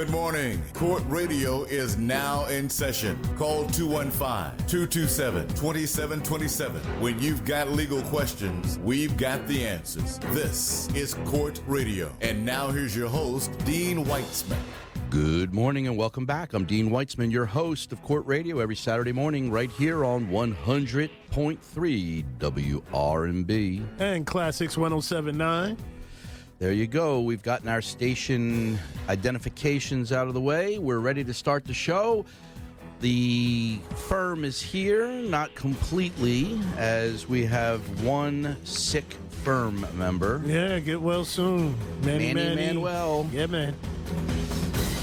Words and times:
Good 0.00 0.08
morning. 0.08 0.62
Court 0.72 1.02
Radio 1.08 1.64
is 1.64 1.98
now 1.98 2.46
in 2.46 2.70
session. 2.70 3.18
Call 3.36 3.66
215 3.66 4.66
227 4.66 5.46
2727. 5.48 6.80
When 7.02 7.18
you've 7.20 7.44
got 7.44 7.68
legal 7.68 8.00
questions, 8.04 8.78
we've 8.78 9.14
got 9.18 9.46
the 9.46 9.66
answers. 9.66 10.18
This 10.30 10.88
is 10.94 11.12
Court 11.26 11.60
Radio. 11.66 12.10
And 12.22 12.46
now 12.46 12.68
here's 12.68 12.96
your 12.96 13.10
host, 13.10 13.52
Dean 13.66 14.06
Weitzman. 14.06 14.56
Good 15.10 15.52
morning 15.52 15.86
and 15.86 15.98
welcome 15.98 16.24
back. 16.24 16.54
I'm 16.54 16.64
Dean 16.64 16.88
Weitzman, 16.88 17.30
your 17.30 17.44
host 17.44 17.92
of 17.92 18.00
Court 18.00 18.24
Radio 18.24 18.60
every 18.60 18.76
Saturday 18.76 19.12
morning 19.12 19.50
right 19.50 19.70
here 19.72 20.06
on 20.06 20.28
100.3 20.28 22.24
WRNB. 22.38 23.86
And 23.98 24.26
Classix 24.26 24.78
1079. 24.78 25.76
There 26.60 26.72
you 26.72 26.86
go. 26.86 27.22
We've 27.22 27.42
gotten 27.42 27.68
our 27.68 27.80
station 27.80 28.78
identifications 29.08 30.12
out 30.12 30.28
of 30.28 30.34
the 30.34 30.42
way. 30.42 30.76
We're 30.76 30.98
ready 30.98 31.24
to 31.24 31.32
start 31.32 31.64
the 31.64 31.72
show. 31.72 32.26
The 33.00 33.78
firm 33.96 34.44
is 34.44 34.60
here, 34.60 35.08
not 35.08 35.54
completely, 35.54 36.60
as 36.76 37.26
we 37.26 37.46
have 37.46 38.04
one 38.04 38.58
sick 38.62 39.10
firm 39.42 39.86
member. 39.96 40.42
Yeah, 40.44 40.80
get 40.80 41.00
well 41.00 41.24
soon. 41.24 41.74
Manny, 42.02 42.34
Manny 42.34 42.34
Manny. 42.34 42.66
Manuel. 42.66 43.26
Yeah, 43.32 43.46
man. 43.46 43.74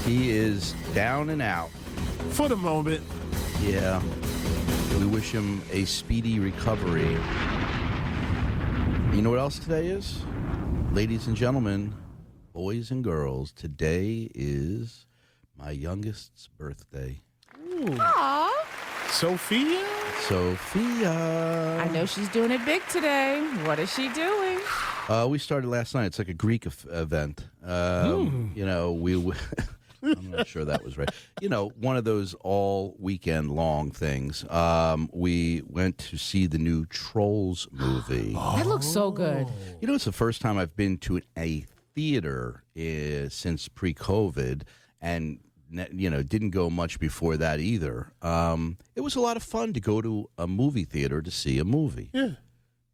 He 0.04 0.30
is 0.30 0.76
down 0.94 1.28
and 1.30 1.42
out. 1.42 1.70
For 2.30 2.48
the 2.48 2.54
moment. 2.54 3.02
Yeah. 3.62 4.00
We 4.96 5.06
wish 5.06 5.32
him 5.32 5.60
a 5.72 5.86
speedy 5.86 6.38
recovery. 6.38 7.18
You 9.12 9.22
know 9.22 9.30
what 9.30 9.40
else 9.40 9.58
today 9.58 9.88
is? 9.88 10.20
Ladies 10.92 11.26
and 11.26 11.36
gentlemen, 11.36 11.94
boys 12.52 12.90
and 12.90 13.04
girls, 13.04 13.52
today 13.52 14.30
is 14.34 15.06
my 15.56 15.70
youngest's 15.70 16.48
birthday. 16.58 17.20
Aw, 18.00 18.66
Sophia? 19.10 19.84
Sophia. 20.20 21.78
I 21.80 21.88
know 21.88 22.04
she's 22.06 22.28
doing 22.30 22.50
it 22.50 22.64
big 22.64 22.86
today. 22.88 23.40
What 23.64 23.78
is 23.78 23.92
she 23.92 24.08
doing? 24.12 24.58
Uh, 25.08 25.26
we 25.30 25.38
started 25.38 25.68
last 25.68 25.94
night. 25.94 26.06
It's 26.06 26.18
like 26.18 26.28
a 26.28 26.34
Greek 26.34 26.66
ev- 26.66 26.86
event. 26.90 27.46
Um, 27.64 28.52
You 28.54 28.66
know, 28.66 28.92
we. 28.92 29.14
I'm 30.02 30.30
not 30.30 30.46
sure 30.46 30.64
that 30.64 30.84
was 30.84 30.96
right. 30.96 31.10
You 31.40 31.48
know, 31.48 31.68
one 31.80 31.96
of 31.96 32.04
those 32.04 32.34
all 32.40 32.96
weekend 32.98 33.50
long 33.50 33.90
things. 33.90 34.44
Um, 34.50 35.08
we 35.12 35.62
went 35.66 35.98
to 35.98 36.16
see 36.16 36.46
the 36.46 36.58
new 36.58 36.86
Trolls 36.86 37.68
movie. 37.72 38.32
That 38.58 38.66
looks 38.66 38.86
so 38.86 39.10
good. 39.10 39.46
You 39.80 39.88
know, 39.88 39.94
it's 39.94 40.04
the 40.04 40.12
first 40.12 40.40
time 40.40 40.58
I've 40.58 40.76
been 40.76 40.98
to 40.98 41.20
a 41.36 41.64
theater 41.94 42.62
uh, 42.78 43.28
since 43.28 43.68
pre-COVID, 43.68 44.62
and 45.00 45.38
ne- 45.70 45.88
you 45.92 46.10
know, 46.10 46.22
didn't 46.22 46.50
go 46.50 46.70
much 46.70 46.98
before 47.00 47.36
that 47.36 47.60
either. 47.60 48.12
Um, 48.22 48.78
it 48.94 49.00
was 49.00 49.16
a 49.16 49.20
lot 49.20 49.36
of 49.36 49.42
fun 49.42 49.72
to 49.72 49.80
go 49.80 50.00
to 50.00 50.28
a 50.38 50.46
movie 50.46 50.84
theater 50.84 51.20
to 51.22 51.30
see 51.30 51.58
a 51.58 51.64
movie. 51.64 52.10
Yeah. 52.12 52.30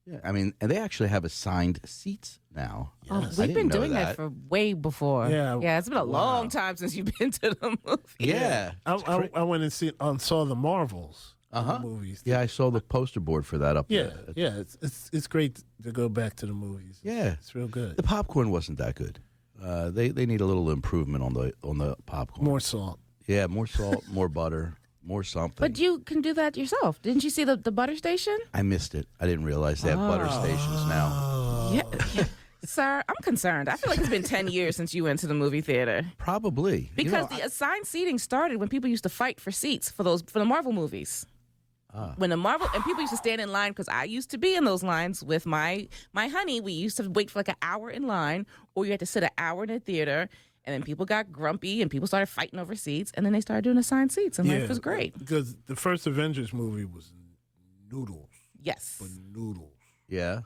Yeah, 0.06 0.18
I 0.22 0.32
mean, 0.32 0.52
and 0.60 0.70
they 0.70 0.76
actually 0.76 1.08
have 1.08 1.24
assigned 1.24 1.80
seats 1.86 2.38
now. 2.54 2.92
Oh, 3.10 3.16
I 3.16 3.18
we've 3.20 3.36
didn't 3.36 3.54
been 3.54 3.68
know 3.68 3.76
doing 3.76 3.92
that. 3.92 4.16
for 4.16 4.32
way 4.48 4.72
before. 4.72 5.28
Yeah. 5.28 5.58
Yeah, 5.60 5.78
it's 5.78 5.88
been 5.88 5.98
a 5.98 6.04
long 6.04 6.48
time 6.48 6.76
since 6.76 6.94
you've 6.96 7.10
been 7.18 7.30
to 7.42 7.50
the 7.50 7.76
movie. 7.84 8.02
Yeah, 8.18 8.72
I, 8.86 8.94
I, 8.94 9.30
I 9.34 9.42
went 9.42 9.62
and 9.62 9.72
see, 9.72 9.92
um, 10.00 10.18
saw 10.18 10.44
the 10.44 10.54
Marvels 10.56 11.34
Uh-huh. 11.52 11.78
movies. 11.80 12.22
yeah. 12.24 12.40
I 12.40 12.46
saw 12.46 12.70
the 12.70 12.80
poster 12.80 13.20
board 13.20 13.44
for 13.46 13.58
that 13.58 13.76
up 13.76 13.86
Yeah, 13.88 14.02
there. 14.04 14.32
yeah. 14.36 14.56
It's, 14.60 14.76
it's 14.82 15.10
it's 15.12 15.26
great 15.26 15.62
to 15.82 15.92
go 15.92 16.08
back 16.08 16.36
to 16.36 16.46
the 16.46 16.52
movies. 16.54 17.00
It's- 17.04 17.16
Yeah. 17.16 17.32
It's 17.40 17.54
real 17.54 17.68
good. 17.68 17.96
The 17.96 18.02
popcorn 18.02 18.50
wasn't 18.50 18.78
that 18.78 18.94
good. 18.94 19.18
Uh, 19.62 19.90
they 19.90 20.08
they 20.10 20.26
need 20.26 20.40
a 20.40 20.46
little 20.46 20.70
improvement 20.70 21.22
on 21.24 21.32
the 21.34 21.52
on 21.62 21.78
the 21.78 21.96
popcorn. 22.06 22.44
More 22.44 22.60
salt. 22.60 22.98
Yeah, 23.26 23.46
more 23.46 23.66
salt, 23.68 24.04
more 24.12 24.28
butter, 24.28 24.76
more 25.02 25.22
something. 25.24 25.60
But 25.66 25.78
you 25.78 26.00
can 26.00 26.20
do 26.20 26.34
that 26.34 26.56
yourself. 26.56 27.00
Didn't 27.02 27.22
you 27.24 27.30
see 27.30 27.44
the, 27.44 27.56
the 27.56 27.70
butter 27.72 27.96
station? 27.96 28.36
I 28.52 28.62
missed 28.62 28.94
it. 28.94 29.06
I 29.20 29.26
didn't 29.26 29.44
realize 29.46 29.80
they 29.80 29.90
have 29.90 29.98
butter 30.00 30.28
stations 30.28 30.86
now. 30.88 31.08
Oh. 31.12 31.72
Yeah. 32.14 32.24
Sir, 32.66 33.02
I'm 33.08 33.14
concerned. 33.22 33.68
I 33.68 33.76
feel 33.76 33.90
like 33.90 33.98
it's 33.98 34.08
been 34.08 34.22
10 34.22 34.48
years 34.48 34.76
since 34.76 34.94
you 34.94 35.04
went 35.04 35.20
to 35.20 35.26
the 35.26 35.34
movie 35.34 35.60
theater. 35.60 36.04
Probably 36.18 36.90
You 36.96 37.04
Because 37.04 37.30
know, 37.30 37.36
the 37.36 37.44
assigned 37.44 37.86
seating 37.86 38.18
started 38.18 38.58
when 38.58 38.68
people 38.68 38.88
used 38.90 39.02
to 39.04 39.08
fight 39.08 39.40
for 39.40 39.50
seats 39.50 39.90
for 39.90 40.02
those 40.02 40.22
for 40.22 40.38
the 40.38 40.44
Marvel 40.44 40.72
movies. 40.72 41.26
Ah. 41.92 42.14
When 42.16 42.30
the 42.30 42.36
Marvel 42.36 42.68
and 42.74 42.82
people 42.84 43.02
used 43.02 43.12
to 43.12 43.16
stand 43.16 43.40
in 43.40 43.52
line 43.52 43.70
because 43.70 43.88
I 43.88 44.04
used 44.04 44.30
to 44.30 44.38
be 44.38 44.54
in 44.56 44.64
those 44.64 44.82
lines 44.82 45.22
with 45.22 45.46
my 45.46 45.88
my 46.12 46.26
honey. 46.28 46.60
We 46.60 46.72
used 46.72 46.96
to 46.96 47.08
wait 47.08 47.30
for 47.30 47.38
like 47.38 47.48
an 47.48 47.56
hour 47.62 47.88
in 47.90 48.06
line, 48.06 48.46
or 48.74 48.84
you 48.84 48.90
had 48.90 49.00
to 49.00 49.06
sit 49.06 49.22
an 49.22 49.30
hour 49.38 49.62
in 49.64 49.70
a 49.70 49.78
theater. 49.78 50.28
And 50.66 50.72
then 50.72 50.82
people 50.82 51.04
got 51.04 51.30
grumpy, 51.30 51.82
and 51.82 51.90
people 51.90 52.06
started 52.08 52.26
fighting 52.26 52.58
over 52.58 52.74
seats, 52.74 53.12
and 53.14 53.26
then 53.26 53.34
they 53.34 53.42
started 53.42 53.64
doing 53.64 53.76
assigned 53.76 54.10
seats, 54.12 54.38
and 54.38 54.48
life 54.48 54.66
was 54.66 54.78
great. 54.78 55.16
Because 55.18 55.54
the 55.66 55.76
first 55.76 56.06
Avengers 56.06 56.54
movie 56.54 56.86
was 56.86 57.12
noodles. 57.92 58.30
Yes. 58.62 58.96
But 58.98 59.10
noodles. 59.30 59.74
yeah. 60.08 60.40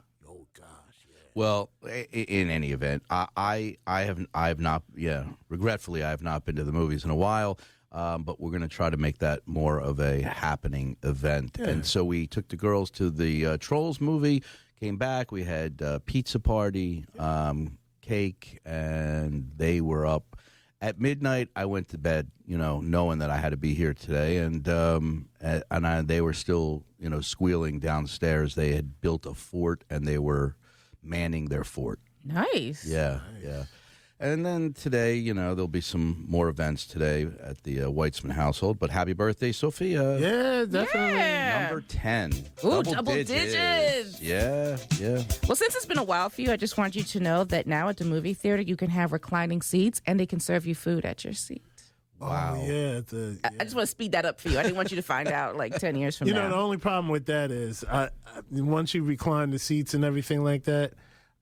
Yeah. 1.38 1.44
Well, 1.44 1.70
in 2.12 2.50
any 2.50 2.72
event, 2.72 3.02
I, 3.10 3.28
I, 3.36 3.76
I 3.86 4.02
have, 4.02 4.26
I 4.34 4.48
have 4.48 4.60
not, 4.60 4.82
yeah, 4.96 5.24
regretfully, 5.48 6.02
I 6.02 6.10
have 6.10 6.22
not 6.22 6.44
been 6.44 6.56
to 6.56 6.64
the 6.64 6.72
movies 6.72 7.04
in 7.04 7.10
a 7.10 7.16
while. 7.16 7.58
Um, 7.90 8.22
but 8.22 8.38
we're 8.38 8.50
going 8.50 8.60
to 8.60 8.68
try 8.68 8.90
to 8.90 8.98
make 8.98 9.18
that 9.20 9.40
more 9.46 9.80
of 9.80 9.98
a 9.98 10.20
happening 10.20 10.98
event. 11.02 11.58
And 11.58 11.86
so 11.86 12.04
we 12.04 12.26
took 12.26 12.48
the 12.48 12.56
girls 12.56 12.90
to 12.92 13.08
the 13.08 13.46
uh, 13.46 13.56
Trolls 13.56 13.98
movie, 13.98 14.42
came 14.78 14.98
back, 14.98 15.32
we 15.32 15.42
had 15.44 15.80
uh, 15.80 15.98
pizza 16.04 16.38
party, 16.38 17.06
um, 17.18 17.78
cake, 18.02 18.60
and 18.66 19.50
they 19.56 19.80
were 19.80 20.04
up. 20.06 20.36
At 20.82 21.00
midnight, 21.00 21.48
I 21.56 21.64
went 21.64 21.88
to 21.88 21.98
bed, 21.98 22.30
you 22.46 22.58
know, 22.58 22.80
knowing 22.80 23.20
that 23.20 23.30
I 23.30 23.38
had 23.38 23.50
to 23.50 23.56
be 23.56 23.72
here 23.72 23.94
today, 23.94 24.36
and 24.36 24.68
um, 24.68 25.30
and 25.40 25.86
I, 25.86 26.02
they 26.02 26.20
were 26.20 26.34
still, 26.34 26.84
you 27.00 27.08
know, 27.08 27.20
squealing 27.20 27.80
downstairs. 27.80 28.54
They 28.54 28.74
had 28.74 29.00
built 29.00 29.24
a 29.26 29.34
fort, 29.34 29.82
and 29.88 30.06
they 30.06 30.18
were 30.18 30.56
manning 31.08 31.46
their 31.46 31.64
fort. 31.64 31.98
Nice. 32.24 32.84
Yeah, 32.86 33.20
yeah. 33.42 33.64
And 34.20 34.44
then 34.44 34.72
today, 34.72 35.14
you 35.14 35.32
know, 35.32 35.54
there'll 35.54 35.68
be 35.68 35.80
some 35.80 36.24
more 36.28 36.48
events 36.48 36.86
today 36.86 37.28
at 37.40 37.62
the 37.62 37.82
uh, 37.82 37.86
Weitzman 37.86 38.32
household. 38.32 38.80
But 38.80 38.90
happy 38.90 39.12
birthday, 39.12 39.52
Sophia! 39.52 40.18
Yeah, 40.18 40.64
definitely. 40.64 41.16
Yeah. 41.16 41.68
Number 41.68 41.84
ten. 41.86 42.32
Ooh, 42.64 42.82
double 42.82 43.12
digits. 43.12 44.20
Yeah, 44.20 44.76
yeah. 44.98 45.22
Well, 45.46 45.54
since 45.54 45.76
it's 45.76 45.86
been 45.86 45.98
a 45.98 46.04
while 46.04 46.30
for 46.30 46.42
you, 46.42 46.50
I 46.50 46.56
just 46.56 46.76
want 46.76 46.96
you 46.96 47.04
to 47.04 47.20
know 47.20 47.44
that 47.44 47.68
now 47.68 47.88
at 47.88 47.98
the 47.98 48.04
movie 48.04 48.34
theater, 48.34 48.60
you 48.60 48.74
can 48.74 48.90
have 48.90 49.12
reclining 49.12 49.62
seats 49.62 50.02
and 50.04 50.18
they 50.18 50.26
can 50.26 50.40
serve 50.40 50.66
you 50.66 50.74
food 50.74 51.04
at 51.04 51.22
your 51.22 51.32
seat. 51.34 51.62
Wow. 52.20 52.56
Oh, 52.58 52.66
yeah. 52.66 53.00
The, 53.06 53.38
I- 53.44 53.50
I 53.60 53.64
just 53.64 53.76
want 53.76 53.86
to 53.86 53.90
speed 53.90 54.12
that 54.12 54.24
up 54.24 54.40
for 54.40 54.48
you. 54.48 54.58
I 54.58 54.62
didn't 54.64 54.76
want 54.76 54.90
you 54.90 54.96
to 54.96 55.02
find 55.02 55.28
out 55.28 55.56
like 55.56 55.78
10 55.78 55.96
years 55.96 56.16
from 56.18 56.26
You 56.28 56.34
now. 56.34 56.42
You 56.44 56.48
know, 56.48 56.56
the 56.56 56.60
only 56.62 56.76
problem 56.78 57.08
with 57.08 57.26
that 57.26 57.50
is, 57.50 57.84
I, 57.84 58.04
I 58.26 58.40
once 58.50 58.92
you 58.94 59.02
recline 59.04 59.50
the 59.50 59.58
seats 59.58 59.94
and 59.94 60.04
everything 60.04 60.42
like 60.42 60.64
that, 60.64 60.94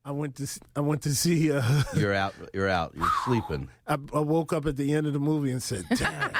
I 0.05 0.13
went 0.13 0.37
to 0.37 0.45
s- 0.45 0.61
I 0.77 0.81
went 0.81 1.03
to 1.03 1.15
see. 1.15 1.51
Uh, 1.51 1.83
You're 1.97 2.15
out. 2.15 2.33
You're 2.55 2.69
out. 2.69 2.93
You're 2.97 3.11
sleeping. 3.25 3.69
I, 3.89 3.95
I 4.15 4.21
woke 4.21 4.53
up 4.53 4.65
at 4.67 4.77
the 4.77 4.93
end 4.95 5.09
of 5.09 5.13
the 5.15 5.19
movie 5.19 5.51
and 5.51 5.61
said, 5.61 5.85
"Damn, 5.97 6.31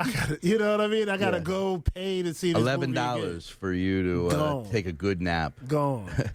I 0.00 0.10
gotta, 0.10 0.38
you 0.40 0.56
know 0.58 0.70
what 0.70 0.80
I 0.80 0.86
mean? 0.86 1.10
I 1.10 1.18
gotta 1.18 1.36
Yeah. 1.38 1.42
go 1.42 1.78
pay 1.94 2.22
to 2.22 2.32
see 2.32 2.54
this 2.54 2.62
Eleven 2.62 2.90
movie 2.92 3.00
again." 3.00 3.20
dollars 3.20 3.48
for 3.48 3.70
you 3.72 4.02
to 4.30 4.36
uh, 4.36 4.64
take 4.70 4.86
a 4.86 4.92
good 4.92 5.20
nap. 5.20 5.52
Gone. 5.68 6.08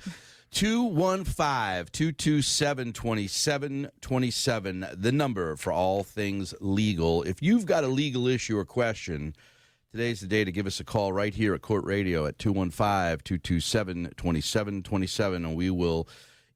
215 0.52 1.85
227 1.91 2.94
2727, 2.94 4.88
the 4.94 5.12
number 5.12 5.56
for 5.56 5.74
all 5.74 6.03
things 6.03 6.53
legal. 6.59 7.24
If 7.24 7.41
you've 7.41 7.66
got 7.66 7.84
a 7.84 7.88
legal 7.88 8.28
issue 8.28 8.57
or 8.57 8.66
question, 8.66 9.36
today's 9.91 10.22
the 10.22 10.28
day 10.28 10.44
to 10.46 10.52
give 10.52 10.66
us 10.66 10.80
a 10.80 10.84
call 10.84 11.12
right 11.12 11.34
here 11.34 11.53
at 11.53 11.62
Court 11.62 11.84
Radio 11.84 12.25
at 12.25 12.40
215 12.40 13.19
227 13.24 14.13
2727, 14.16 15.45
and 15.45 15.56
we 15.56 15.69
will 15.69 16.07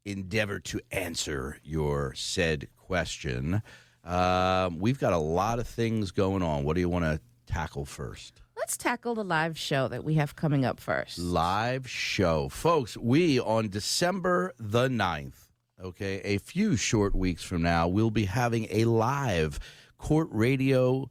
endeavor 0.06 0.60
to 0.60 0.80
answer 0.92 1.58
your 1.64 2.14
said 2.16 2.68
question. 2.78 3.62
Um, 4.04 4.80
we've 4.80 5.00
got 5.00 5.14
a 5.14 5.18
lot 5.18 5.60
of 5.60 5.68
things 5.68 6.12
going 6.12 6.42
on. 6.42 6.64
What 6.64 6.74
do 6.76 6.80
you 6.80 6.90
want 6.90 7.06
to 7.06 7.20
tackle 7.46 7.86
first? 7.86 8.42
Let's 8.62 8.78
tackle 8.78 9.16
the 9.16 9.24
live 9.24 9.58
show 9.58 9.88
that 9.88 10.04
we 10.04 10.14
have 10.16 10.36
coming 10.36 10.66
up 10.66 10.80
first. 10.80 11.18
live 11.18 11.90
show. 11.90 12.48
Folks, 12.48 12.96
we 12.96 13.40
on 13.40 13.70
December 13.70 14.54
the 14.60 14.88
9th, 14.88 15.48
okay, 15.84 16.22
a 16.24 16.38
few 16.38 16.76
short 16.76 17.16
weeks 17.16 17.42
from 17.42 17.64
now, 17.64 17.88
we'll 17.88 18.12
be 18.12 18.26
having 18.26 18.68
a 18.70 18.86
live 18.86 19.60
court 19.98 20.28
radio 20.30 21.10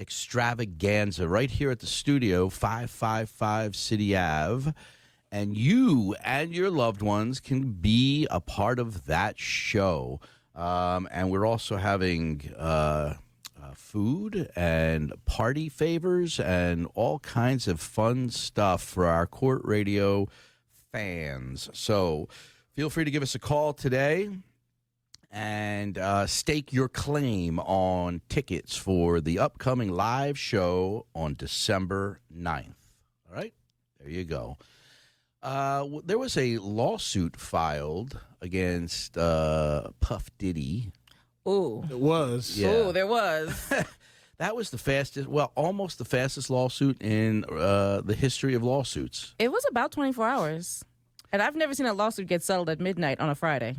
extravaganza 0.00 1.28
right 1.28 1.52
here 1.52 1.70
at 1.70 1.78
the 1.78 1.86
studio, 1.86 2.48
555 2.48 3.76
City 3.76 4.16
Ave. 4.16 4.72
And 5.30 5.56
you 5.56 6.16
and 6.24 6.52
your 6.52 6.68
loved 6.68 7.00
ones 7.00 7.38
can 7.38 7.74
be 7.74 8.26
a 8.28 8.40
part 8.40 8.80
of 8.80 9.06
that 9.06 9.38
show. 9.38 10.18
Um, 10.56 11.08
and 11.12 11.30
we're 11.30 11.46
also 11.46 11.76
having 11.76 12.52
uh, 12.58 13.14
uh, 13.68 13.74
food 13.74 14.50
and 14.56 15.12
party 15.24 15.68
favors 15.68 16.40
and 16.40 16.86
all 16.94 17.18
kinds 17.20 17.68
of 17.68 17.80
fun 17.80 18.30
stuff 18.30 18.82
for 18.82 19.06
our 19.06 19.26
court 19.26 19.62
radio 19.64 20.28
fans. 20.92 21.68
So 21.72 22.28
feel 22.74 22.90
free 22.90 23.04
to 23.04 23.10
give 23.10 23.22
us 23.22 23.34
a 23.34 23.38
call 23.38 23.72
today 23.72 24.30
and 25.30 25.98
uh, 25.98 26.26
stake 26.26 26.72
your 26.72 26.88
claim 26.88 27.58
on 27.60 28.22
tickets 28.28 28.76
for 28.76 29.20
the 29.20 29.38
upcoming 29.38 29.90
live 29.90 30.38
show 30.38 31.06
on 31.14 31.34
December 31.34 32.20
9th. 32.34 32.74
All 33.28 33.36
right, 33.36 33.52
there 34.00 34.10
you 34.10 34.24
go. 34.24 34.56
Uh, 35.42 35.86
there 36.04 36.18
was 36.18 36.36
a 36.36 36.58
lawsuit 36.58 37.36
filed 37.36 38.18
against 38.40 39.16
uh, 39.18 39.88
Puff 40.00 40.30
Diddy. 40.38 40.90
Ooh. 41.46 41.84
It 41.90 41.98
was. 41.98 42.58
Yeah. 42.58 42.72
Ooh, 42.88 42.92
there 42.92 43.06
was. 43.06 43.72
That 44.38 44.54
was 44.54 44.70
the 44.70 44.78
fastest, 44.78 45.26
well, 45.26 45.50
almost 45.56 45.98
the 45.98 46.04
fastest 46.04 46.48
lawsuit 46.48 47.02
in 47.02 47.44
uh, 47.50 48.02
the 48.02 48.14
history 48.14 48.54
of 48.54 48.62
lawsuits. 48.62 49.34
it 49.36 49.50
was 49.50 49.64
about 49.68 49.90
24 49.90 50.28
hours. 50.28 50.84
And 51.32 51.42
I've 51.42 51.56
never 51.56 51.74
seen 51.74 51.86
a 51.86 51.92
lawsuit 51.92 52.28
get 52.28 52.44
settled 52.44 52.70
at 52.70 52.78
midnight 52.78 53.18
on 53.18 53.28
a 53.30 53.34
Friday. 53.34 53.74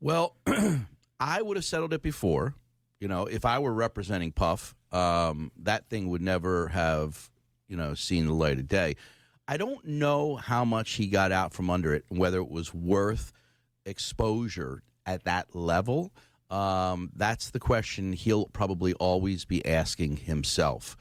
Well, 0.00 0.34
I 1.20 1.42
would 1.42 1.58
have 1.58 1.64
settled 1.64 1.92
it 1.92 2.00
before. 2.00 2.54
You 3.00 3.08
know, 3.08 3.26
if 3.26 3.44
I 3.44 3.58
were 3.58 3.72
representing 3.72 4.32
Puff, 4.32 4.74
um, 4.92 5.52
that 5.58 5.90
thing 5.90 6.08
would 6.08 6.22
never 6.22 6.68
have, 6.68 7.28
you 7.68 7.76
know, 7.76 7.92
seen 7.92 8.26
the 8.26 8.32
light 8.32 8.58
of 8.58 8.66
day. 8.66 8.96
I 9.46 9.58
don't 9.58 9.84
know 9.84 10.36
how 10.36 10.64
much 10.64 10.92
he 10.92 11.06
got 11.06 11.32
out 11.32 11.52
from 11.52 11.68
under 11.68 11.94
it, 11.94 12.06
whether 12.08 12.38
it 12.38 12.50
was 12.50 12.72
worth 12.72 13.30
exposure 13.84 14.82
at 15.06 15.24
that 15.24 15.54
level. 15.54 16.12
Um, 16.50 17.10
that's 17.14 17.50
the 17.50 17.58
question 17.60 18.12
he'll 18.12 18.46
probably 18.46 18.94
always 18.94 19.44
be 19.44 19.64
asking 19.66 20.16
himself. 20.18 20.96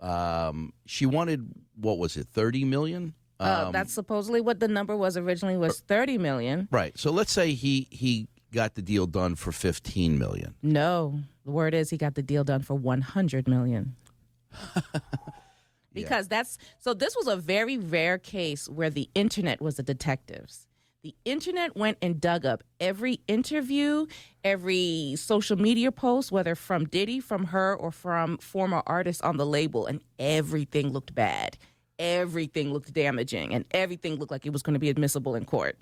Um, 0.00 0.72
she 0.86 1.06
wanted 1.06 1.48
what 1.76 1.98
was 1.98 2.16
it, 2.16 2.26
thirty 2.28 2.64
million? 2.64 3.14
Uh, 3.38 3.64
Um, 3.66 3.72
that's 3.72 3.92
supposedly 3.92 4.40
what 4.40 4.60
the 4.60 4.68
number 4.68 4.96
was 4.96 5.16
originally 5.16 5.56
was 5.56 5.80
30 5.80 6.18
million. 6.18 6.68
right. 6.70 6.98
So 6.98 7.10
let's 7.10 7.32
say 7.32 7.52
he 7.54 7.86
he 7.90 8.28
got 8.52 8.74
the 8.74 8.82
deal 8.82 9.06
done 9.06 9.34
for 9.34 9.52
fifteen 9.52 10.18
million. 10.18 10.54
No, 10.62 11.20
the 11.44 11.50
word 11.50 11.72
is 11.72 11.88
he 11.90 11.96
got 11.96 12.14
the 12.16 12.22
deal 12.22 12.44
done 12.44 12.60
for 12.62 12.74
100 12.74 13.46
million. 13.48 13.94
because 15.92 16.28
that's 16.28 16.58
so 16.78 16.94
this 16.94 17.14
was 17.16 17.26
a 17.28 17.36
very 17.36 17.78
rare 17.78 18.18
case 18.18 18.68
where 18.68 18.90
the 18.90 19.08
internet 19.14 19.60
was 19.60 19.76
the 19.76 19.82
detectives. 19.82 20.66
The 21.02 21.14
internet 21.24 21.74
went 21.76 21.96
and 22.02 22.20
dug 22.20 22.44
up 22.44 22.62
every 22.78 23.20
interview, 23.26 24.06
every 24.44 25.14
social 25.16 25.56
media 25.56 25.90
post, 25.90 26.30
whether 26.30 26.54
from 26.54 26.84
Diddy, 26.84 27.20
from 27.20 27.46
her, 27.46 27.74
or 27.74 27.90
from 27.90 28.36
former 28.36 28.82
artists 28.86 29.22
on 29.22 29.38
the 29.38 29.46
label, 29.46 29.86
and 29.86 30.02
everything 30.18 30.92
looked 30.92 31.14
bad. 31.14 31.56
Everything 31.98 32.74
looked 32.74 32.92
damaging, 32.92 33.54
and 33.54 33.64
everything 33.70 34.16
looked 34.16 34.30
like 34.30 34.44
it 34.44 34.52
was 34.52 34.62
going 34.62 34.74
to 34.74 34.80
be 34.80 34.90
admissible 34.90 35.34
in 35.34 35.46
court. 35.46 35.78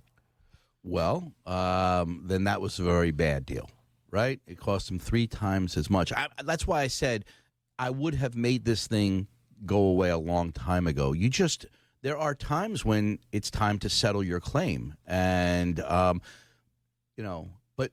Well, 0.84 1.32
um, 1.46 2.22
then 2.26 2.44
that 2.44 2.60
was 2.60 2.78
a 2.78 2.84
very 2.84 3.10
bad 3.10 3.44
deal, 3.44 3.68
right? 4.12 4.40
It 4.46 4.60
cost 4.60 4.88
him 4.88 5.00
three 5.00 5.26
times 5.26 5.76
as 5.76 5.90
much. 5.90 6.12
I, 6.12 6.28
that's 6.44 6.64
why 6.64 6.82
I 6.82 6.86
said 6.86 7.24
I 7.76 7.90
would 7.90 8.14
have 8.14 8.36
made 8.36 8.64
this 8.64 8.86
thing 8.86 9.26
go 9.66 9.78
away 9.78 10.10
a 10.10 10.18
long 10.18 10.52
time 10.52 10.86
ago. 10.86 11.12
You 11.12 11.28
just 11.28 11.66
there 12.02 12.18
are 12.18 12.34
times 12.34 12.84
when 12.84 13.18
it's 13.32 13.50
time 13.50 13.78
to 13.80 13.88
settle 13.88 14.22
your 14.22 14.40
claim, 14.40 14.94
and 15.06 15.80
um, 15.80 16.20
you 17.16 17.24
know, 17.24 17.48
but 17.76 17.92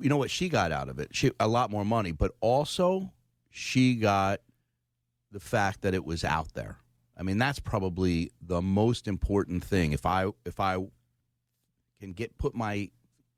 you 0.00 0.08
know 0.08 0.16
what 0.16 0.30
she 0.30 0.48
got 0.48 0.72
out 0.72 0.88
of 0.88 0.98
it? 0.98 1.08
She 1.12 1.30
a 1.38 1.48
lot 1.48 1.70
more 1.70 1.84
money, 1.84 2.12
but 2.12 2.32
also 2.40 3.12
she 3.50 3.94
got 3.94 4.40
the 5.30 5.40
fact 5.40 5.82
that 5.82 5.94
it 5.94 6.04
was 6.04 6.24
out 6.24 6.54
there. 6.54 6.78
I 7.16 7.22
mean, 7.22 7.38
that's 7.38 7.58
probably 7.58 8.30
the 8.40 8.62
most 8.62 9.08
important 9.08 9.64
thing. 9.64 9.92
If 9.92 10.06
I 10.06 10.30
if 10.44 10.60
I 10.60 10.78
can 12.00 12.12
get 12.12 12.38
put 12.38 12.54
my 12.54 12.90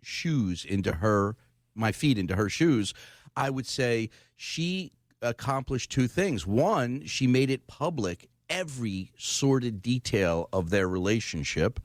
shoes 0.02 0.64
into 0.64 0.92
her 0.94 1.36
my 1.74 1.92
feet 1.92 2.18
into 2.18 2.36
her 2.36 2.48
shoes 2.48 2.94
i 3.36 3.50
would 3.50 3.66
say 3.66 4.08
she 4.36 4.92
accomplished 5.22 5.90
two 5.90 6.06
things 6.06 6.46
one 6.46 7.04
she 7.06 7.26
made 7.26 7.50
it 7.50 7.66
public 7.66 8.28
every 8.50 9.12
sordid 9.16 9.80
detail 9.80 10.48
of 10.52 10.70
their 10.70 10.88
relationship. 10.88 11.80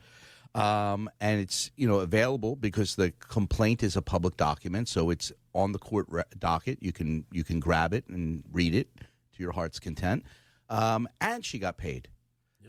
Um, 0.54 1.10
and 1.20 1.42
it's 1.42 1.70
you 1.76 1.88
know 1.88 2.00
available 2.00 2.56
because 2.56 2.96
the 2.96 3.12
complaint 3.12 3.84
is 3.84 3.98
a 3.98 4.02
public 4.02 4.38
document 4.38 4.88
so 4.88 5.10
it's 5.10 5.34
on 5.54 5.74
the 5.74 5.80
court 5.80 6.06
re- 6.10 6.24
docket. 6.40 6.82
You 6.82 6.94
can 6.94 7.26
you 7.32 7.44
can 7.44 7.60
grab 7.60 7.94
it 7.94 8.08
and 8.08 8.44
read 8.52 8.74
it 8.74 8.88
to 8.98 9.44
your 9.44 9.52
heart's 9.52 9.80
content. 9.80 10.24
Um, 10.70 11.08
and 11.22 11.46
she 11.46 11.60
got 11.60 11.78
paid. 11.78 12.08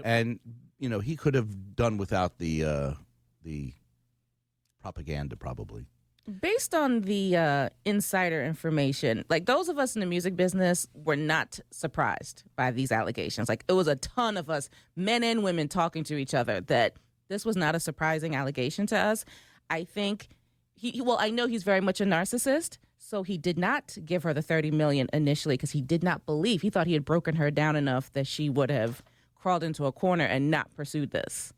And 0.05 0.41
you 0.79 0.89
know 0.89 1.01
he 1.01 1.17
could 1.17 1.35
have 1.35 1.75
done 1.75 1.97
without 1.97 2.39
the 2.39 2.65
uh, 2.65 2.95
the 3.43 3.73
propaganda 4.83 5.37
probably. 5.37 5.87
Based 6.41 6.75
on 6.75 7.03
the 7.03 7.37
uh, 7.37 7.69
insider 7.85 8.43
information, 8.43 9.25
like 9.31 9.47
those 9.47 9.69
of 9.69 9.79
us 9.79 9.95
in 9.95 10.01
the 10.01 10.07
music 10.07 10.35
business 10.35 10.89
were 10.93 11.15
not 11.15 11.61
surprised 11.71 12.43
by 12.57 12.73
these 12.73 12.91
allegations. 12.91 13.49
Like 13.49 13.65
it 13.69 13.75
was 13.75 13.87
a 13.87 13.95
ton 13.95 14.37
of 14.37 14.51
us, 14.51 14.69
men 14.97 15.23
and 15.23 15.45
women, 15.45 15.69
talking 15.69 16.03
to 16.05 16.17
each 16.17 16.35
other 16.35 16.61
that 16.63 16.95
this 17.29 17.45
was 17.45 17.57
not 17.57 17.77
a 17.77 17.81
surprising 17.81 18.35
allegation 18.35 18.87
to 18.89 18.97
us. 18.97 19.25
I 19.71 19.85
think 19.85 20.29
he, 20.75 21.01
well, 21.01 21.17
I 21.21 21.31
know 21.31 21.47
he's 21.47 21.63
very 21.63 21.81
much 21.81 22.01
a 22.01 22.05
narcissist, 22.05 22.79
so 22.99 23.23
he 23.23 23.39
did 23.39 23.59
not 23.59 23.97
give 24.05 24.23
her 24.25 24.35
the 24.35 24.43
30 24.43 24.73
million 24.73 25.09
initially 25.13 25.55
because 25.55 25.71
he 25.71 25.81
did 25.81 26.03
not 26.03 26.27
believe, 26.27 26.63
he 26.63 26.71
thought 26.71 26.87
he 26.87 26.93
had 26.95 27.05
broken 27.05 27.37
her 27.37 27.51
down 27.51 27.77
enough 27.77 28.13
that 28.15 28.27
she 28.27 28.51
would 28.51 28.71
have 28.71 29.03
crawled 29.35 29.63
into 29.63 29.87
a 29.87 29.93
corner 29.93 30.25
and 30.25 30.51
not 30.51 30.75
pursued 30.75 31.13
this. 31.13 31.53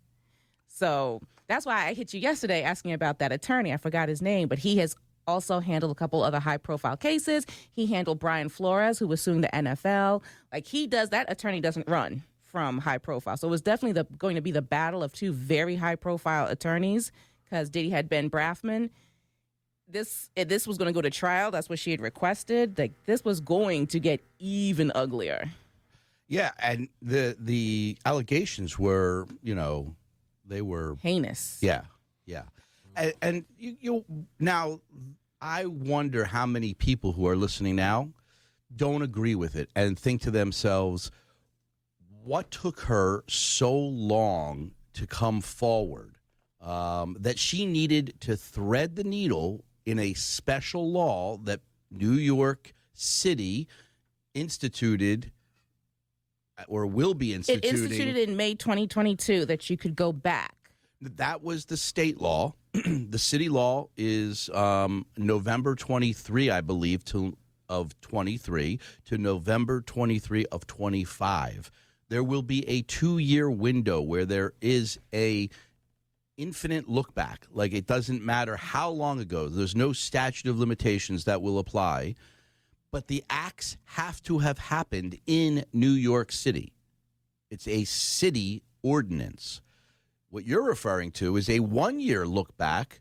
So 0.67 1.23
that's 1.49 1.67
why 1.67 1.87
I 1.87 1.95
hit 1.95 2.15
you 2.15 2.21
yesterday 2.21 2.62
asking 2.62 2.93
about 2.93 3.19
that 3.19 3.33
attorney. 3.33 3.73
I 3.73 3.79
forgot 3.79 4.09
his 4.09 4.23
name, 4.23 4.49
but 4.49 4.59
he 4.59 4.79
has 4.79 4.95
also 5.27 5.61
handled 5.61 5.93
a 5.93 5.95
couple 5.95 6.23
other 6.23 6.41
high 6.41 6.56
profile 6.56 6.97
cases. 6.97 7.47
He 7.73 7.87
handled 7.87 8.19
Brian 8.19 8.49
Flores, 8.49 8.99
who 8.99 9.09
was 9.09 9.21
suing 9.21 9.41
the 9.41 9.49
NFL. 9.49 10.23
Like 10.53 10.67
he 10.67 10.87
does, 10.87 11.11
that 11.11 11.31
attorney 11.31 11.61
doesn't 11.61 11.89
run 11.89 12.23
from 12.43 12.79
high 12.79 12.99
profile. 12.99 13.37
So 13.37 13.49
it 13.49 13.50
was 13.50 13.61
definitely 13.61 13.93
the, 13.93 14.05
going 14.17 14.37
to 14.37 14.41
be 14.41 14.50
the 14.50 14.62
battle 14.62 15.03
of 15.03 15.12
two 15.12 15.33
very 15.33 15.77
high 15.77 15.97
profile 15.97 16.47
attorneys 16.49 17.12
because 17.45 17.71
Diddy 17.71 17.91
had 17.91 18.09
Ben 18.09 18.31
Brafman. 18.31 18.91
This 19.91 20.29
this 20.37 20.67
was 20.67 20.77
going 20.77 20.89
to 20.89 20.93
go 20.93 21.00
to 21.00 21.09
trial. 21.09 21.50
That's 21.50 21.71
what 21.71 21.79
she 21.79 21.91
had 21.91 22.03
requested. 22.03 22.79
Like 22.79 22.93
this 23.06 23.25
was 23.25 23.41
going 23.41 23.87
to 23.89 24.00
get 24.00 24.23
even 24.39 24.93
uglier. 24.95 25.49
Yeah, 26.27 26.50
and 26.59 26.89
the 27.00 27.37
the 27.41 27.97
allegations 28.05 28.79
were, 28.79 29.27
you 29.43 29.55
know, 29.55 29.95
they 30.49 30.62
were 30.62 30.97
Heinous. 31.03 31.59
yeah, 31.62 31.83
yeah, 32.27 32.45
and, 32.97 33.12
and 33.23 33.45
you, 33.59 33.76
you 33.81 34.05
now 34.40 34.81
I 35.40 35.67
wonder 35.67 36.25
how 36.25 36.47
many 36.47 36.75
people 36.75 37.12
who 37.12 37.26
are 37.28 37.37
listening 37.37 37.76
now 37.76 38.11
don't 38.75 39.02
agree 39.02 39.35
with 39.35 39.57
it 39.57 39.71
and 39.75 39.99
think 39.99 40.23
to 40.23 40.31
themselves, 40.31 41.11
what 42.25 42.50
took 42.50 42.81
her 42.81 43.25
so 43.28 43.75
long 43.76 44.73
to 44.95 45.07
come 45.07 45.40
forward 45.40 46.17
um, 46.61 47.17
that 47.21 47.38
she 47.38 47.67
needed 47.67 48.14
to 48.21 48.37
thread 48.37 48.97
the 48.97 49.05
needle 49.05 49.64
in 49.87 49.99
a 49.99 50.12
special 50.14 50.90
law 50.90 51.37
that 51.45 51.61
New 51.90 52.12
York 52.12 52.75
City 52.93 53.69
instituted 54.35 55.33
or 56.67 56.87
will 56.87 57.15
be 57.15 57.33
It 57.33 57.65
instituted 57.65 58.17
in 58.17 58.37
May 58.37 58.55
2022 58.55 59.47
that 59.47 59.71
you 59.71 59.77
could 59.77 59.95
go 59.95 60.12
back. 60.12 60.55
That 61.00 61.43
was 61.43 61.67
the 61.67 61.77
state 61.77 62.21
law. 62.21 62.55
the 62.73 63.19
city 63.19 63.49
law 63.49 63.88
is 63.97 64.50
um, 64.50 65.07
November 65.17 65.77
23, 65.77 66.50
I 66.50 66.61
believe, 66.61 67.05
to 67.07 67.37
of 67.69 67.99
23 68.00 68.81
to 69.05 69.19
November 69.19 69.83
23 69.83 70.47
of 70.47 70.67
25. 70.67 71.71
There 72.09 72.25
will 72.25 72.43
be 72.43 72.67
a 72.67 72.81
two-year 72.83 73.50
window 73.50 74.00
where 74.00 74.25
there 74.25 74.55
is 74.62 74.99
a 75.12 75.50
infinite 76.38 76.88
look 76.88 77.15
back. 77.15 77.47
Like 77.50 77.75
it 77.75 77.87
doesn't 77.87 78.25
matter 78.25 78.57
how 78.57 78.88
long 78.88 79.21
ago. 79.21 79.49
There's 79.49 79.77
no 79.77 79.93
statute 79.93 80.49
of 80.49 80.59
limitations 80.59 81.25
that 81.25 81.43
will 81.43 81.59
apply. 81.59 82.15
But 82.90 83.09
the 83.09 83.23
acts 83.28 83.76
have 83.85 84.23
to 84.23 84.38
have 84.38 84.59
happened 84.59 85.18
in 85.26 85.64
New 85.73 85.90
York 85.90 86.33
City. 86.33 86.73
It's 87.50 87.68
a 87.68 87.85
city 87.85 88.62
ordinance. 88.83 89.61
What 90.30 90.47
you're 90.47 90.64
referring 90.64 91.12
to 91.12 91.37
is 91.37 91.49
a 91.49 91.61
one 91.61 92.00
year 92.00 92.26
look 92.26 92.57
back 92.57 93.00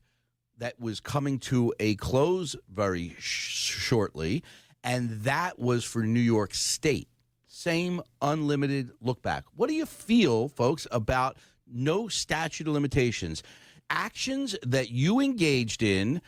that 0.57 0.79
was 0.79 0.99
coming 0.99 1.39
to 1.39 1.73
a 1.79 1.95
close 1.95 2.55
very 2.69 3.15
sh- 3.19 3.75
shortly, 3.79 4.43
and 4.83 5.21
that 5.21 5.59
was 5.59 5.83
for 5.83 6.03
New 6.03 6.19
York 6.19 6.53
State. 6.53 7.07
Same 7.47 8.01
unlimited 8.21 8.91
look 9.01 9.21
back. 9.21 9.45
What 9.55 9.67
do 9.67 9.75
you 9.75 9.85
feel, 9.85 10.47
folks, 10.47 10.87
about 10.91 11.37
no 11.65 12.07
statute 12.07 12.67
of 12.67 12.73
limitations? 12.73 13.43
Actions 13.89 14.55
that 14.63 14.89
you 14.89 15.19
engaged 15.19 15.83
in 15.83 16.21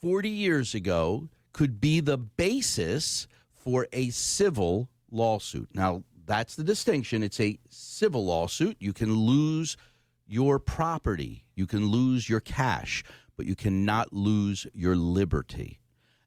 40 0.00 0.28
years 0.28 0.74
ago 0.74 1.28
could 1.54 1.80
be 1.80 2.00
the 2.00 2.18
basis 2.18 3.26
for 3.54 3.88
a 3.94 4.10
civil 4.10 4.90
lawsuit. 5.10 5.70
Now, 5.72 6.04
that's 6.26 6.54
the 6.54 6.64
distinction. 6.64 7.22
It's 7.22 7.40
a 7.40 7.58
civil 7.70 8.26
lawsuit. 8.26 8.76
You 8.80 8.92
can 8.92 9.14
lose 9.14 9.78
your 10.26 10.58
property, 10.58 11.44
you 11.54 11.66
can 11.66 11.86
lose 11.86 12.28
your 12.28 12.40
cash. 12.40 13.02
but 13.36 13.46
you 13.46 13.56
cannot 13.56 14.12
lose 14.12 14.66
your 14.74 14.96
liberty. 14.96 15.80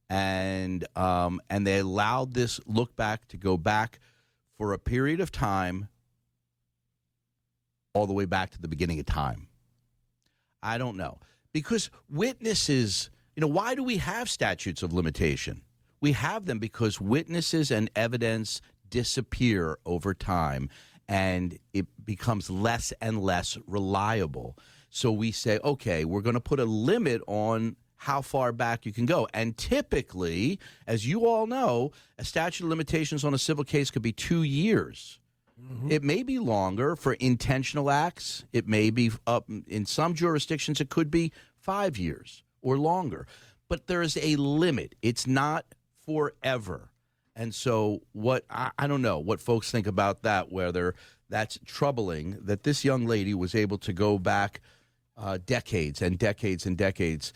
And 0.10 0.86
um, 0.96 1.42
and 1.50 1.66
they 1.68 1.80
allowed 1.80 2.34
this 2.34 2.60
look 2.66 2.96
back 2.96 3.28
to 3.30 3.38
go 3.38 3.58
back 3.58 4.00
for 4.58 4.74
a 4.74 4.80
period 4.80 5.20
of 5.20 5.32
time, 5.32 5.90
all 7.94 8.08
the 8.08 8.14
way 8.14 8.26
back 8.26 8.52
to 8.52 8.62
the 8.62 8.68
beginning 8.68 9.00
of 9.00 9.06
time. 9.06 9.48
I 10.64 10.78
don't 10.78 10.98
know 10.98 11.20
because 11.54 11.90
witnesses. 12.10 13.10
You 13.38 13.42
know, 13.42 13.48
why 13.50 13.76
do 13.76 13.84
we 13.84 13.98
have 13.98 14.32
statutes 14.32 14.82
of 14.82 14.94
limitation? 14.94 15.62
We 16.02 16.14
have 16.14 16.48
them 16.48 16.58
because 16.58 17.00
witnesses 17.00 17.70
and 17.70 17.88
evidence 17.96 18.62
disappear 18.90 19.78
over 19.86 20.16
time 20.16 20.70
and 21.08 21.60
it 21.72 21.86
becomes 22.04 22.50
less 22.50 22.94
and 23.00 23.22
less 23.22 23.56
reliable. 23.68 24.58
So 24.90 25.12
we 25.12 25.32
say, 25.32 25.60
okay, 25.64 26.04
we're 26.04 26.22
going 26.22 26.34
to 26.34 26.40
put 26.40 26.60
a 26.60 26.66
limit 26.66 27.22
on 27.28 27.76
how 27.98 28.24
far 28.24 28.52
back 28.52 28.88
you 28.88 28.92
can 28.92 29.06
go. 29.06 29.28
And 29.36 29.56
typically, 29.56 30.60
as 30.88 31.08
you 31.08 31.28
all 31.28 31.46
know, 31.46 31.92
a 32.18 32.26
statute 32.26 32.64
of 32.64 32.72
limitations 32.72 33.24
on 33.24 33.36
a 33.36 33.40
civil 33.40 33.64
case 33.64 33.92
could 33.92 34.02
be 34.02 34.14
two 34.14 34.42
years. 34.42 35.20
Mm-hmm. 35.62 35.92
It 35.92 36.02
may 36.02 36.24
be 36.24 36.40
longer 36.40 36.96
for 36.96 37.14
intentional 37.14 37.92
acts. 37.92 38.46
It 38.52 38.68
may 38.68 38.90
be 38.90 39.12
up 39.28 39.48
in 39.68 39.86
some 39.86 40.16
jurisdictions. 40.16 40.82
It 40.82 40.90
could 40.90 41.12
be 41.12 41.32
five 41.60 42.00
years 42.00 42.42
or 42.68 42.78
longer. 42.78 43.26
But 43.70 43.88
there 43.88 44.02
is 44.02 44.18
a 44.18 44.36
limit. 44.36 44.96
It's 45.02 45.26
not 45.26 45.66
forever. 46.06 46.90
And 47.36 47.56
so, 47.56 48.02
what 48.12 48.44
I, 48.50 48.72
I 48.78 48.88
don't 48.88 49.02
know 49.02 49.20
what 49.20 49.40
folks 49.40 49.72
think 49.72 49.88
about 49.88 50.24
that. 50.24 50.52
Whether 50.52 50.96
that's 51.30 51.58
troubling 51.66 52.38
that 52.42 52.64
this 52.64 52.84
young 52.84 53.06
lady 53.06 53.34
was 53.34 53.56
able 53.56 53.78
to 53.80 53.94
go 53.94 54.18
back 54.20 54.60
uh, 55.16 55.38
decades 55.46 56.02
and 56.02 56.18
decades 56.18 56.66
and 56.66 56.78
decades, 56.78 57.32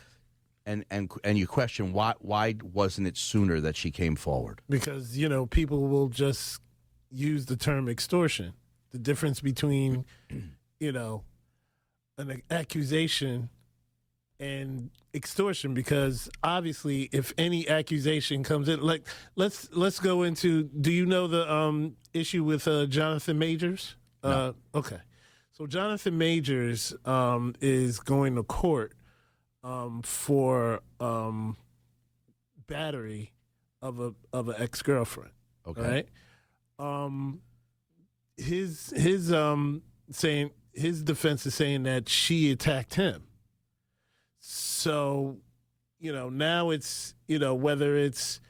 and 0.65 0.83
and 0.89 1.11
and 1.23 1.37
you 1.37 1.47
question 1.47 1.93
why 1.93 2.13
why 2.19 2.55
wasn't 2.63 3.07
it 3.07 3.15
sooner 3.15 3.61
that 3.61 3.75
she 3.75 3.91
came 3.91 4.15
forward? 4.15 4.61
because 4.69 5.17
you 5.17 5.29
know 5.29 5.45
people 5.45 5.87
will 5.87 6.09
just 6.09 6.59
use 7.09 7.45
the 7.45 7.55
term 7.55 7.87
extortion. 7.87 8.53
The 8.91 8.99
difference 8.99 9.39
between 9.39 10.05
you 10.79 10.91
know 10.91 11.23
an 12.17 12.41
accusation 12.49 13.49
and 14.41 14.89
extortion 15.13 15.73
because 15.73 16.29
obviously 16.43 17.03
if 17.11 17.31
any 17.37 17.69
accusation 17.69 18.43
comes 18.43 18.67
in 18.67 18.81
like 18.81 19.03
let's 19.35 19.69
let's 19.71 19.99
go 19.99 20.23
into 20.23 20.63
do 20.63 20.91
you 20.91 21.05
know 21.05 21.27
the 21.27 21.49
um 21.53 21.95
issue 22.13 22.43
with 22.43 22.67
uh, 22.67 22.85
Jonathan 22.87 23.37
Majors? 23.37 23.95
Uh 24.23 24.53
okay. 24.75 24.99
So 25.51 25.67
Jonathan 25.67 26.17
Majors 26.17 26.93
um 27.05 27.53
is 27.61 27.99
going 27.99 28.35
to 28.35 28.43
court 28.43 28.93
um 29.63 30.01
for 30.01 30.81
um 30.99 31.55
battery 32.67 33.31
of 33.81 33.99
a 33.99 34.13
of 34.33 34.49
an 34.49 34.55
ex-girlfriend 34.57 35.31
Okay. 35.67 35.81
right? 35.81 36.07
Um, 36.79 37.41
his 38.37 38.91
his 38.95 39.31
um 39.31 39.83
saying 40.09 40.51
his 40.73 41.03
defense 41.03 41.45
is 41.45 41.53
saying 41.53 41.83
that 41.83 42.09
she 42.09 42.51
attacked 42.51 42.95
him. 42.95 43.23
So, 44.41 45.37
you 45.99 46.11
know, 46.11 46.29
now 46.29 46.71
it's 46.71 47.13
you 47.27 47.39
know 47.39 47.53
whether 47.53 47.95
it's 47.95 48.41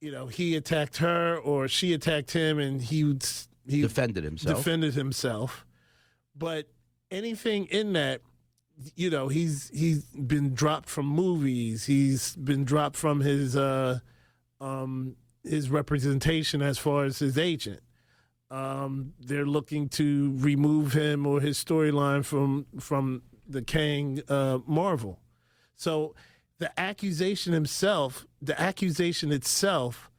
you 0.00 0.10
know 0.12 0.28
he 0.28 0.54
attacked 0.56 0.98
her 0.98 1.36
or 1.36 1.66
she 1.68 1.92
attacked 1.92 2.30
him 2.30 2.58
and 2.58 2.80
he 2.80 3.16
he 3.66 3.82
Defended 3.82 4.24
himself. 4.24 4.56
defended 4.56 4.94
himself. 4.94 5.66
But 6.36 6.68
anything 7.10 7.66
in 7.66 7.92
that, 7.94 8.20
you 8.94 9.10
know, 9.10 9.26
he's 9.28 9.68
he's 9.74 10.04
been 10.04 10.54
dropped 10.54 10.88
from 10.88 11.06
movies. 11.06 11.86
He's 11.86 12.36
been 12.36 12.64
dropped 12.64 12.96
from 12.96 13.20
his 13.20 13.56
uh, 13.56 13.98
um, 14.60 15.16
his 15.42 15.68
representation 15.70 16.62
as 16.62 16.78
far 16.78 17.04
as 17.04 17.18
his 17.18 17.36
agent. 17.36 17.80
Um, 18.50 19.12
they're 19.20 19.44
looking 19.44 19.88
to 19.90 20.32
remove 20.36 20.92
him 20.94 21.26
or 21.26 21.40
his 21.40 21.62
storyline 21.62 22.24
from 22.24 22.66
from 22.78 23.22
the 23.48 23.62
Kang 23.62 24.22
uh, 24.28 24.58
Marvel. 24.66 25.18
So 25.76 26.14
the 26.58 26.78
accusation 26.78 27.52
himself, 27.52 28.26
the 28.42 28.60
accusation 28.60 29.32
itself, 29.32 30.10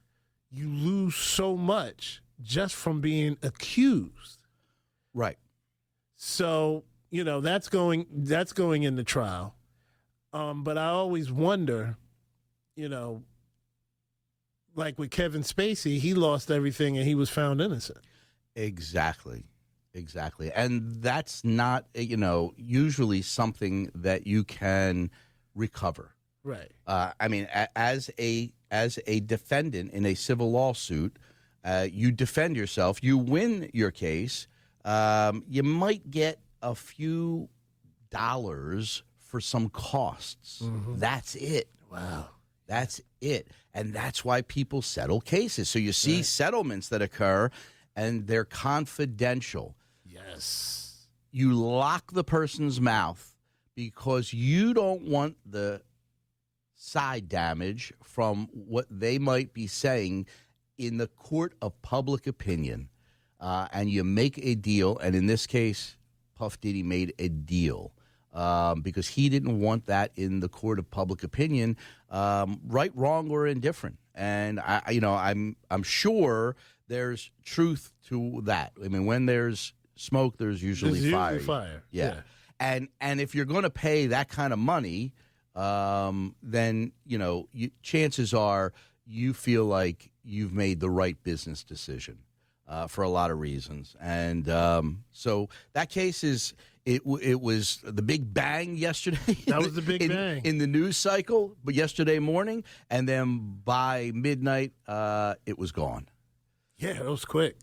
you 0.49 0.67
lose 0.67 1.15
so 1.15 1.55
much 1.55 2.21
just 2.41 2.75
from 2.75 3.01
being 3.01 3.37
accused. 3.43 4.43
right. 5.13 5.37
So 6.15 6.83
you 7.11 7.23
know 7.23 7.39
that's 7.41 7.69
going 7.69 8.05
that's 8.11 8.51
going 8.53 8.83
into 8.83 9.03
trial. 9.03 9.55
Um, 10.33 10.63
but 10.63 10.77
I 10.77 10.87
always 10.87 11.31
wonder, 11.31 11.97
you 12.75 12.87
know, 12.89 13.23
like 14.75 14.99
with 14.99 15.09
Kevin 15.11 15.41
Spacey, 15.41 15.99
he 15.99 16.13
lost 16.13 16.51
everything 16.51 16.97
and 16.97 17.07
he 17.07 17.15
was 17.15 17.29
found 17.29 17.61
innocent. 17.61 17.99
Exactly. 18.55 19.45
Exactly. 19.99 20.51
And 20.51 21.01
that's 21.01 21.43
not, 21.43 21.85
eh, 21.93 22.01
you 22.01 22.17
know, 22.17 22.53
usually 22.55 23.21
something 23.21 23.91
that 23.93 24.25
you 24.25 24.43
can 24.43 25.11
recover. 25.53 26.15
Right. 26.43 26.71
Uh, 26.87 27.11
I 27.19 27.27
mean, 27.27 27.47
a, 27.53 27.67
as 27.77 28.09
a 28.17 28.51
as 28.71 28.97
a 29.07 29.19
defendant 29.19 29.91
in 29.91 30.05
a 30.05 30.13
civil 30.13 30.51
lawsuit, 30.51 31.17
uh, 31.65 31.87
you 31.91 32.11
defend 32.11 32.55
yourself. 32.55 33.03
You 33.03 33.17
win 33.17 33.69
your 33.73 33.91
case. 33.91 34.47
Um, 34.85 35.43
you 35.47 35.63
might 35.63 36.09
get 36.09 36.39
a 36.61 36.75
few 36.75 37.49
dollars 38.09 39.03
for 39.17 39.41
some 39.41 39.69
costs. 39.69 40.63
That's 40.95 41.35
it. 41.35 41.67
Wow. 41.91 42.27
That's 42.67 43.01
it. 43.19 43.47
And 43.73 43.93
that's 43.93 44.23
why 44.23 44.43
people 44.43 44.81
settle 44.81 45.19
cases. 45.19 45.69
So 45.69 45.79
you 45.79 45.91
see 45.91 46.23
settlements 46.23 46.89
that 46.89 47.01
occur 47.01 47.49
and 47.95 48.27
they're 48.27 48.45
confidential. 48.45 49.75
You 51.31 51.53
lock 51.53 52.11
the 52.13 52.23
person's 52.23 52.79
mouth 52.81 53.35
because 53.75 54.33
you 54.33 54.73
don't 54.73 55.03
want 55.03 55.37
the 55.45 55.81
side 56.75 57.29
damage 57.29 57.93
from 58.03 58.47
what 58.53 58.85
they 58.89 59.19
might 59.19 59.53
be 59.53 59.67
saying 59.67 60.25
in 60.77 60.97
the 60.97 61.07
court 61.07 61.53
of 61.61 61.79
public 61.81 62.25
opinion. 62.27 62.89
Uh, 63.39 63.67
and 63.71 63.89
you 63.89 64.03
make 64.03 64.37
a 64.43 64.55
deal. 64.55 64.97
And 64.97 65.15
in 65.15 65.27
this 65.27 65.47
case, 65.47 65.95
Puff 66.35 66.59
Diddy 66.59 66.83
made 66.83 67.13
a 67.19 67.29
deal 67.29 67.93
um, 68.33 68.81
because 68.81 69.07
he 69.07 69.29
didn't 69.29 69.59
want 69.59 69.85
that 69.85 70.11
in 70.15 70.39
the 70.41 70.49
court 70.49 70.77
of 70.77 70.89
public 70.91 71.23
opinion, 71.23 71.77
um, 72.09 72.59
right, 72.67 72.91
wrong, 72.95 73.29
or 73.31 73.47
indifferent. 73.47 73.97
And 74.13 74.59
I- 74.59 74.91
you 74.91 74.99
know, 74.99 75.13
I'm 75.13 75.55
I'm 75.71 75.83
sure 75.83 76.55
there's 76.87 77.31
truth 77.43 77.93
to 78.07 78.41
that. 78.43 78.73
I 78.83 78.87
mean, 78.89 79.05
when 79.05 79.25
there's 79.25 79.73
smoke, 79.99 80.37
there's 80.37 80.61
usually 80.63 80.99
There's 80.99 81.13
fire. 81.13 81.33
usually 81.35 81.45
fire. 81.47 81.83
Yeah. 81.91 82.21
And 82.59 82.89
and 82.99 83.21
if 83.21 83.35
you're 83.35 83.45
going 83.45 83.63
to 83.63 83.69
pay 83.69 84.07
that 84.07 84.29
kind 84.29 84.51
of 84.53 84.59
money, 84.59 85.13
um, 85.55 86.35
then 86.41 86.91
you 87.05 87.17
know 87.17 87.47
you, 87.53 87.71
chances 87.81 88.33
are 88.33 88.73
you 89.05 89.33
feel 89.33 89.65
like 89.65 90.11
you've 90.23 90.53
made 90.53 90.79
the 90.79 90.89
right 90.89 91.21
business 91.23 91.63
decision 91.63 92.19
uh, 92.67 92.87
for 92.87 93.03
a 93.03 93.09
lot 93.09 93.31
of 93.31 93.39
reasons. 93.39 93.95
And 93.99 94.49
um, 94.49 95.03
so 95.11 95.49
that 95.73 95.89
case 95.89 96.23
is 96.23 96.53
it. 96.85 97.01
It 97.21 97.39
was 97.41 97.79
the 97.83 98.01
big 98.01 98.33
bang 98.33 98.75
yesterday. 98.75 99.17
That 99.47 99.59
was 99.59 99.73
the 99.73 99.81
big 99.81 100.01
in, 100.01 100.09
bang. 100.09 100.41
in 100.43 100.57
the 100.57 100.67
news 100.67 100.97
cycle, 100.97 101.55
but 101.63 101.75
yesterday 101.75 102.19
morning, 102.19 102.63
and 102.89 103.07
then 103.07 103.59
by 103.63 104.11
midnight, 104.13 104.73
uh, 104.87 105.35
it 105.45 105.57
was 105.57 105.71
gone. 105.71 106.07
Yeah, 106.77 106.91
it 106.91 107.05
was 107.05 107.25
quick. 107.25 107.55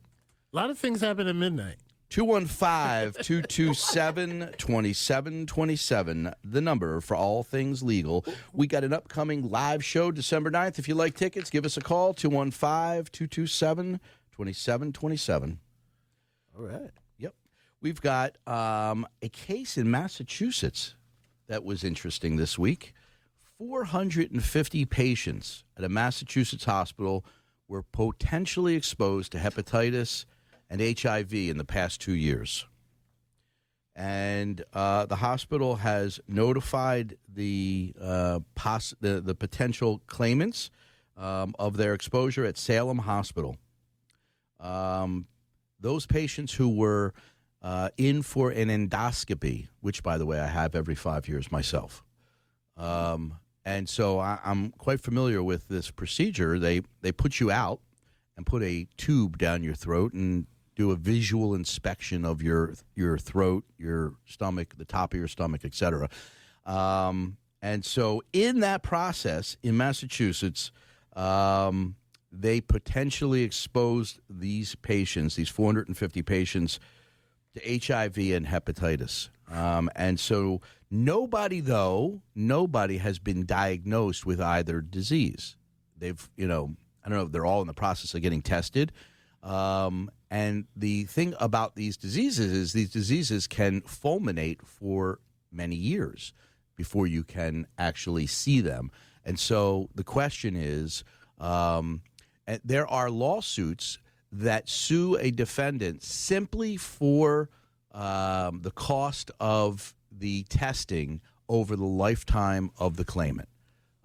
A 0.53 0.57
lot 0.57 0.71
of 0.71 0.79
things 0.79 1.01
happen 1.03 1.27
at 1.27 1.37
midnight. 1.37 1.77
215 2.09 3.23
227 3.23 4.53
2727, 4.57 6.35
the 6.45 6.61
number 6.61 7.01
for 7.01 7.17
all 7.17 7.43
things 7.43 7.83
legal. 7.83 8.25
We 8.53 8.67
got 8.67 8.85
an 8.85 8.93
upcoming 8.93 9.51
live 9.51 9.85
show 9.85 10.11
December 10.11 10.51
9th. 10.51 10.79
If 10.79 10.89
you 10.89 10.95
like 10.95 11.17
tickets, 11.17 11.51
give 11.51 11.67
us 11.67 11.77
a 11.77 11.81
call 11.81 12.15
215 12.15 13.07
227 13.13 14.01
2727. 14.31 15.59
All 16.59 16.65
right. 16.67 16.91
Yep. 17.19 17.35
We've 17.81 18.01
got 18.01 18.37
um, 18.47 19.07
a 19.21 19.29
case 19.29 19.77
in 19.77 19.91
Massachusetts 19.91 20.95
that 21.49 21.65
was 21.65 21.85
interesting 21.85 22.37
this 22.37 22.59
week. 22.59 22.93
450 23.59 24.85
patients 24.85 25.65
at 25.77 25.85
a 25.85 25.89
Massachusetts 25.89 26.65
hospital 26.65 27.25
were 27.69 27.83
potentially 27.83 28.75
exposed 28.75 29.33
to 29.33 29.39
hepatitis 29.39 30.25
and 30.69 30.81
HIV 30.81 31.33
in 31.33 31.59
the 31.59 31.65
past 31.65 32.01
two 32.01 32.15
years. 32.15 32.67
And 33.95 34.63
uh, 34.75 35.07
the 35.07 35.17
hospital 35.17 35.77
has 35.77 36.21
notified 36.29 37.17
the, 37.33 37.95
uh, 38.01 38.41
poss- 38.55 38.95
the, 39.01 39.21
the 39.21 39.35
potential 39.35 40.03
claimants 40.07 40.71
um, 41.17 41.55
of 41.59 41.77
their 41.79 41.95
exposure 41.95 42.45
at 42.45 42.59
Salem 42.59 42.99
Hospital. 42.99 43.57
Um, 44.61 45.27
those 45.81 46.07
patients 46.07 46.55
who 46.55 46.69
were 46.69 47.15
uh, 47.63 47.89
in 47.97 48.23
for 48.23 48.51
an 48.51 48.69
endoscopy, 48.69 49.69
which, 49.81 50.03
by 50.03 50.19
the 50.19 50.27
way, 50.27 50.41
I 50.41 50.47
have 50.47 50.75
every 50.75 50.95
five 50.95 51.27
years 51.29 51.51
myself, 51.51 52.05
Um, 52.77 53.39
and 53.65 53.89
so 53.89 54.21
I, 54.21 54.39
I'm 54.45 54.71
quite 54.73 55.01
familiar 55.01 55.43
with 55.43 55.69
this 55.69 55.91
procedure. 55.91 56.59
They 56.59 56.83
they 57.01 57.11
put 57.13 57.41
you 57.41 57.51
out 57.51 57.81
and 58.37 58.47
put 58.47 58.63
a 58.63 58.87
tube 58.97 59.39
down 59.39 59.65
your 59.65 59.75
throat 59.75 60.13
and 60.13 60.47
do 60.77 60.91
a 60.93 60.97
visual 60.97 61.55
inspection 61.55 62.25
of 62.25 62.43
your 62.43 62.75
your 62.95 63.19
throat, 63.19 63.65
your 63.79 64.15
stomach, 64.27 64.75
the 64.77 64.85
top 64.85 65.13
of 65.13 65.19
your 65.19 65.29
stomach, 65.29 65.65
etc. 65.65 66.09
Um, 66.65 67.39
and 67.63 67.85
so 67.85 68.23
in 68.33 68.61
that 68.61 68.83
process 68.83 69.57
in 69.63 69.77
Massachusetts, 69.77 70.71
um, 71.17 71.97
they 72.31 72.61
potentially 72.61 73.43
exposed 73.43 74.21
these 74.29 74.75
patients, 74.77 75.37
these 75.37 75.49
450 75.49 76.23
patients, 76.23 76.79
to 77.55 77.61
HIV 77.61 78.19
and 78.19 78.47
hepatitis. 78.47 79.31
Um, 79.51 79.89
and 79.97 80.21
so 80.21 80.61
nobody, 80.91 81.61
though, 81.61 82.21
nobody 82.35 82.99
has 82.99 83.19
been 83.19 83.47
diagnosed 83.47 84.27
with 84.27 84.41
either 84.41 84.81
disease. 84.81 85.57
They've, 85.97 86.29
you 86.37 86.47
know, 86.47 86.77
I 87.05 87.09
don't 87.09 87.19
know, 87.19 87.25
they're 87.25 87.47
all 87.47 87.63
in 87.63 87.67
the 87.67 87.75
process 87.75 88.15
of 88.15 88.21
getting 88.21 88.43
tested. 88.43 88.93
Um, 89.43 90.11
and 90.31 90.67
the 90.75 91.05
thing 91.05 91.35
about 91.39 91.77
these 91.77 91.97
diseases 91.97 92.53
is 92.53 92.73
these 92.73 92.91
diseases 92.91 93.47
can 93.47 93.81
fulminate 93.83 94.67
for 94.67 95.21
many 95.53 95.77
years 95.77 96.33
before 96.77 97.07
you 97.07 97.23
can 97.25 97.67
actually 97.79 98.27
see 98.27 98.61
them. 98.61 98.91
And 99.25 99.39
so 99.39 99.89
the 99.95 100.05
question 100.05 100.57
is 100.57 101.05
um, 101.39 102.03
there 102.65 102.87
are 102.87 103.11
lawsuits 103.11 103.99
that 104.33 104.69
sue 104.69 105.17
a 105.21 105.31
defendant 105.31 106.03
simply 106.03 106.77
for 106.77 107.49
um, 107.93 108.61
the 108.63 108.73
cost 108.73 109.31
of 109.41 109.95
the 110.11 110.43
testing 110.45 111.21
over 111.49 111.77
the 111.77 111.85
lifetime 111.85 112.71
of 112.79 112.97
the 112.97 113.05
claimant. 113.05 113.49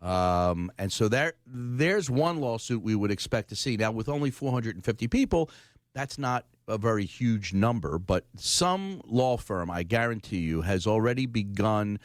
Um, 0.02 0.72
and 0.80 0.92
so 0.92 1.08
there, 1.08 1.34
there's 1.46 2.10
one 2.10 2.40
lawsuit 2.40 2.82
we 2.82 2.96
would 2.96 3.12
expect 3.12 3.50
to 3.50 3.56
see. 3.56 3.78
Now, 3.78 3.92
with 3.92 4.10
only 4.10 4.32
450 4.32 5.08
people, 5.08 5.50
that's 5.94 6.18
not 6.18 6.46
a 6.68 6.78
very 6.78 7.06
huge 7.06 7.54
number, 7.54 7.98
but 8.00 8.26
some 8.38 9.02
law 9.06 9.38
firm, 9.38 9.70
I 9.70 9.84
guarantee 9.84 10.40
you, 10.40 10.62
has 10.62 10.88
already 10.88 11.26
begun 11.26 12.00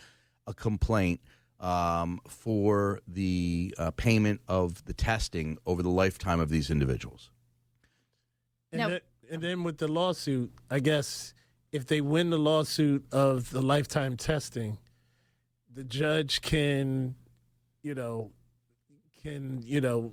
a 0.46 0.54
complaint 0.54 1.20
um, 1.60 2.20
for 2.28 3.00
the 3.06 3.74
uh, 3.78 3.90
payment 3.92 4.40
of 4.48 4.84
the 4.84 4.92
testing 4.92 5.58
over 5.66 5.82
the 5.82 5.90
lifetime 5.90 6.40
of 6.40 6.50
these 6.50 6.70
individuals. 6.70 7.30
And, 8.72 8.80
Now- 8.80 8.88
then, 8.88 9.00
and 9.30 9.42
then 9.42 9.64
with 9.64 9.78
the 9.78 9.88
lawsuit, 9.88 10.52
I 10.70 10.80
guess 10.80 11.32
if 11.72 11.86
they 11.86 12.00
win 12.00 12.30
the 12.30 12.38
lawsuit 12.38 13.06
of 13.12 13.50
the 13.50 13.62
lifetime 13.62 14.16
testing, 14.16 14.78
the 15.72 15.84
judge 15.84 16.40
can, 16.42 17.14
you 17.82 17.94
know, 17.94 18.30
can 19.22 19.60
you 19.64 19.80
know, 19.80 20.12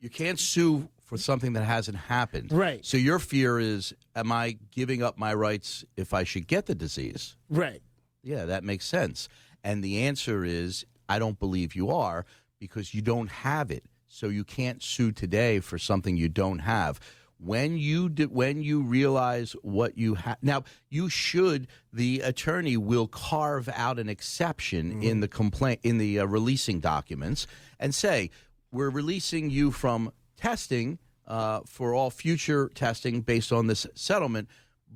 You 0.00 0.10
can't 0.10 0.38
sue 0.38 0.88
for 1.06 1.16
something 1.16 1.54
that 1.54 1.64
hasn't 1.64 1.96
happened. 1.96 2.52
Right. 2.52 2.84
So 2.84 2.96
your 2.98 3.18
fear 3.18 3.58
is, 3.58 3.94
am 4.14 4.30
I 4.32 4.58
giving 4.72 5.02
up 5.02 5.16
my 5.16 5.32
rights 5.32 5.84
if 5.96 6.12
I 6.12 6.24
should 6.24 6.46
get 6.46 6.66
the 6.66 6.74
disease? 6.74 7.36
right? 7.48 7.80
Yeah, 8.22 8.44
that 8.46 8.64
makes 8.64 8.84
sense. 8.84 9.28
And 9.62 9.82
the 9.84 10.02
answer 10.02 10.44
is, 10.44 10.84
I 11.08 11.20
don't 11.20 11.38
believe 11.38 11.76
you 11.76 11.90
are 11.90 12.26
because 12.58 12.92
you 12.92 13.00
don't 13.02 13.30
have 13.30 13.70
it. 13.70 13.84
So 14.08 14.26
you 14.28 14.42
can't 14.42 14.82
sue 14.82 15.12
today 15.12 15.60
for 15.60 15.78
something 15.78 16.16
you 16.16 16.28
don't 16.28 16.58
have. 16.58 16.98
When 17.38 17.76
you 17.76 18.08
d- 18.08 18.24
when 18.26 18.62
you 18.62 18.82
realize 18.82 19.52
what 19.62 19.98
you 19.98 20.14
have 20.14 20.38
now, 20.42 20.64
you 20.88 21.08
should 21.10 21.68
the 21.92 22.20
attorney 22.20 22.76
will 22.78 23.06
carve 23.06 23.68
out 23.74 23.98
an 23.98 24.08
exception 24.08 25.02
in 25.02 25.20
the 25.20 25.28
complaint 25.28 25.80
in 25.82 25.98
the 25.98 26.18
uh, 26.20 26.24
releasing 26.24 26.80
documents 26.80 27.46
and 27.78 27.94
say 27.94 28.30
we're 28.72 28.88
releasing 28.90 29.50
you 29.50 29.70
from 29.70 30.10
testing 30.36 30.98
uh, 31.26 31.60
for 31.66 31.94
all 31.94 32.10
future 32.10 32.70
testing 32.74 33.20
based 33.20 33.52
on 33.52 33.66
this 33.66 33.86
settlement, 33.94 34.48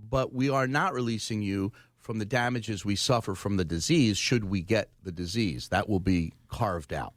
but 0.08 0.32
we 0.32 0.48
are 0.48 0.66
not 0.66 0.94
releasing 0.94 1.42
you 1.42 1.72
from 1.98 2.18
the 2.18 2.24
damages 2.24 2.84
we 2.84 2.96
suffer 2.96 3.34
from 3.34 3.56
the 3.56 3.64
disease 3.64 4.16
should 4.16 4.44
we 4.44 4.62
get 4.62 4.90
the 5.02 5.12
disease. 5.12 5.68
That 5.68 5.88
will 5.88 6.00
be 6.00 6.32
carved 6.48 6.92
out. 6.92 7.14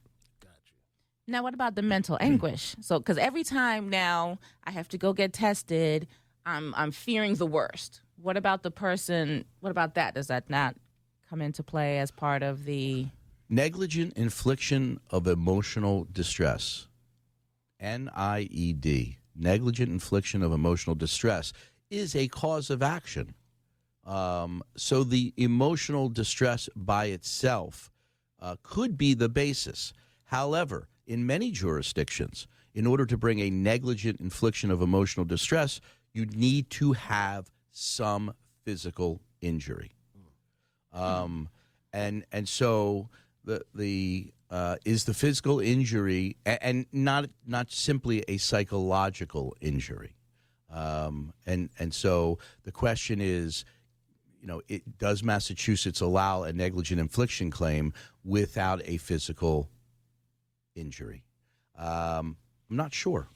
Now, 1.25 1.41
what 1.41 1.53
about 1.53 1.75
the 1.75 1.81
mental 1.81 2.17
anguish? 2.19 2.75
So, 2.81 2.99
because 2.99 3.17
every 3.17 3.43
time 3.43 3.89
now 3.89 4.39
I 4.65 4.71
have 4.71 4.89
to 4.89 4.97
go 4.97 5.13
get 5.13 5.31
tested, 5.31 6.07
I'm 6.45 6.73
I'm 6.75 6.91
fearing 6.91 7.35
the 7.35 7.47
worst. 7.47 8.01
What 8.21 8.35
about 8.35 8.63
the 8.63 8.71
person? 8.71 9.45
What 9.61 9.69
about 9.69 9.95
that? 9.95 10.15
Does 10.15 10.27
that 10.27 10.49
not 10.49 10.75
come 11.29 11.41
into 11.41 11.63
play 11.63 11.99
as 11.99 12.11
part 12.11 12.43
of 12.43 12.65
the? 12.65 13.07
Negligent 13.49 14.13
infliction 14.17 14.99
of 15.11 15.27
emotional 15.27 16.07
distress. 16.11 16.87
NIED. 17.81 19.17
Negligent 19.35 19.89
infliction 19.89 20.43
of 20.43 20.51
emotional 20.51 20.95
distress 20.95 21.53
is 21.89 22.15
a 22.15 22.27
cause 22.27 22.69
of 22.69 22.81
action. 22.81 23.33
Um, 24.05 24.63
so 24.75 25.03
the 25.03 25.33
emotional 25.37 26.09
distress 26.09 26.69
by 26.75 27.05
itself 27.05 27.91
uh, 28.39 28.57
could 28.63 28.97
be 28.97 29.13
the 29.13 29.29
basis. 29.29 29.93
However, 30.25 30.87
in 31.07 31.25
many 31.25 31.51
jurisdictions, 31.51 32.47
in 32.73 32.85
order 32.85 33.05
to 33.05 33.17
bring 33.17 33.39
a 33.39 33.49
negligent 33.49 34.19
infliction 34.19 34.71
of 34.71 34.81
emotional 34.81 35.25
distress, 35.25 35.79
you 36.13 36.25
need 36.25 36.69
to 36.71 36.93
have 36.93 37.49
some 37.71 38.33
physical 38.63 39.21
injury. 39.41 39.91
Um, 40.91 41.49
and 41.91 42.25
and 42.31 42.47
so 42.47 43.09
the 43.43 43.63
the 43.73 44.31
uh, 44.53 44.75
is 44.85 45.05
the 45.05 45.15
physical 45.15 45.59
injury 45.59 46.37
and 46.45 46.85
not 46.91 47.27
not 47.47 47.71
simply 47.71 48.23
a 48.27 48.37
psychological 48.37 49.55
injury. 49.59 50.13
Um, 50.69 51.33
and 51.47 51.71
and 51.79 51.91
so 51.91 52.37
the 52.61 52.71
question 52.71 53.19
is, 53.19 53.65
you 54.39 54.45
know, 54.45 54.61
it, 54.67 54.99
does 54.99 55.23
Massachusetts 55.23 56.01
allow 56.01 56.43
a 56.43 56.53
negligent 56.53 57.01
infliction 57.01 57.49
claim 57.49 57.93
without 58.23 58.79
a 58.85 58.97
physical 58.97 59.71
injury? 60.75 61.23
Um, 61.75 62.37
I'm 62.69 62.77
not 62.77 62.93
sure. 62.93 63.29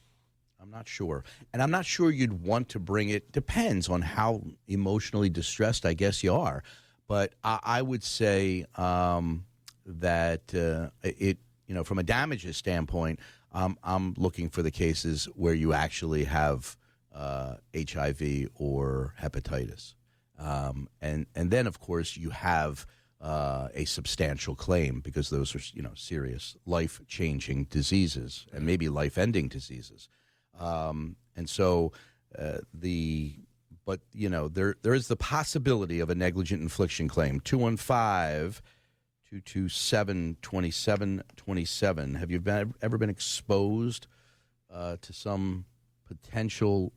I'm 0.61 0.69
not 0.69 0.87
sure. 0.87 1.23
And 1.51 1.63
I'm 1.63 1.71
not 1.71 1.87
sure 1.87 2.11
you'd 2.11 2.43
want 2.43 2.69
to 2.69 2.79
bring 2.79 3.09
it. 3.09 3.31
Depends 3.31 3.89
on 3.89 4.03
how 4.03 4.43
emotionally 4.67 5.31
distressed, 5.31 5.83
I 5.83 5.95
guess, 5.95 6.23
you 6.23 6.35
are. 6.35 6.61
But 7.07 7.33
I, 7.43 7.59
I 7.63 7.81
would 7.81 8.03
say 8.03 8.65
um, 8.75 9.46
that 9.87 10.53
uh, 10.53 10.89
it, 11.01 11.37
you 11.65 11.73
know, 11.73 11.83
from 11.83 11.97
a 11.97 12.03
damages 12.03 12.57
standpoint, 12.57 13.19
um, 13.51 13.77
I'm 13.83 14.13
looking 14.17 14.49
for 14.49 14.61
the 14.61 14.71
cases 14.71 15.25
where 15.35 15.53
you 15.53 15.73
actually 15.73 16.25
have 16.25 16.77
uh, 17.15 17.55
HIV 17.75 18.49
or 18.55 19.15
hepatitis. 19.19 19.95
Um, 20.37 20.87
and, 21.01 21.25
and 21.33 21.49
then, 21.49 21.65
of 21.65 21.79
course, 21.79 22.15
you 22.15 22.29
have 22.29 22.85
uh, 23.19 23.69
a 23.73 23.85
substantial 23.85 24.55
claim 24.55 24.99
because 24.99 25.29
those 25.29 25.55
are, 25.55 25.61
you 25.73 25.81
know, 25.81 25.93
serious 25.95 26.55
life 26.65 27.01
changing 27.07 27.63
diseases 27.65 28.45
and 28.53 28.65
maybe 28.65 28.89
life 28.89 29.17
ending 29.17 29.47
diseases. 29.47 30.09
Um, 30.59 31.15
and 31.35 31.49
so 31.49 31.91
uh, 32.37 32.59
the 32.73 33.35
but 33.85 34.01
you 34.11 34.27
know 34.27 34.49
there 34.49 34.75
there 34.81 34.93
is 34.93 35.07
the 35.07 35.15
possibility 35.15 35.99
of 35.99 36.09
a 36.09 36.15
negligent 36.15 36.61
infliction 36.61 37.07
claim 37.07 37.39
215 37.39 38.61
227 39.29 40.37
2727 40.41 42.15
have 42.15 42.31
you 42.31 42.39
been, 42.39 42.73
ever 42.81 42.97
been 42.97 43.09
exposed 43.09 44.07
uh, 44.71 44.97
to 45.01 45.13
some 45.13 45.65
potential 46.05 46.93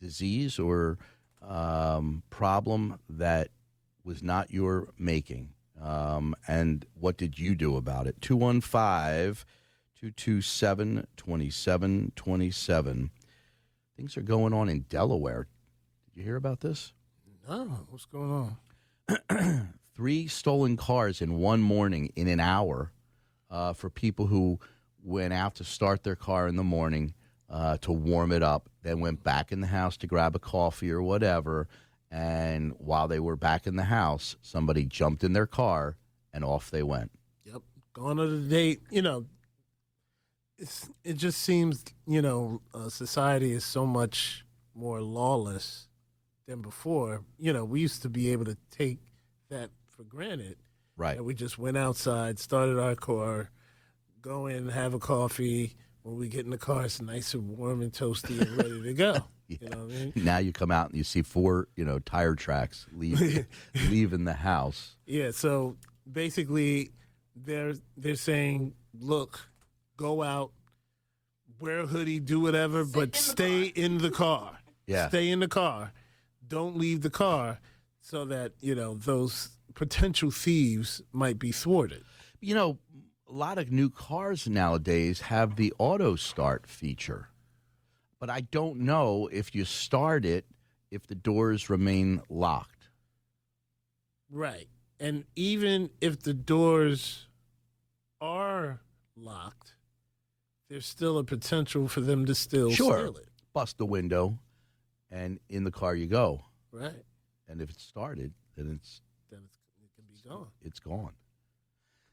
disease 0.00 0.58
or 0.58 0.98
um, 1.40 2.22
problem 2.30 2.98
that 3.08 3.48
was 4.04 4.22
not 4.22 4.50
your 4.50 4.88
making 4.98 5.50
um, 5.80 6.34
and 6.48 6.86
what 6.94 7.16
did 7.16 7.38
you 7.38 7.54
do 7.54 7.76
about 7.76 8.06
it 8.06 8.20
215 8.20 9.44
227 10.02 11.06
2727. 11.16 13.10
Things 13.96 14.16
are 14.16 14.22
going 14.22 14.52
on 14.52 14.68
in 14.68 14.80
Delaware. 14.88 15.46
Did 16.06 16.16
you 16.16 16.24
hear 16.24 16.34
about 16.34 16.60
this? 16.60 16.92
No, 17.48 17.86
what's 17.88 18.06
going 18.06 18.56
on? 19.30 19.68
Three 19.94 20.26
stolen 20.26 20.76
cars 20.76 21.20
in 21.20 21.38
one 21.38 21.60
morning 21.60 22.12
in 22.16 22.26
an 22.28 22.40
hour 22.40 22.92
uh, 23.50 23.72
for 23.74 23.90
people 23.90 24.26
who 24.26 24.58
went 25.02 25.32
out 25.32 25.54
to 25.56 25.64
start 25.64 26.02
their 26.02 26.16
car 26.16 26.48
in 26.48 26.56
the 26.56 26.64
morning 26.64 27.14
uh, 27.50 27.76
to 27.78 27.92
warm 27.92 28.32
it 28.32 28.42
up, 28.42 28.70
then 28.82 29.00
went 29.00 29.22
back 29.22 29.52
in 29.52 29.60
the 29.60 29.66
house 29.66 29.96
to 29.98 30.06
grab 30.06 30.34
a 30.34 30.38
coffee 30.38 30.90
or 30.90 31.02
whatever. 31.02 31.68
And 32.10 32.72
while 32.78 33.08
they 33.08 33.20
were 33.20 33.36
back 33.36 33.66
in 33.66 33.76
the 33.76 33.84
house, 33.84 34.36
somebody 34.40 34.86
jumped 34.86 35.22
in 35.22 35.34
their 35.34 35.46
car 35.46 35.96
and 36.32 36.44
off 36.44 36.70
they 36.70 36.82
went. 36.82 37.10
Yep, 37.44 37.62
gone 37.92 38.18
on 38.18 38.42
the 38.42 38.48
date. 38.48 38.80
You 38.90 39.02
know, 39.02 39.26
it 41.04 41.14
just 41.14 41.40
seems 41.42 41.84
you 42.06 42.22
know 42.22 42.62
uh, 42.72 42.88
society 42.88 43.52
is 43.52 43.64
so 43.64 43.84
much 43.86 44.44
more 44.74 45.02
lawless 45.02 45.88
than 46.46 46.62
before. 46.62 47.22
You 47.38 47.52
know, 47.52 47.64
we 47.64 47.80
used 47.80 48.02
to 48.02 48.08
be 48.08 48.30
able 48.30 48.44
to 48.46 48.56
take 48.70 48.98
that 49.50 49.70
for 50.02 50.08
granted. 50.08 50.56
Right. 50.96 51.16
And 51.16 51.26
we 51.26 51.34
just 51.34 51.58
went 51.58 51.76
outside, 51.76 52.38
started 52.38 52.78
our 52.78 52.94
car, 52.94 53.50
go 54.20 54.46
in, 54.46 54.68
have 54.68 54.94
a 54.94 54.98
coffee. 54.98 55.74
When 56.02 56.16
we 56.16 56.28
get 56.28 56.44
in 56.44 56.50
the 56.50 56.58
car, 56.58 56.84
it's 56.84 57.00
nice 57.00 57.34
and 57.34 57.56
warm 57.56 57.80
and 57.80 57.92
toasty 57.92 58.40
and 58.40 58.56
ready 58.56 58.82
to 58.82 58.94
go. 58.94 59.16
You 59.48 59.68
know 59.68 59.84
what 59.84 59.94
I 59.94 59.98
mean? 59.98 60.12
Now 60.16 60.38
you 60.38 60.50
come 60.50 60.70
out 60.70 60.88
and 60.88 60.96
you 60.96 61.04
see 61.04 61.20
four, 61.20 61.68
you 61.76 61.84
know, 61.84 61.98
tire 61.98 62.34
tracks 62.34 62.86
leave, 62.90 63.46
leaving 63.90 64.24
the 64.24 64.32
house. 64.32 64.96
Yeah. 65.04 65.30
So 65.32 65.76
basically, 66.10 66.92
they're 67.36 67.74
they're 67.94 68.14
saying, 68.14 68.72
look, 68.98 69.50
go 69.98 70.22
out, 70.22 70.52
wear 71.60 71.80
a 71.80 71.86
hoodie, 71.86 72.18
do 72.18 72.40
whatever, 72.40 72.86
but 72.86 73.14
stay 73.14 73.64
in 73.64 73.98
the 73.98 74.10
car. 74.10 74.58
Yeah. 74.86 75.08
Stay 75.08 75.28
in 75.28 75.40
the 75.40 75.48
car. 75.48 75.92
Don't 76.48 76.78
leave 76.78 77.02
the 77.02 77.10
car, 77.10 77.60
so 78.00 78.24
that 78.24 78.52
you 78.60 78.74
know 78.74 78.94
those 78.94 79.50
potential 79.74 80.30
thieves 80.30 81.02
might 81.12 81.38
be 81.38 81.52
thwarted. 81.52 82.04
You 82.40 82.54
know, 82.54 82.78
a 83.28 83.32
lot 83.32 83.58
of 83.58 83.70
new 83.70 83.88
cars 83.90 84.48
nowadays 84.48 85.22
have 85.22 85.56
the 85.56 85.72
auto 85.78 86.16
start 86.16 86.66
feature, 86.66 87.28
but 88.20 88.28
I 88.30 88.42
don't 88.42 88.78
know 88.80 89.28
if 89.32 89.54
you 89.54 89.64
start 89.64 90.24
it 90.24 90.44
if 90.90 91.06
the 91.06 91.14
doors 91.14 91.70
remain 91.70 92.20
locked. 92.28 92.88
Right. 94.30 94.68
And 95.00 95.24
even 95.34 95.90
if 96.00 96.20
the 96.20 96.34
doors 96.34 97.26
are 98.20 98.80
locked, 99.16 99.74
there's 100.68 100.86
still 100.86 101.18
a 101.18 101.24
potential 101.24 101.88
for 101.88 102.00
them 102.00 102.24
to 102.26 102.34
still 102.34 102.70
Sure. 102.70 102.98
steal 103.08 103.16
it. 103.16 103.28
Bust 103.52 103.78
the 103.78 103.86
window, 103.86 104.38
and 105.10 105.38
in 105.48 105.64
the 105.64 105.70
car 105.70 105.94
you 105.94 106.06
go. 106.06 106.44
Right. 106.70 107.04
And 107.48 107.60
if 107.60 107.68
it's 107.70 107.82
started, 107.82 108.32
then 108.56 108.70
it's 108.78 109.02
Then 109.30 109.40
it's, 109.44 109.58
it 109.82 109.90
can 109.96 110.04
be 110.06 110.11
gone. 110.28 110.48
it's 110.64 110.80
gone. 110.80 111.12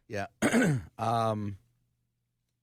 Yeah. 0.08 0.28
um, 0.98 1.58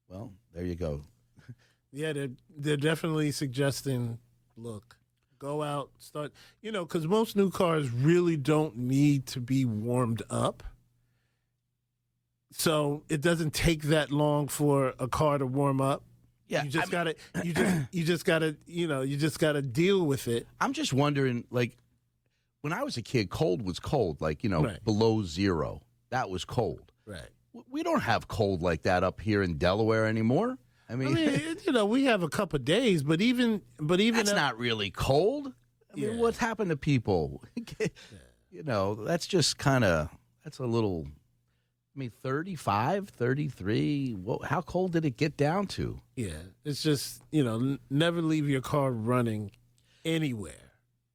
well, 0.09 0.32
there 0.54 0.64
you 0.64 0.74
go. 0.74 1.02
Yeah, 1.92 2.12
they're 2.12 2.28
they're 2.54 2.76
definitely 2.76 3.30
suggesting. 3.32 4.18
Look, 4.56 4.96
go 5.38 5.62
out, 5.62 5.90
start. 5.98 6.32
You 6.61 6.70
know, 6.70 6.85
because 6.85 7.06
most 7.06 7.37
new 7.37 7.50
cars 7.50 7.90
really 7.90 8.37
don't 8.37 8.76
need 8.76 9.24
to 9.28 9.40
be 9.40 9.64
warmed 9.64 10.22
up. 10.28 10.62
So 12.52 13.02
it 13.09 13.20
doesn't 13.20 13.54
take 13.54 13.82
that 13.85 14.11
long 14.11 14.48
for 14.48 14.94
a 14.98 15.09
car 15.09 15.38
to 15.38 15.46
warm 15.46 15.80
up. 15.80 16.02
Yeah, 16.48 16.64
you 16.64 16.70
just 16.70 16.82
I 16.82 17.04
mean- 17.04 17.14
gotta, 17.14 17.44
you 17.46 17.52
just, 17.54 17.76
you 17.92 18.04
just 18.04 18.24
gotta, 18.24 18.56
you 18.66 18.87
know, 18.87 19.00
you 19.02 19.16
just 19.16 19.38
gotta 19.38 19.62
deal 19.62 20.04
with 20.06 20.28
it. 20.28 20.46
I'm 20.61 20.72
just 20.74 20.92
wondering, 20.92 21.44
like, 21.50 21.76
when 22.66 22.72
I 22.72 22.83
was 22.83 22.96
a 22.96 23.02
kid, 23.02 23.31
cold 23.31 23.62
was 23.62 23.79
cold, 23.79 24.20
like, 24.20 24.42
you 24.42 24.50
know, 24.50 24.64
Right. 24.64 24.85
below 24.85 25.22
zero. 25.22 25.83
That 26.11 26.31
was 26.31 26.44
cold. 26.44 26.90
Right. 27.07 27.29
We 27.70 27.85
don't 27.85 28.00
have 28.00 28.26
cold 28.26 28.61
like 28.61 28.83
that 28.83 29.05
up 29.05 29.20
here 29.20 29.40
in 29.44 29.57
Delaware 29.57 30.07
anymore. 30.07 30.59
I 30.88 30.94
I 30.94 30.96
mean, 30.96 31.14
mean, 31.14 31.57
you 31.64 31.70
know, 31.70 31.87
we 31.87 32.07
have 32.07 32.24
a 32.24 32.29
couple 32.29 32.59
days, 32.59 33.05
but 33.05 33.20
even, 33.20 33.62
but 33.79 34.00
even 34.00 34.16
that's 34.18 34.31
at- 34.31 34.35
not 34.37 34.59
really 34.59 34.90
cold. 34.90 35.52
I 35.92 35.94
mean, 35.94 36.14
Yeah. 36.14 36.16
what's 36.16 36.38
happened 36.38 36.70
to 36.70 36.76
people? 36.76 37.44
you 38.50 38.64
know, 38.64 38.96
that's 38.96 39.29
just 39.29 39.59
kind 39.59 39.85
of, 39.85 40.09
that's 40.42 40.59
a 40.59 40.66
little, 40.66 41.07
I 41.94 41.98
mean, 42.00 42.11
35, 42.20 43.11
33. 43.11 44.14
What, 44.14 44.42
how 44.46 44.61
cold 44.61 44.90
did 44.90 45.05
it 45.05 45.16
get 45.16 45.37
down 45.37 45.68
to? 45.68 46.00
Yeah, 46.16 46.31
it's 46.64 46.83
just 46.83 47.22
you 47.31 47.44
know, 47.44 47.55
n- 47.61 47.79
never 47.90 48.20
leave 48.22 48.48
your 48.48 48.61
car 48.61 48.90
running 48.90 49.52
anywhere. 50.05 50.65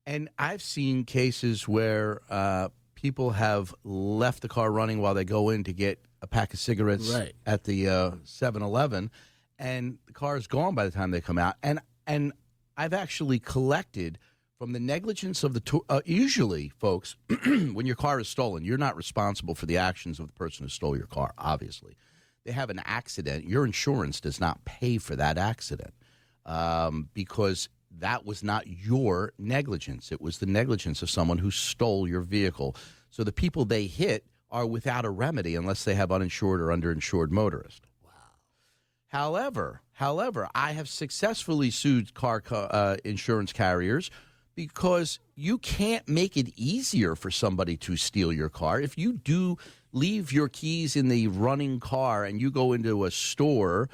And 0.05 0.29
I've 0.39 0.61
seen 0.61 1.03
cases 1.05 1.67
where 1.67 2.21
uh, 2.29 2.69
people 2.95 3.31
have 3.31 3.73
left 3.83 4.41
the 4.41 4.47
car 4.47 4.71
running 4.71 4.99
while 4.99 5.13
they 5.13 5.25
go 5.25 5.49
in 5.49 5.63
to 5.65 5.73
get 5.73 5.99
a 6.21 6.27
pack 6.27 6.53
of 6.53 6.59
cigarettes 6.59 7.09
Right. 7.09 7.33
at 7.45 7.63
the 7.63 7.87
uh, 7.89 8.11
7-Eleven, 8.25 9.11
and 9.59 9.97
the 10.07 10.13
car 10.13 10.37
is 10.37 10.47
gone 10.47 10.75
by 10.75 10.85
the 10.85 10.91
time 10.91 11.11
they 11.11 11.21
come 11.21 11.37
out. 11.37 11.55
And 11.63 11.79
and 12.07 12.33
I've 12.77 12.93
actually 12.93 13.37
collected 13.39 14.17
from 14.57 14.73
the 14.73 14.79
negligence 14.79 15.43
of 15.43 15.53
the 15.53 15.59
tour. 15.59 15.81
Uh, 15.87 16.01
usually, 16.05 16.69
folks, 16.69 17.15
when 17.45 17.85
your 17.85 17.95
car 17.95 18.19
is 18.19 18.27
stolen, 18.27 18.63
you're 18.65 18.77
not 18.77 18.95
responsible 18.95 19.53
for 19.55 19.65
the 19.67 19.77
actions 19.77 20.19
of 20.19 20.27
the 20.27 20.33
person 20.33 20.65
who 20.65 20.69
stole 20.69 20.97
your 20.97 21.05
car. 21.07 21.33
Obviously, 21.37 21.95
they 22.43 22.51
have 22.51 22.69
an 22.71 22.81
accident. 22.85 23.45
Your 23.45 23.65
insurance 23.65 24.19
does 24.19 24.39
not 24.39 24.65
pay 24.65 24.97
for 24.97 25.15
that 25.15 25.37
accident 25.37 25.93
um, 26.45 27.09
because 27.13 27.69
that 27.99 28.25
was 28.25 28.43
not 28.43 28.67
your 28.67 29.34
negligence. 29.38 30.12
It 30.12 30.21
was 30.21 30.39
the 30.39 30.45
negligence 30.45 31.01
of 31.01 31.10
someone 31.10 31.38
who 31.38 31.51
stole 31.51 32.08
your 32.08 32.21
vehicle. 32.21 32.75
So 33.10 33.23
the 33.23 33.32
people 33.32 33.65
they 33.65 33.88
hit 33.88 34.25
are 34.49 34.65
without 34.65 35.06
a 35.06 35.10
remedy 35.10 35.56
unless 35.56 35.84
they 35.84 35.95
have 35.95 36.12
uninsured 36.12 36.62
or 36.62 36.67
underinsured 36.67 37.32
motorist. 37.32 37.88
However, 39.08 39.82
however, 39.93 40.47
I 40.56 40.71
have 40.71 40.88
successfully 40.88 41.69
sued 41.69 42.13
car 42.13 42.41
uh, 42.49 42.95
insurance 43.04 43.51
carriers 43.51 44.10
because 44.56 45.19
you 45.36 45.58
can't 45.58 46.08
make 46.08 46.38
it 46.38 46.54
easier 46.56 47.15
for 47.15 47.30
somebody 47.30 47.75
to 47.77 47.97
steal 47.97 48.32
your 48.32 48.47
car. 48.47 48.80
If 48.80 48.97
you 48.97 49.13
do 49.13 49.58
leave 49.91 50.32
your 50.32 50.47
keys 50.47 50.95
in 50.95 51.10
the 51.10 51.27
running 51.27 51.80
car 51.80 52.23
and 52.23 52.39
you 52.39 52.51
go 52.51 52.71
into 52.71 53.04
a 53.04 53.12
store, 53.12 53.89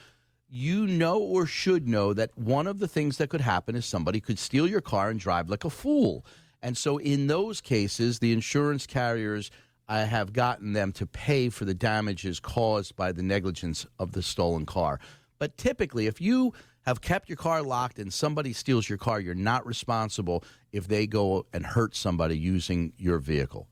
you 0.50 0.88
know 0.88 1.20
or 1.20 1.46
should 1.46 1.88
know 1.88 2.14
that 2.14 2.38
one 2.38 2.68
of 2.68 2.80
the 2.80 2.88
things 2.88 3.18
that 3.18 3.30
could 3.30 3.42
happen 3.42 3.76
is 3.76 3.86
somebody 3.86 4.20
could 4.20 4.40
steal 4.40 4.68
your 4.68 4.82
car 4.82 5.10
and 5.10 5.20
drive 5.20 5.50
like 5.50 5.66
a 5.66 5.70
fool. 5.70 6.26
And 6.62 6.78
so 6.78 6.98
in 6.98 7.28
those 7.28 7.62
cases, 7.62 8.20
the 8.20 8.34
insurance 8.34 8.88
carriers 8.88 9.52
I 9.90 10.02
have 10.02 10.34
gotten 10.34 10.74
them 10.74 10.92
to 10.94 11.06
pay 11.06 11.50
for 11.50 11.64
the 11.64 11.74
damages 11.74 12.40
caused 12.40 12.96
by 12.96 13.14
the 13.14 13.24
negligence 13.24 13.86
of 14.00 14.12
the 14.12 14.22
stolen 14.22 14.66
car. 14.66 15.00
But 15.40 15.58
typically, 15.58 16.08
if 16.08 16.20
you 16.20 16.54
have 16.86 17.00
kept 17.00 17.30
your 17.30 17.38
car 17.38 17.62
locked 17.62 18.00
and 18.00 18.12
somebody 18.12 18.52
steals 18.54 18.90
your 18.90 18.98
car, 18.98 19.20
you're 19.20 19.36
not 19.36 19.66
responsible 19.66 20.44
if 20.74 20.88
they 20.88 21.08
go 21.08 21.46
and 21.54 21.66
hurt 21.66 21.96
somebody 21.96 22.38
using 22.38 22.92
your 22.98 23.20
vehicle. 23.20 23.68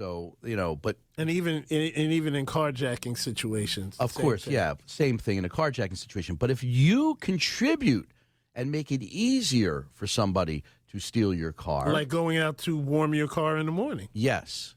So, 0.00 0.34
you 0.42 0.56
know, 0.56 0.76
but 0.76 0.96
And 1.18 1.28
even 1.28 1.56
and 1.70 2.12
even 2.12 2.34
in 2.34 2.46
carjacking 2.46 3.18
situations, 3.18 3.98
of 3.98 4.14
course, 4.14 4.44
thing. 4.44 4.54
yeah, 4.54 4.72
same 4.86 5.18
thing 5.18 5.36
in 5.36 5.44
a 5.44 5.50
carjacking 5.50 5.98
situation. 5.98 6.36
But 6.36 6.50
if 6.50 6.64
you 6.64 7.16
contribute 7.20 8.08
and 8.54 8.72
make 8.72 8.90
it 8.90 9.02
easier 9.02 9.88
for 9.92 10.06
somebody 10.06 10.64
to 10.90 10.98
steal 11.00 11.34
your 11.34 11.52
car, 11.52 11.92
like 11.92 12.08
going 12.08 12.38
out 12.38 12.56
to 12.58 12.78
warm 12.78 13.12
your 13.12 13.28
car 13.28 13.58
in 13.58 13.66
the 13.66 13.72
morning. 13.72 14.08
yes, 14.14 14.74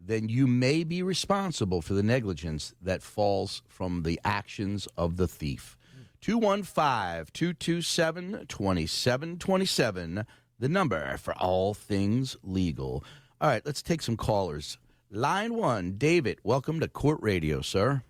then 0.00 0.28
you 0.28 0.46
may 0.46 0.84
be 0.84 1.02
responsible 1.02 1.82
for 1.82 1.94
the 1.94 2.04
negligence 2.04 2.72
that 2.80 3.02
falls 3.02 3.62
from 3.66 4.04
the 4.04 4.20
actions 4.24 4.86
of 4.96 5.16
the 5.16 5.26
thief. 5.26 5.76
215 6.20 7.26
227 7.32 8.46
2727, 8.46 10.24
the 10.60 10.68
number 10.68 11.16
for 11.16 11.34
all 11.34 11.74
things 11.74 12.36
legal. 12.44 13.02
All 13.40 13.48
right, 13.48 13.64
let's 13.64 13.80
take 13.80 14.02
some 14.02 14.18
callers. 14.18 14.76
Line 15.10 15.54
one, 15.54 15.92
David, 15.92 16.40
welcome 16.44 16.78
to 16.80 16.88
Court 16.88 17.18
Radio, 17.22 17.62
sir. 17.62 18.02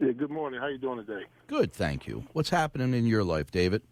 Yeah, 0.00 0.12
good 0.12 0.30
morning. 0.30 0.60
How 0.60 0.68
you 0.68 0.78
doing 0.78 1.04
today? 1.04 1.26
Good, 1.46 1.74
thank 1.74 2.06
you. 2.06 2.24
What's 2.32 2.48
happening 2.48 2.94
in 2.94 3.06
your 3.06 3.22
life, 3.22 3.50
David? 3.50 3.82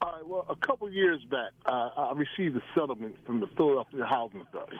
All 0.00 0.12
right. 0.12 0.26
Well, 0.26 0.46
a 0.48 0.56
couple 0.66 0.90
years 0.90 1.20
back, 1.30 1.50
uh, 1.66 1.90
I 1.94 2.14
received 2.14 2.56
a 2.56 2.62
settlement 2.74 3.16
from 3.26 3.40
the 3.40 3.48
Philadelphia 3.54 4.06
Housing 4.06 4.40
Authority, 4.40 4.78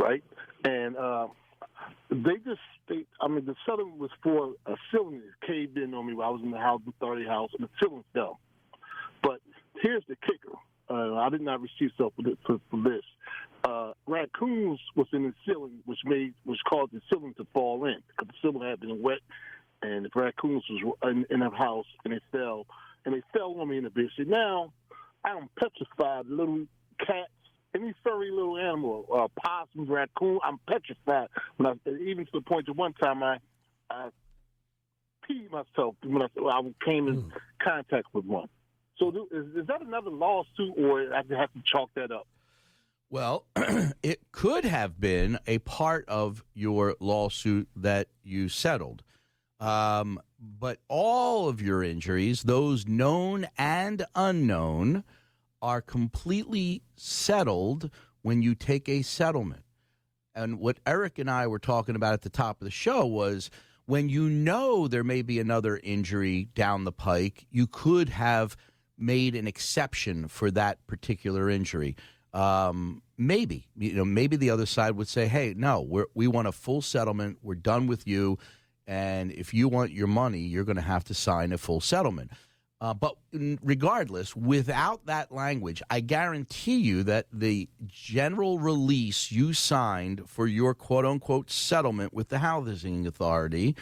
right? 0.00 0.24
And 0.64 0.96
uh, 0.96 1.28
they 2.10 2.34
just, 2.44 2.60
they, 2.88 3.04
I 3.20 3.28
mean, 3.28 3.44
the 3.44 3.54
settlement 3.64 3.98
was 3.98 4.10
for 4.24 4.54
a 4.66 4.74
ceiling 4.90 5.20
that 5.20 5.46
caved 5.46 5.78
in 5.78 5.94
on 5.94 6.04
me 6.04 6.14
while 6.14 6.30
I 6.30 6.32
was 6.32 6.42
in 6.42 6.50
the 6.50 6.58
Housing 6.58 6.88
Authority 6.88 7.26
house, 7.28 7.50
and 7.56 7.68
the 7.68 7.70
ceiling 7.80 8.02
fell. 8.12 8.40
But 9.22 9.38
here's 9.80 10.02
the 10.08 10.16
kicker: 10.16 10.56
uh, 10.90 11.14
I 11.16 11.28
did 11.28 11.40
not 11.40 11.60
receive 11.60 11.90
stuff 11.94 12.12
for, 12.16 12.22
this- 12.22 12.38
for, 12.46 12.58
for 12.70 12.82
this. 12.82 13.02
Uh, 13.64 13.92
raccoons 14.06 14.80
was 14.94 15.06
in 15.12 15.24
the 15.24 15.34
ceiling, 15.46 15.78
which 15.84 15.98
made, 16.04 16.32
which 16.44 16.60
caused 16.68 16.92
the 16.92 17.00
ceiling 17.10 17.34
to 17.36 17.46
fall 17.52 17.84
in 17.86 17.96
because 18.08 18.28
the 18.28 18.34
ceiling 18.40 18.68
had 18.68 18.80
been 18.80 19.02
wet, 19.02 19.18
and 19.82 20.04
the 20.04 20.10
raccoons 20.14 20.62
was 20.70 20.94
in, 21.04 21.26
in 21.30 21.40
the 21.40 21.50
house, 21.50 21.86
and 22.04 22.12
they 22.14 22.20
fell, 22.30 22.66
and 23.04 23.14
they 23.14 23.22
fell 23.36 23.54
on 23.60 23.68
me 23.68 23.78
in 23.78 23.84
the 23.84 23.90
bitch. 23.90 24.10
And 24.16 24.28
now 24.28 24.72
I'm 25.24 25.48
petrified. 25.58 26.26
Little 26.26 26.66
cats, 27.00 27.30
any 27.74 27.92
furry 28.04 28.30
little 28.30 28.56
animal, 28.58 29.06
uh, 29.12 29.28
possum, 29.40 29.90
raccoon, 29.92 30.38
I'm 30.44 30.58
petrified. 30.68 31.28
When 31.56 31.66
I, 31.66 31.90
even 32.00 32.24
to 32.26 32.30
the 32.34 32.40
point 32.40 32.66
that 32.66 32.76
one 32.76 32.94
time 32.94 33.22
I, 33.22 33.38
I 33.90 34.08
peed 35.28 35.50
myself 35.50 35.96
when 36.04 36.22
I, 36.22 36.26
I 36.48 36.60
came 36.84 37.08
in 37.08 37.32
contact 37.62 38.06
with 38.14 38.24
one. 38.24 38.48
So 38.98 39.10
do, 39.10 39.28
is, 39.30 39.46
is 39.62 39.66
that 39.66 39.82
another 39.82 40.10
lawsuit, 40.10 40.74
or 40.76 41.12
I 41.12 41.18
have 41.18 41.52
to 41.52 41.62
chalk 41.64 41.90
that 41.94 42.10
up? 42.10 42.26
Well, 43.10 43.46
it 44.02 44.20
could 44.32 44.64
have 44.64 45.00
been 45.00 45.38
a 45.46 45.58
part 45.58 46.04
of 46.08 46.44
your 46.54 46.94
lawsuit 47.00 47.68
that 47.76 48.08
you 48.22 48.48
settled. 48.48 49.02
Um, 49.60 50.20
but 50.38 50.78
all 50.88 51.48
of 51.48 51.60
your 51.60 51.82
injuries, 51.82 52.42
those 52.42 52.86
known 52.86 53.46
and 53.56 54.04
unknown, 54.14 55.04
are 55.60 55.80
completely 55.80 56.82
settled 56.96 57.90
when 58.22 58.42
you 58.42 58.54
take 58.54 58.88
a 58.88 59.02
settlement. 59.02 59.62
And 60.34 60.60
what 60.60 60.78
Eric 60.86 61.18
and 61.18 61.30
I 61.30 61.46
were 61.46 61.58
talking 61.58 61.96
about 61.96 62.12
at 62.12 62.22
the 62.22 62.30
top 62.30 62.60
of 62.60 62.64
the 62.64 62.70
show 62.70 63.04
was 63.04 63.50
when 63.86 64.08
you 64.08 64.28
know 64.28 64.86
there 64.86 65.02
may 65.02 65.22
be 65.22 65.40
another 65.40 65.80
injury 65.82 66.48
down 66.54 66.84
the 66.84 66.92
pike, 66.92 67.46
you 67.50 67.66
could 67.66 68.10
have 68.10 68.56
made 68.98 69.34
an 69.34 69.46
exception 69.46 70.28
for 70.28 70.50
that 70.50 70.84
particular 70.86 71.48
injury. 71.48 71.96
Um, 72.32 73.02
maybe 73.16 73.68
you 73.76 73.94
know, 73.94 74.04
maybe 74.04 74.36
the 74.36 74.50
other 74.50 74.66
side 74.66 74.92
would 74.96 75.08
say, 75.08 75.26
"Hey, 75.26 75.54
no, 75.56 75.80
we're, 75.80 76.06
we 76.14 76.26
want 76.26 76.48
a 76.48 76.52
full 76.52 76.82
settlement. 76.82 77.38
We're 77.42 77.54
done 77.54 77.86
with 77.86 78.06
you, 78.06 78.38
and 78.86 79.32
if 79.32 79.54
you 79.54 79.68
want 79.68 79.92
your 79.92 80.06
money, 80.06 80.40
you're 80.40 80.64
going 80.64 80.76
to 80.76 80.82
have 80.82 81.04
to 81.04 81.14
sign 81.14 81.52
a 81.52 81.58
full 81.58 81.80
settlement." 81.80 82.30
Uh, 82.80 82.94
but 82.94 83.16
regardless, 83.32 84.36
without 84.36 85.04
that 85.06 85.32
language, 85.32 85.82
I 85.90 85.98
guarantee 85.98 86.78
you 86.78 87.02
that 87.04 87.26
the 87.32 87.68
general 87.86 88.60
release 88.60 89.32
you 89.32 89.52
signed 89.52 90.28
for 90.28 90.46
your 90.46 90.74
quote 90.74 91.04
unquote 91.04 91.50
settlement 91.50 92.14
with 92.14 92.28
the 92.28 92.38
housing 92.38 93.04
authority 93.04 93.74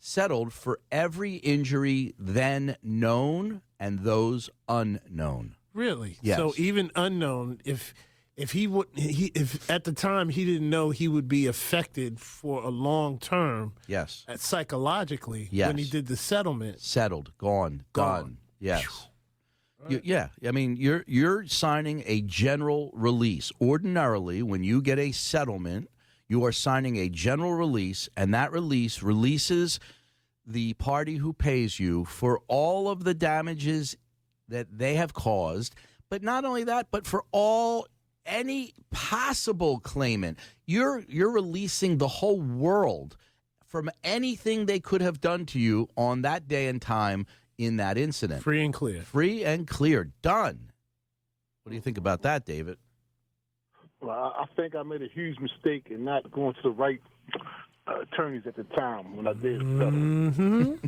settled 0.00 0.52
for 0.52 0.80
every 0.90 1.36
injury 1.36 2.12
then 2.18 2.76
known 2.82 3.62
and 3.82 3.98
those 4.00 4.48
unknown. 4.68 5.56
Really? 5.74 6.16
Yes. 6.22 6.36
So 6.38 6.54
even 6.56 6.90
unknown, 6.94 7.60
if 7.64 7.92
if 8.36 8.52
he 8.52 8.66
would 8.66 8.86
he 8.94 9.32
if 9.34 9.68
at 9.70 9.84
the 9.84 9.92
time 9.92 10.28
he 10.28 10.44
didn't 10.44 10.70
know 10.70 10.90
he 10.90 11.08
would 11.08 11.28
be 11.28 11.46
affected 11.46 12.20
for 12.20 12.62
a 12.62 12.68
long 12.68 13.18
term 13.18 13.74
Yes. 13.86 14.24
At 14.28 14.40
psychologically 14.40 15.48
when 15.52 15.78
he 15.78 15.84
did 15.84 16.06
the 16.06 16.16
settlement. 16.16 16.80
Settled, 16.80 17.32
gone, 17.38 17.84
Gone. 17.92 18.22
done. 18.22 18.38
Yes. 18.60 19.08
You- 19.88 20.00
yeah, 20.04 20.28
I 20.46 20.52
mean 20.52 20.76
you're 20.76 21.04
you're 21.08 21.46
signing 21.48 22.04
a 22.06 22.20
general 22.22 22.92
release. 22.94 23.50
Ordinarily, 23.60 24.40
when 24.42 24.62
you 24.62 24.80
get 24.80 24.98
a 25.00 25.10
settlement, 25.10 25.90
you 26.28 26.44
are 26.44 26.52
signing 26.52 26.96
a 26.98 27.08
general 27.08 27.54
release, 27.54 28.08
and 28.16 28.32
that 28.32 28.52
release 28.52 29.02
releases 29.02 29.80
the 30.46 30.74
party 30.74 31.16
who 31.16 31.32
pays 31.32 31.78
you 31.78 32.04
for 32.04 32.40
all 32.48 32.88
of 32.88 33.04
the 33.04 33.14
damages 33.14 33.96
that 34.48 34.66
they 34.70 34.94
have 34.94 35.14
caused. 35.14 35.74
But 36.10 36.22
not 36.22 36.44
only 36.44 36.64
that, 36.64 36.88
but 36.90 37.06
for 37.06 37.24
all 37.32 37.86
any 38.26 38.74
possible 38.90 39.80
claimant, 39.80 40.38
you're 40.66 41.04
you're 41.08 41.32
releasing 41.32 41.98
the 41.98 42.08
whole 42.08 42.40
world 42.40 43.16
from 43.66 43.90
anything 44.04 44.66
they 44.66 44.80
could 44.80 45.00
have 45.00 45.20
done 45.20 45.46
to 45.46 45.58
you 45.58 45.88
on 45.96 46.22
that 46.22 46.46
day 46.46 46.68
and 46.68 46.82
time 46.82 47.26
in 47.56 47.78
that 47.78 47.96
incident. 47.96 48.42
Free 48.42 48.62
and 48.62 48.74
clear. 48.74 49.02
Free 49.02 49.44
and 49.44 49.66
clear. 49.66 50.12
Done. 50.20 50.72
What 51.62 51.70
do 51.70 51.76
you 51.76 51.80
think 51.80 51.98
about 51.98 52.22
that, 52.22 52.44
David? 52.44 52.76
Well, 54.00 54.34
I 54.36 54.42
I 54.42 54.46
think 54.56 54.74
I 54.74 54.82
made 54.82 55.02
a 55.02 55.08
huge 55.08 55.38
mistake 55.38 55.86
in 55.90 56.04
not 56.04 56.30
going 56.30 56.54
to 56.54 56.62
the 56.62 56.70
right 56.70 57.00
attorneys 57.86 58.42
at 58.46 58.56
the 58.56 58.64
time 58.64 59.16
when 59.16 59.26
I 59.26 59.32
did. 59.34 59.60
Mm-hmm. 59.60 60.74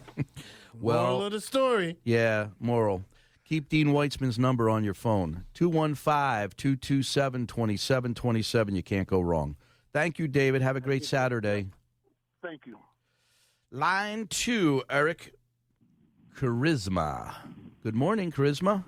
Well- 0.81 1.03
Moral 1.05 1.27
of 1.27 1.33
the 1.33 1.41
story. 1.41 1.99
Yeah, 2.03 2.49
moral. 2.59 3.05
Keep 3.45 3.69
Dean 3.69 3.89
Weitzman's 3.89 4.39
number 4.41 4.69
on 4.69 4.83
your 4.83 4.93
phone 4.95 5.45
215 5.55 6.51
227 6.57 7.47
2727. 7.47 8.75
You 8.75 8.83
can't 8.83 9.07
go 9.07 9.21
wrong. 9.21 9.55
Thank 9.93 10.19
you, 10.19 10.27
David. 10.27 10.63
Have 10.63 10.75
a 10.75 10.81
great 10.81 11.05
Saturday. 11.05 11.67
Thank 12.43 12.63
you. 12.67 12.79
Line 13.71 14.27
two, 14.27 14.83
Eric 14.91 15.35
Charisma. 16.37 17.33
Good 17.85 17.95
morning, 17.95 18.33
Charisma. 18.33 18.83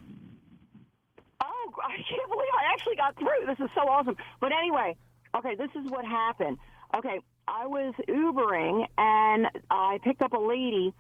Oh, 1.41 1.71
I 1.85 1.97
can't 1.97 2.29
believe 2.31 2.49
I 2.59 2.73
actually 2.73 2.97
got 2.97 3.17
through. 3.17 3.47
This 3.47 3.61
is 3.65 3.71
so 3.77 3.83
awesome. 3.89 4.17
But 4.41 4.51
anyway, 4.53 4.97
okay, 5.37 5.55
this 5.55 5.71
is 5.77 5.89
what 5.91 6.05
happened. 6.05 6.59
Okay, 6.97 7.21
I 7.49 7.67
was 7.67 7.95
Ubering 8.09 8.87
and 8.99 9.47
I 9.71 9.99
picked 10.03 10.23
up 10.23 10.33
a 10.33 10.39
lady, 10.39 10.93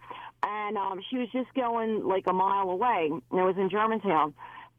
and 0.43 0.77
um, 0.77 1.01
she 1.11 1.19
was 1.19 1.29
just 1.33 1.53
going 1.55 2.07
like 2.07 2.27
a 2.27 2.33
mile 2.33 2.71
away. 2.71 3.11
And 3.11 3.41
it 3.41 3.43
was 3.43 3.57
in 3.59 3.69
Germantown. 3.69 4.35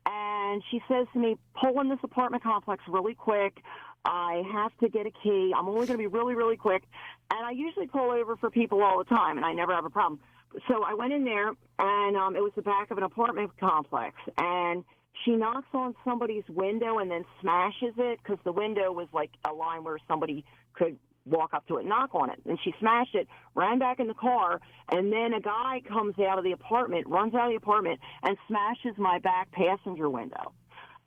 And 0.06 0.64
she 0.72 0.82
says 0.88 1.08
to 1.14 1.20
me, 1.20 1.38
pull 1.60 1.82
in 1.82 1.90
this 1.90 2.00
apartment 2.04 2.44
complex 2.44 2.84
really 2.88 3.16
quick. 3.16 3.62
I 4.06 4.44
have 4.54 4.72
to 4.80 4.88
get 4.88 5.06
a 5.06 5.12
key. 5.12 5.52
I'm 5.56 5.68
only 5.68 5.86
going 5.86 5.98
to 5.98 5.98
be 5.98 6.08
really, 6.08 6.36
really 6.36 6.56
quick. 6.56 6.84
And 7.32 7.46
I 7.46 7.52
usually 7.52 7.88
pull 7.88 8.12
over 8.12 8.38
for 8.38 8.50
people 8.50 8.82
all 8.82 8.98
the 9.00 9.04
time, 9.04 9.36
and 9.36 9.46
I 9.46 9.52
never 9.52 9.74
have 9.74 9.84
a 9.84 9.90
problem. 9.90 10.22
So 10.70 10.84
I 10.84 10.94
went 10.94 11.12
in 11.12 11.26
there, 11.26 11.52
and 11.80 12.16
um, 12.16 12.38
it 12.38 12.42
was 12.42 12.54
the 12.56 12.62
back 12.62 12.90
of 12.90 12.98
an 12.98 13.04
apartment 13.04 13.52
complex. 13.60 14.16
And 14.38 14.86
she 15.26 15.32
knocks 15.32 15.68
on 15.74 15.94
somebody's 16.06 16.44
window 16.48 17.00
and 17.00 17.12
then 17.12 17.26
smashes 17.42 17.94
it 17.98 18.20
because 18.24 18.40
the 18.46 18.54
window 18.54 18.94
was 18.94 19.08
like 19.12 19.32
a 19.44 19.52
line 19.52 19.84
where 19.84 19.98
somebody 20.08 20.46
could 20.74 20.98
walk 21.30 21.54
up 21.54 21.68
to 21.68 21.78
it 21.78 21.86
knock 21.86 22.14
on 22.14 22.30
it. 22.30 22.40
And 22.46 22.58
she 22.64 22.74
smashed 22.80 23.16
it, 23.16 23.28
ran 23.56 23.80
back 23.80 24.00
in 24.00 24.08
the 24.08 24.14
car, 24.14 24.60
and 24.92 25.12
then 25.12 25.34
a 25.34 25.42
guy 25.42 25.82
comes 25.88 26.16
out 26.20 26.38
of 26.38 26.44
the 26.44 26.52
apartment, 26.52 27.08
runs 27.08 27.34
out 27.34 27.46
of 27.46 27.52
the 27.52 27.58
apartment, 27.58 28.00
and 28.24 28.38
smashes 28.48 28.98
my 28.98 29.20
back 29.20 29.52
passenger 29.52 30.10
window. 30.10 30.54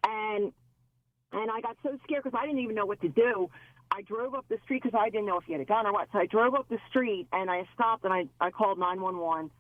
And 0.04 0.52
and 1.32 1.50
I 1.50 1.60
got 1.60 1.76
so 1.82 1.96
scared 2.04 2.24
because 2.24 2.38
I 2.40 2.44
didn't 2.44 2.60
even 2.60 2.74
know 2.74 2.86
what 2.86 3.00
to 3.02 3.08
do. 3.08 3.48
I 3.92 4.02
drove 4.02 4.34
up 4.34 4.46
the 4.48 4.58
street 4.64 4.82
because 4.82 4.98
I 4.98 5.10
didn't 5.10 5.26
know 5.26 5.38
if 5.38 5.44
he 5.44 5.52
had 5.52 5.60
a 5.60 5.64
gun 5.64 5.86
or 5.86 5.92
what. 5.92 6.08
So 6.12 6.18
I 6.18 6.26
drove 6.26 6.54
up 6.54 6.68
the 6.68 6.78
street 6.88 7.26
and 7.32 7.50
I 7.50 7.64
stopped 7.74 8.04
and 8.04 8.12
I, 8.12 8.26
I 8.40 8.50
called 8.50 8.78
911. 8.78 9.50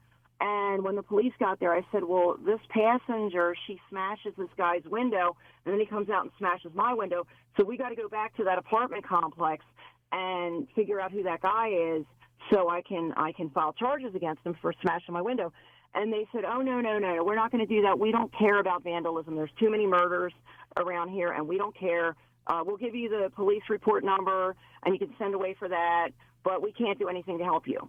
And 0.40 0.82
when 0.82 0.96
the 0.96 1.02
police 1.02 1.32
got 1.38 1.60
there, 1.60 1.74
I 1.74 1.82
said, 1.92 2.02
Well, 2.04 2.36
this 2.44 2.60
passenger, 2.70 3.54
she 3.66 3.78
smashes 3.90 4.32
this 4.38 4.48
guy's 4.56 4.84
window, 4.84 5.36
and 5.64 5.72
then 5.72 5.80
he 5.80 5.86
comes 5.86 6.08
out 6.08 6.22
and 6.22 6.30
smashes 6.38 6.72
my 6.74 6.94
window. 6.94 7.26
So 7.56 7.64
we 7.64 7.76
got 7.76 7.90
to 7.90 7.96
go 7.96 8.08
back 8.08 8.34
to 8.36 8.44
that 8.44 8.56
apartment 8.56 9.06
complex 9.06 9.64
and 10.12 10.66
figure 10.74 11.00
out 11.00 11.12
who 11.12 11.22
that 11.22 11.40
guy 11.40 11.68
is 11.68 12.04
so 12.52 12.68
I 12.68 12.82
can 12.82 13.12
I 13.16 13.32
can 13.32 13.50
file 13.50 13.72
charges 13.72 14.14
against 14.14 14.44
him 14.44 14.56
for 14.60 14.72
smashing 14.82 15.12
my 15.12 15.22
window. 15.22 15.52
And 15.94 16.12
they 16.12 16.26
said, 16.32 16.44
"Oh 16.44 16.60
no, 16.60 16.80
no, 16.80 16.98
no, 16.98 17.16
no, 17.16 17.24
we're 17.24 17.34
not 17.34 17.50
going 17.50 17.66
to 17.66 17.74
do 17.74 17.82
that. 17.82 17.98
We 17.98 18.12
don't 18.12 18.32
care 18.36 18.60
about 18.60 18.84
vandalism. 18.84 19.34
There's 19.34 19.50
too 19.58 19.70
many 19.70 19.86
murders 19.86 20.32
around 20.76 21.10
here, 21.10 21.32
and 21.32 21.48
we 21.48 21.58
don't 21.58 21.76
care. 21.76 22.14
Uh, 22.46 22.62
we'll 22.64 22.76
give 22.76 22.94
you 22.94 23.08
the 23.08 23.30
police 23.34 23.62
report 23.68 24.04
number, 24.04 24.54
and 24.84 24.94
you 24.94 24.98
can 24.98 25.14
send 25.18 25.34
away 25.34 25.54
for 25.58 25.68
that, 25.68 26.10
but 26.44 26.62
we 26.62 26.72
can't 26.72 26.98
do 26.98 27.08
anything 27.08 27.38
to 27.38 27.44
help 27.44 27.66
you." 27.66 27.88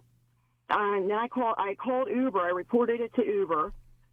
And 0.70 1.10
then 1.10 1.18
I 1.18 1.28
called 1.28 1.54
I 1.58 1.74
called 1.74 2.08
Uber. 2.08 2.40
I 2.40 2.50
reported 2.50 3.00
it 3.00 3.14
to 3.14 3.24
Uber. 3.24 3.72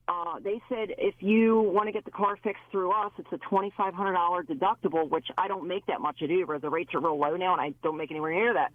Uh, 0.10 0.40
they 0.44 0.60
said 0.68 0.90
if 0.98 1.16
you 1.20 1.62
want 1.62 1.88
to 1.88 1.92
get 1.92 2.04
the 2.04 2.12
car 2.12 2.36
fixed 2.44 2.64
through 2.72 2.92
us, 2.92 3.12
it's 3.20 3.32
a 3.32 3.38
twenty 3.50 3.72
five 3.78 3.94
hundred 3.94 4.14
dollar 4.14 4.44
deductible, 4.44 5.08
which 5.10 5.28
I 5.38 5.48
don't 5.48 5.68
make 5.68 5.86
that 5.86 6.02
much 6.02 6.22
at 6.24 6.30
Uber. 6.30 6.60
The 6.60 6.70
rates 6.70 6.94
are 6.96 7.00
real 7.00 7.20
low 7.20 7.36
now, 7.36 7.54
and 7.54 7.62
I 7.62 7.74
don't 7.84 7.98
make 7.98 8.10
anywhere 8.10 8.34
near 8.34 8.54
that. 8.54 8.72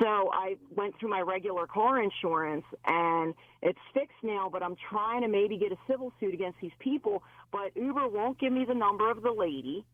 So 0.00 0.30
I 0.32 0.56
went 0.74 0.98
through 0.98 1.10
my 1.10 1.20
regular 1.20 1.66
car 1.66 2.02
insurance, 2.02 2.64
and 2.84 3.34
it's 3.62 3.78
fixed 3.94 4.16
now. 4.24 4.48
But 4.50 4.64
I'm 4.64 4.74
trying 4.90 5.22
to 5.22 5.28
maybe 5.28 5.56
get 5.56 5.70
a 5.70 5.78
civil 5.88 6.12
suit 6.18 6.34
against 6.34 6.58
these 6.60 6.72
people. 6.80 7.22
But 7.52 7.76
Uber 7.76 8.08
won't 8.08 8.40
give 8.40 8.52
me 8.52 8.64
the 8.66 8.74
number 8.74 9.08
of 9.08 9.22
the 9.22 9.30
lady 9.30 9.84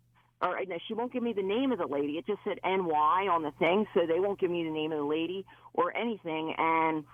or 0.40 0.58
no, 0.68 0.76
she 0.86 0.94
won't 0.94 1.12
give 1.12 1.22
me 1.22 1.32
the 1.32 1.42
name 1.42 1.72
of 1.72 1.78
the 1.78 1.86
lady. 1.86 2.12
It 2.12 2.26
just 2.26 2.38
said 2.44 2.58
NY 2.64 3.28
on 3.28 3.42
the 3.42 3.50
thing, 3.58 3.86
so 3.92 4.06
they 4.06 4.20
won't 4.20 4.38
give 4.38 4.50
me 4.50 4.62
the 4.64 4.70
name 4.70 4.92
of 4.92 4.98
the 4.98 5.04
lady 5.04 5.44
or 5.74 5.94
anything. 5.96 6.54
And 6.56 7.04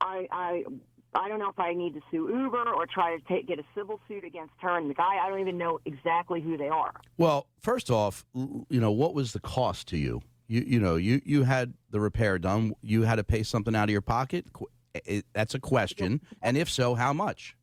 I, 0.00 0.28
I, 0.30 0.64
I 1.14 1.28
don't 1.28 1.38
know 1.38 1.48
if 1.48 1.58
I 1.58 1.72
need 1.72 1.94
to 1.94 2.00
sue 2.10 2.28
Uber 2.28 2.70
or 2.72 2.86
try 2.86 3.16
to 3.16 3.22
take, 3.24 3.48
get 3.48 3.58
a 3.58 3.64
civil 3.74 4.00
suit 4.06 4.24
against 4.24 4.52
her 4.58 4.76
and 4.76 4.90
the 4.90 4.94
guy. 4.94 5.16
I 5.22 5.28
don't 5.30 5.40
even 5.40 5.56
know 5.56 5.78
exactly 5.84 6.40
who 6.40 6.56
they 6.56 6.68
are. 6.68 6.92
Well, 7.16 7.46
first 7.60 7.90
off, 7.90 8.24
you 8.34 8.80
know, 8.80 8.90
what 8.90 9.14
was 9.14 9.32
the 9.32 9.40
cost 9.40 9.88
to 9.88 9.96
you? 9.96 10.22
You 10.48 10.60
you 10.66 10.80
know, 10.80 10.96
you 10.96 11.20
you 11.24 11.44
had 11.44 11.74
the 11.90 12.00
repair 12.00 12.38
done. 12.38 12.74
You 12.82 13.02
had 13.02 13.16
to 13.16 13.24
pay 13.24 13.42
something 13.42 13.74
out 13.74 13.84
of 13.84 13.90
your 13.90 14.00
pocket. 14.00 14.46
That's 15.32 15.54
a 15.54 15.58
question. 15.58 16.20
And 16.42 16.56
if 16.56 16.70
so, 16.70 16.94
how 16.94 17.12
much? 17.12 17.56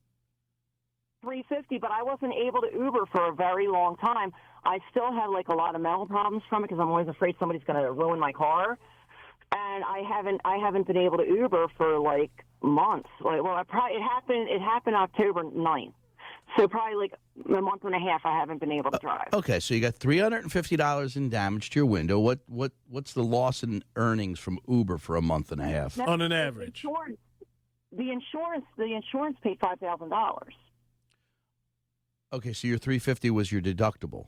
Three 1.22 1.46
fifty, 1.48 1.78
but 1.78 1.92
I 1.92 2.04
wasn't 2.04 2.34
able 2.34 2.62
to 2.62 2.70
Uber 2.74 3.06
for 3.12 3.30
a 3.30 3.34
very 3.34 3.68
long 3.68 3.96
time. 3.98 4.34
I 4.66 4.80
still 4.92 5.14
have 5.14 5.30
like 5.30 5.48
a 5.48 5.54
lot 5.54 5.76
of 5.76 5.82
mental 5.82 6.06
problems 6.06 6.44
from 6.50 6.64
it 6.64 6.68
because 6.68 6.82
I'm 6.82 6.90
always 6.90 7.08
afraid 7.08 7.36
somebody's 7.40 7.64
going 7.64 7.82
to 7.82 7.92
ruin 7.92 8.20
my 8.20 8.34
car, 8.34 8.78
and 9.56 9.84
I 9.84 10.02
haven't 10.08 10.42
I 10.46 10.58
haven't 10.58 10.88
been 10.88 10.98
able 10.98 11.18
to 11.18 11.26
Uber 11.26 11.68
for 11.78 12.00
like 12.00 12.32
months. 12.62 13.10
Like, 13.22 13.44
well, 13.44 13.56
I 13.56 13.64
probably 13.64 13.98
it 13.98 14.02
happened 14.02 14.50
it 14.50 14.62
happened 14.62 14.96
October 14.96 15.44
9th. 15.44 15.94
so 16.58 16.68
probably 16.68 16.96
like 16.96 17.14
a 17.46 17.62
month 17.62 17.84
and 17.84 17.96
a 17.96 18.00
half. 18.00 18.22
I 18.26 18.38
haven't 18.38 18.60
been 18.60 18.72
able 18.72 18.92
to 18.92 18.98
uh, 18.98 19.00
drive. 19.00 19.28
Okay, 19.34 19.60
so 19.60 19.74
you 19.74 19.82
got 19.82 19.96
three 19.96 20.20
hundred 20.20 20.44
and 20.44 20.52
fifty 20.52 20.76
dollars 20.76 21.16
in 21.16 21.30
damage 21.30 21.70
to 21.72 21.80
your 21.80 21.86
window. 21.86 22.20
What 22.20 22.40
what 22.48 22.72
what's 22.88 23.14
the 23.14 23.24
loss 23.24 23.64
in 23.64 23.84
earnings 23.96 24.40
from 24.40 24.60
Uber 24.68 24.98
for 24.98 25.16
a 25.16 25.22
month 25.22 25.52
and 25.52 25.62
a 25.62 25.66
half? 25.66 26.00
On 26.00 26.22
an 26.22 26.32
average. 26.32 26.84
Insurance, 26.84 27.18
the 27.92 28.12
insurance 28.12 28.66
the 28.78 28.94
insurance 28.94 29.38
paid 29.44 29.60
five 29.60 29.80
thousand 29.80 30.10
dollars. 30.10 30.54
Okay, 32.32 32.54
so 32.54 32.68
your 32.68 32.78
three 32.78 33.00
fifty 33.00 33.30
was 33.30 33.52
your 33.52 33.62
deductible. 33.62 34.28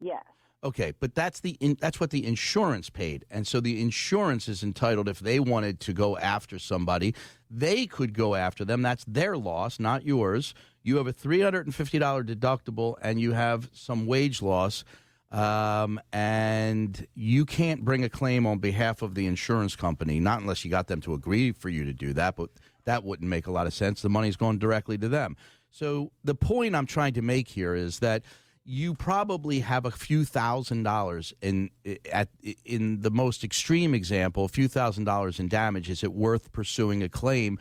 Yes. 0.00 0.22
Okay, 0.64 0.94
but 0.98 1.14
that's 1.14 1.40
the 1.40 1.58
in, 1.60 1.76
that's 1.78 2.00
what 2.00 2.10
the 2.10 2.26
insurance 2.26 2.88
paid, 2.90 3.26
and 3.30 3.46
so 3.46 3.60
the 3.60 3.82
insurance 3.82 4.48
is 4.48 4.62
entitled 4.62 5.08
if 5.08 5.20
they 5.20 5.38
wanted 5.38 5.78
to 5.80 5.92
go 5.92 6.16
after 6.18 6.58
somebody, 6.58 7.14
they 7.50 7.86
could 7.86 8.14
go 8.14 8.34
after 8.34 8.64
them. 8.64 8.80
That's 8.80 9.04
their 9.04 9.36
loss, 9.36 9.78
not 9.78 10.06
yours. 10.06 10.54
You 10.82 10.96
have 10.96 11.06
a 11.06 11.12
three 11.12 11.42
hundred 11.42 11.66
and 11.66 11.74
fifty 11.74 11.98
dollar 11.98 12.24
deductible, 12.24 12.96
and 13.02 13.20
you 13.20 13.32
have 13.32 13.68
some 13.74 14.06
wage 14.06 14.40
loss. 14.42 14.84
um, 15.32 16.00
and 16.12 17.06
you 17.14 17.44
can't 17.44 17.84
bring 17.84 18.04
a 18.04 18.08
claim 18.08 18.46
on 18.46 18.58
behalf 18.58 19.02
of 19.02 19.14
the 19.16 19.26
insurance 19.26 19.74
company, 19.74 20.20
not 20.20 20.40
unless 20.40 20.64
you 20.64 20.70
got 20.70 20.86
them 20.86 21.00
to 21.02 21.12
agree 21.12 21.50
for 21.50 21.68
you 21.68 21.84
to 21.84 21.92
do 21.92 22.12
that. 22.12 22.36
But 22.36 22.50
that 22.84 23.02
wouldn't 23.02 23.28
make 23.28 23.46
a 23.48 23.50
lot 23.50 23.66
of 23.66 23.74
sense. 23.74 24.00
The 24.00 24.08
money's 24.08 24.36
going 24.36 24.58
directly 24.58 24.96
to 24.98 25.08
them. 25.08 25.36
So 25.70 26.12
the 26.22 26.36
point 26.36 26.76
I'm 26.76 26.86
trying 26.86 27.14
to 27.14 27.22
make 27.22 27.48
here 27.48 27.74
is 27.74 27.98
that 27.98 28.22
you 28.64 28.94
probably 28.94 29.60
have 29.60 29.84
a 29.84 29.90
few 29.90 30.24
thousand 30.24 30.82
dollars 30.84 31.32
in 31.42 31.70
at 32.10 32.28
in 32.64 33.02
the 33.02 33.10
most 33.10 33.44
extreme 33.44 33.94
example, 33.94 34.44
a 34.44 34.48
few 34.48 34.68
thousand 34.68 35.04
dollars 35.04 35.38
in 35.38 35.48
damage. 35.48 35.90
Is 35.90 36.02
it 36.02 36.12
worth 36.12 36.52
pursuing 36.52 37.02
a 37.02 37.08
claim? 37.08 37.58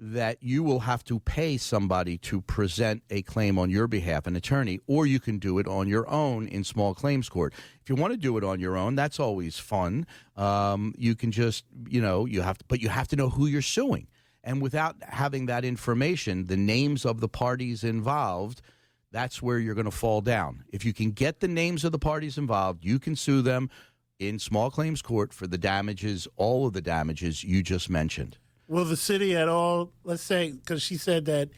that 0.00 0.40
you 0.40 0.62
will 0.62 0.80
have 0.80 1.02
to 1.04 1.18
pay 1.18 1.56
somebody 1.56 2.18
to 2.18 2.40
present 2.42 3.02
a 3.10 3.22
claim 3.22 3.58
on 3.58 3.68
your 3.68 3.88
behalf, 3.88 4.26
an 4.26 4.36
attorney, 4.36 4.78
or 4.86 5.06
you 5.06 5.18
can 5.18 5.38
do 5.38 5.58
it 5.58 5.66
on 5.66 5.88
your 5.88 6.08
own 6.08 6.46
in 6.46 6.62
small 6.62 6.94
claims 6.94 7.28
court. 7.28 7.52
If 7.82 7.88
you 7.88 7.96
want 7.96 8.12
to 8.12 8.16
do 8.16 8.36
it 8.38 8.44
on 8.44 8.60
your 8.60 8.76
own, 8.76 8.94
that's 8.94 9.18
always 9.18 9.58
fun. 9.58 10.06
Um, 10.36 10.94
you 10.96 11.16
can 11.16 11.32
just, 11.32 11.64
you 11.88 12.00
know, 12.00 12.26
you 12.26 12.42
have 12.42 12.58
to, 12.58 12.64
but 12.68 12.80
you 12.80 12.88
have 12.88 13.08
to 13.08 13.16
know 13.16 13.28
who 13.28 13.46
you're 13.46 13.62
suing. 13.62 14.06
And 14.44 14.62
without 14.62 14.96
having 15.02 15.46
that 15.46 15.64
information, 15.64 16.46
the 16.46 16.56
names 16.56 17.04
of 17.04 17.20
the 17.20 17.28
parties 17.28 17.82
involved, 17.82 18.62
that's 19.10 19.40
where 19.42 19.58
you're 19.58 19.74
going 19.74 19.84
to 19.84 19.90
fall 19.90 20.20
down. 20.20 20.64
If 20.72 20.84
you 20.84 20.92
can 20.92 21.12
get 21.12 21.40
the 21.40 21.48
names 21.48 21.84
of 21.84 21.92
the 21.92 21.98
parties 21.98 22.38
involved, 22.38 22.84
you 22.84 22.98
can 22.98 23.16
sue 23.16 23.42
them 23.42 23.70
in 24.18 24.38
small 24.38 24.70
claims 24.70 25.00
court 25.02 25.32
for 25.32 25.46
the 25.46 25.58
damages, 25.58 26.26
all 26.36 26.66
of 26.66 26.72
the 26.72 26.80
damages 26.82 27.44
you 27.44 27.62
just 27.62 27.88
mentioned. 27.88 28.36
Will 28.66 28.84
the 28.84 28.96
city 28.96 29.34
at 29.34 29.48
all, 29.48 29.92
let's 30.04 30.22
say, 30.22 30.52
because 30.52 30.82
she 30.82 30.96
said 30.96 31.24
that 31.26 31.48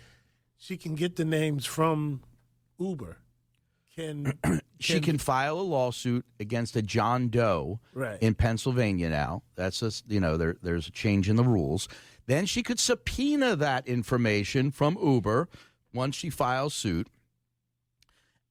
she 0.58 0.76
can 0.76 0.94
get 0.94 1.16
the 1.16 1.24
names 1.24 1.66
from 1.66 2.22
Uber, 2.78 3.18
can 3.96 4.32
she 4.78 5.00
can 5.00 5.18
file 5.18 5.58
a 5.58 5.62
lawsuit 5.62 6.24
against 6.38 6.76
a 6.76 6.82
John 6.82 7.28
Doe 7.28 7.80
Right. 7.94 8.22
in 8.22 8.34
Pennsylvania 8.34 9.10
now. 9.10 9.42
That's 9.56 9.80
just 9.80 10.04
you 10.08 10.20
know 10.20 10.36
there 10.36 10.56
there's 10.62 10.86
a 10.86 10.92
change 10.92 11.28
in 11.28 11.34
the 11.36 11.42
rules. 11.44 11.88
Then 12.26 12.46
she 12.46 12.62
could 12.62 12.78
subpoena 12.78 13.56
that 13.56 13.88
information 13.88 14.70
from 14.70 14.96
Uber 15.02 15.48
once 15.92 16.14
she 16.14 16.30
files 16.30 16.74
suit. 16.74 17.08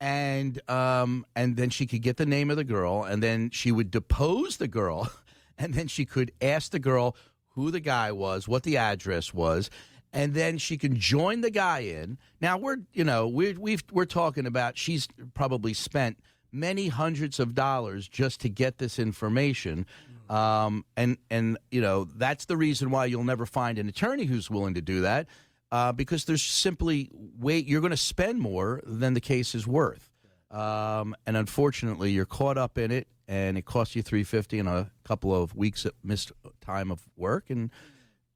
And 0.02 0.62
um 0.70 1.26
and 1.36 1.58
then 1.58 1.70
she 1.70 1.86
could 1.86 2.02
get 2.02 2.18
the 2.18 2.26
name 2.26 2.50
of 2.50 2.58
the 2.58 2.64
girl 2.64 3.04
and 3.04 3.22
then 3.22 3.50
she 3.50 3.72
would 3.72 3.92
depose 3.92 4.58
the 4.58 4.68
girl 4.68 5.12
and 5.58 5.74
then 5.74 5.88
she 5.88 6.06
could 6.06 6.32
ask 6.42 6.72
the 6.72 6.80
girl 6.80 7.16
who 7.50 7.72
the 7.72 7.80
guy 7.80 8.12
was, 8.12 8.48
what 8.48 8.64
the 8.64 8.78
address 8.78 9.34
was, 9.34 9.70
and 10.14 10.34
then 10.34 10.58
she 10.58 10.78
can 10.78 10.98
join 10.98 11.42
the 11.42 11.52
guy 11.52 11.80
in. 11.80 12.18
Now 12.42 12.58
we're, 12.58 12.78
you 12.94 13.04
know, 13.04 13.28
we're 13.28 13.60
we've 13.60 13.84
we're 13.92 14.06
talking 14.06 14.46
about 14.46 14.78
she's 14.78 15.08
probably 15.34 15.74
spent 15.74 16.18
many 16.52 16.88
hundreds 16.88 17.40
of 17.40 17.54
dollars 17.54 18.08
just 18.08 18.42
to 18.42 18.50
get 18.50 18.78
this 18.78 18.98
information, 18.98 19.86
um, 20.30 20.86
and 20.98 21.18
and 21.30 21.58
you 21.70 21.82
know 21.82 22.06
that's 22.06 22.46
the 22.46 22.58
reason 22.58 22.90
why 22.90 23.06
you'll 23.06 23.24
never 23.24 23.46
find 23.46 23.78
an 23.78 23.88
attorney 23.88 24.26
who's 24.26 24.50
willing 24.50 24.74
to 24.74 24.82
do 24.82 25.02
that, 25.02 25.28
uh, 25.72 25.92
because 25.92 26.26
there's 26.26 26.44
simply 26.44 27.10
wait 27.14 27.68
you're 27.68 27.82
going 27.82 27.92
to 27.92 27.98
spend 27.98 28.40
more 28.40 28.82
than 28.86 29.14
the 29.14 29.22
case 29.22 29.54
is 29.54 29.68
worth, 29.68 30.10
um, 30.52 31.16
and 31.26 31.38
unfortunately 31.38 32.12
you're 32.12 32.26
caught 32.26 32.58
up 32.58 32.78
in 32.78 32.92
it, 32.92 33.08
and 33.28 33.58
it 33.58 33.66
costs 33.66 33.96
you 33.96 34.02
three 34.02 34.24
fifty 34.24 34.60
and 34.60 34.68
a 34.68 34.92
couple 35.04 35.36
of 35.36 35.56
weeks 35.56 35.86
of 35.86 35.94
missed 36.04 36.32
time 36.62 36.92
of 36.92 37.02
work, 37.16 37.50
and 37.50 37.72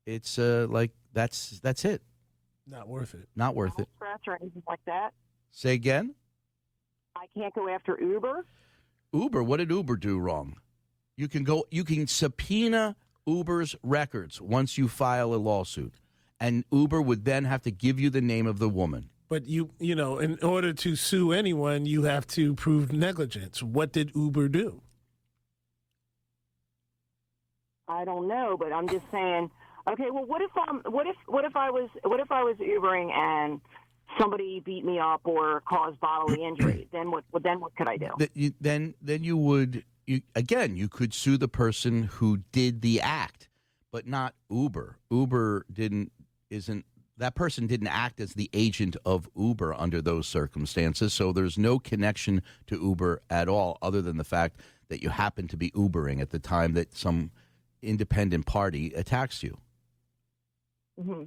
it's 0.05 0.37
uh, 0.37 0.67
like 0.69 0.91
that's 1.13 1.59
that's 1.61 1.85
it, 1.85 2.01
not 2.67 2.87
worth 2.87 3.13
it. 3.13 3.27
not 3.35 3.55
worth 3.55 3.79
it. 3.79 3.87
Scratch 3.95 4.21
or 4.27 4.37
anything 4.41 4.63
like 4.67 4.81
that. 4.85 5.13
Say 5.51 5.73
again. 5.73 6.15
I 7.15 7.25
can't 7.37 7.53
go 7.53 7.69
after 7.69 7.97
Uber. 8.01 8.45
Uber, 9.13 9.43
what 9.43 9.57
did 9.57 9.69
Uber 9.69 9.95
do 9.97 10.17
wrong? 10.17 10.57
You 11.15 11.27
can 11.27 11.43
go 11.43 11.65
you 11.69 11.83
can 11.83 12.07
subpoena 12.07 12.95
Uber's 13.25 13.75
records 13.83 14.41
once 14.41 14.77
you 14.77 14.87
file 14.87 15.33
a 15.33 15.37
lawsuit. 15.37 15.93
And 16.43 16.65
Uber 16.73 17.01
would 17.01 17.23
then 17.23 17.45
have 17.45 17.61
to 17.61 17.71
give 17.71 18.01
you 18.01 18.09
the 18.09 18.19
name 18.19 18.47
of 18.47 18.59
the 18.59 18.67
woman. 18.67 19.09
But 19.29 19.45
you, 19.47 19.69
you 19.79 19.95
know, 19.95 20.19
in 20.19 20.37
order 20.43 20.73
to 20.73 20.97
sue 20.97 21.31
anyone, 21.31 21.85
you 21.85 22.03
have 22.03 22.27
to 22.27 22.53
prove 22.53 22.91
negligence. 22.91 23.63
What 23.63 23.93
did 23.93 24.11
Uber 24.13 24.49
do? 24.49 24.81
I 27.87 28.03
don't 28.03 28.27
know, 28.27 28.57
but 28.59 28.73
I'm 28.73 28.89
just 28.89 29.05
saying. 29.09 29.49
Okay, 29.87 30.09
well, 30.11 30.25
what 30.25 30.41
if 30.41 30.51
um, 30.57 30.81
what 30.85 31.07
if 31.07 31.15
what 31.27 31.45
if 31.45 31.55
I 31.55 31.69
was 31.69 31.89
what 32.03 32.19
if 32.19 32.29
I 32.29 32.43
was 32.43 32.57
Ubering 32.57 33.11
and 33.13 33.61
somebody 34.19 34.61
beat 34.65 34.83
me 34.83 34.99
up 34.99 35.21
or 35.23 35.61
caused 35.61 35.97
bodily 36.01 36.43
injury? 36.47 36.89
then 36.91 37.09
what? 37.09 37.23
Well, 37.31 37.41
then 37.41 37.61
what 37.61 37.73
could 37.77 37.87
I 37.87 37.95
do? 37.95 38.09
Th- 38.17 38.31
you- 38.33 38.53
then 38.59 38.95
then 39.01 39.23
you 39.23 39.37
would 39.37 39.85
you 40.07 40.21
again 40.35 40.75
you 40.75 40.89
could 40.89 41.13
sue 41.13 41.37
the 41.37 41.47
person 41.47 42.03
who 42.03 42.39
did 42.51 42.81
the 42.81 42.99
act, 42.99 43.47
but 43.93 44.05
not 44.07 44.35
Uber. 44.49 44.97
Uber 45.09 45.65
didn't 45.71 46.11
isn't 46.53 46.85
that 47.17 47.35
person 47.35 47.67
didn't 47.67 47.87
act 47.87 48.19
as 48.19 48.33
the 48.33 48.49
agent 48.53 48.95
of 49.05 49.29
Uber 49.35 49.73
under 49.75 50.01
those 50.01 50.27
circumstances, 50.27 51.13
so 51.13 51.31
there's 51.31 51.57
no 51.57 51.77
connection 51.77 52.41
to 52.67 52.81
Uber 52.81 53.21
at 53.29 53.47
all 53.47 53.77
other 53.81 54.01
than 54.01 54.17
the 54.17 54.23
fact 54.23 54.59
that 54.89 55.03
you 55.03 55.09
happen 55.09 55.47
to 55.47 55.57
be 55.57 55.69
Ubering 55.71 56.21
at 56.21 56.31
the 56.31 56.39
time 56.39 56.73
that 56.73 56.95
some 56.95 57.31
independent 57.81 58.45
party 58.45 58.93
attacks 58.95 59.43
you. 59.43 59.57
Mm-hmm. 60.99 61.23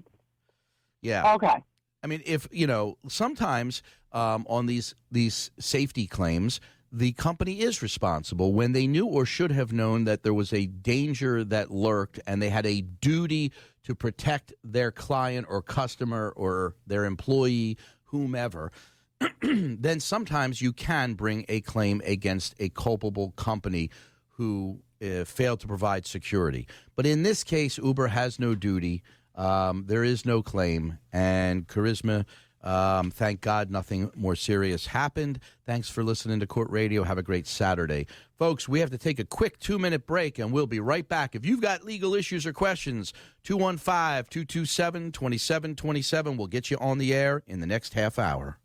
Yeah. 1.02 1.34
Okay. 1.34 1.62
I 2.02 2.06
mean, 2.06 2.22
if 2.24 2.48
you 2.50 2.66
know, 2.66 2.98
sometimes 3.08 3.82
um, 4.12 4.46
on 4.48 4.66
these 4.66 4.94
these 5.10 5.50
safety 5.58 6.06
claims, 6.06 6.60
the 6.92 7.12
company 7.12 7.60
is 7.60 7.82
responsible 7.82 8.52
when 8.52 8.72
they 8.72 8.86
knew 8.86 9.06
or 9.06 9.26
should 9.26 9.52
have 9.52 9.72
known 9.72 10.04
that 10.04 10.22
there 10.22 10.34
was 10.34 10.52
a 10.52 10.66
danger 10.66 11.44
that 11.44 11.70
lurked, 11.70 12.20
and 12.26 12.40
they 12.40 12.48
had 12.48 12.66
a 12.66 12.80
duty 12.80 13.52
to 13.86 13.94
protect 13.94 14.52
their 14.64 14.90
client 14.90 15.46
or 15.48 15.62
customer 15.62 16.32
or 16.36 16.74
their 16.86 17.04
employee, 17.04 17.78
whomever. 18.06 18.72
then 19.42 20.00
sometimes 20.00 20.60
you 20.60 20.72
can 20.72 21.14
bring 21.14 21.44
a 21.48 21.60
claim 21.60 22.02
against 22.04 22.54
a 22.58 22.68
culpable 22.68 23.30
company 23.36 23.90
who 24.30 24.80
uh, 25.02 25.24
failed 25.24 25.60
to 25.60 25.68
provide 25.68 26.04
security. 26.04 26.66
But 26.96 27.06
in 27.06 27.22
this 27.22 27.44
case, 27.44 27.78
Uber 27.78 28.08
has 28.08 28.40
no 28.40 28.56
duty. 28.56 29.02
Um, 29.36 29.84
there 29.86 30.02
is 30.02 30.26
no 30.26 30.42
claim. 30.42 30.98
And 31.12 31.68
Charisma, 31.68 32.26
um, 32.66 33.12
thank 33.12 33.40
God 33.40 33.70
nothing 33.70 34.10
more 34.16 34.34
serious 34.34 34.86
happened. 34.88 35.38
Thanks 35.64 35.88
for 35.88 36.02
listening 36.02 36.40
to 36.40 36.46
Court 36.48 36.68
Radio. 36.68 37.04
Have 37.04 37.16
a 37.16 37.22
great 37.22 37.46
Saturday. 37.46 38.08
Folks, 38.38 38.68
we 38.68 38.80
have 38.80 38.90
to 38.90 38.98
take 38.98 39.20
a 39.20 39.24
quick 39.24 39.60
two 39.60 39.78
minute 39.78 40.04
break 40.04 40.40
and 40.40 40.52
we'll 40.52 40.66
be 40.66 40.80
right 40.80 41.08
back. 41.08 41.36
If 41.36 41.46
you've 41.46 41.60
got 41.60 41.84
legal 41.84 42.12
issues 42.12 42.44
or 42.44 42.52
questions, 42.52 43.12
215 43.44 44.24
227 44.30 45.12
2727 45.12 46.36
will 46.36 46.48
get 46.48 46.68
you 46.68 46.76
on 46.78 46.98
the 46.98 47.14
air 47.14 47.44
in 47.46 47.60
the 47.60 47.66
next 47.66 47.94
half 47.94 48.18
hour. 48.18 48.58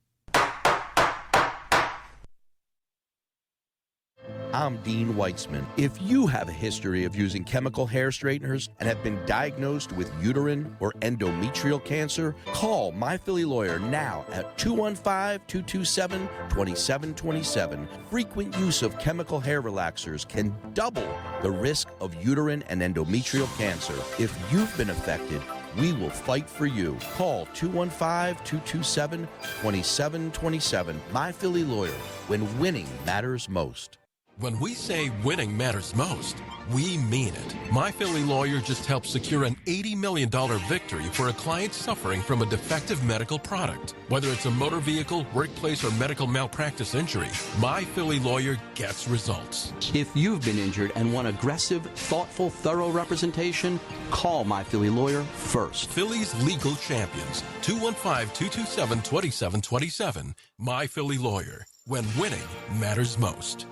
I'm 4.54 4.76
Dean 4.84 5.14
Weitzman. 5.14 5.66
If 5.78 6.02
you 6.02 6.28
have 6.28 6.50
a 6.50 6.52
history 6.52 7.06
of 7.06 7.16
using 7.16 7.46
chemical 7.46 7.88
hair 7.88 8.12
straighteners 8.12 8.68
and 8.82 8.90
have 8.90 9.02
been 9.02 9.18
diagnosed 9.26 9.94
with 9.94 10.12
uterine 10.22 10.76
or 10.82 10.92
endometrial 11.02 11.84
cancer, 11.84 12.36
call 12.48 12.92
My 12.92 13.16
Philly 13.16 13.46
Lawyer 13.46 13.80
now 13.80 14.26
at 14.34 14.58
215 14.58 15.40
227 15.48 16.28
2727. 16.50 17.88
Frequent 18.10 18.58
use 18.58 18.82
of 18.82 19.00
chemical 19.00 19.40
hair 19.40 19.62
relaxers 19.62 20.28
can 20.28 20.54
double 20.74 21.08
the 21.42 21.52
risk 21.52 21.88
of 22.02 22.14
uterine 22.22 22.62
and 22.68 22.82
endometrial 22.82 23.48
cancer. 23.58 23.96
If 24.22 24.38
you've 24.52 24.76
been 24.78 24.90
affected, 24.90 25.42
we 25.80 25.94
will 25.94 26.10
fight 26.10 26.50
for 26.50 26.66
you. 26.66 26.98
Call 27.14 27.46
215 27.54 28.36
227 28.44 29.28
2727. 29.62 31.02
My 31.14 31.32
Philly 31.32 31.64
Lawyer, 31.64 31.90
when 32.28 32.60
winning 32.60 32.88
matters 33.06 33.48
most. 33.48 34.01
When 34.42 34.60
we 34.60 34.74
say 34.74 35.10
winning 35.24 35.56
matters 35.56 35.96
most, 35.96 36.36
we 36.74 36.98
mean 36.98 37.36
it. 37.36 37.56
My 37.72 37.92
Philly 37.92 38.24
lawyer 38.24 38.60
just 38.60 38.88
helped 38.88 39.06
secure 39.06 39.44
an 39.44 39.56
$80 39.68 39.96
million 39.96 40.32
victory 40.68 41.04
for 41.04 41.30
a 41.30 41.34
client 41.34 41.76
suffering 41.76 42.22
from 42.22 42.42
a 42.42 42.48
defective 42.48 43.04
medical 43.04 43.38
product. 43.38 43.94
Whether 44.08 44.30
it's 44.30 44.48
a 44.48 44.52
motor 44.52 44.80
vehicle, 44.80 45.28
workplace, 45.36 45.84
or 45.84 45.92
medical 45.92 46.26
malpractice 46.26 46.96
injury, 46.96 47.28
My 47.60 47.84
Philly 47.84 48.18
lawyer 48.18 48.58
gets 48.74 49.08
results. 49.08 49.74
If 49.94 50.10
you've 50.16 50.44
been 50.44 50.58
injured 50.58 50.92
and 50.96 51.14
want 51.14 51.28
aggressive, 51.28 51.84
thoughtful, 51.94 52.50
thorough 52.50 52.90
representation, 52.90 53.80
call 54.10 54.44
My 54.44 54.64
Philly 54.64 54.90
Lawyer 54.90 55.22
first. 55.22 55.92
Philly's 55.92 56.34
legal 56.44 56.74
champions, 56.78 57.44
215-227-2727. 57.62 60.34
My 60.58 60.88
Philly 60.88 61.20
lawyer, 61.20 61.64
when 61.86 62.06
winning 62.18 62.42
matters 62.80 63.20
most. 63.20 63.68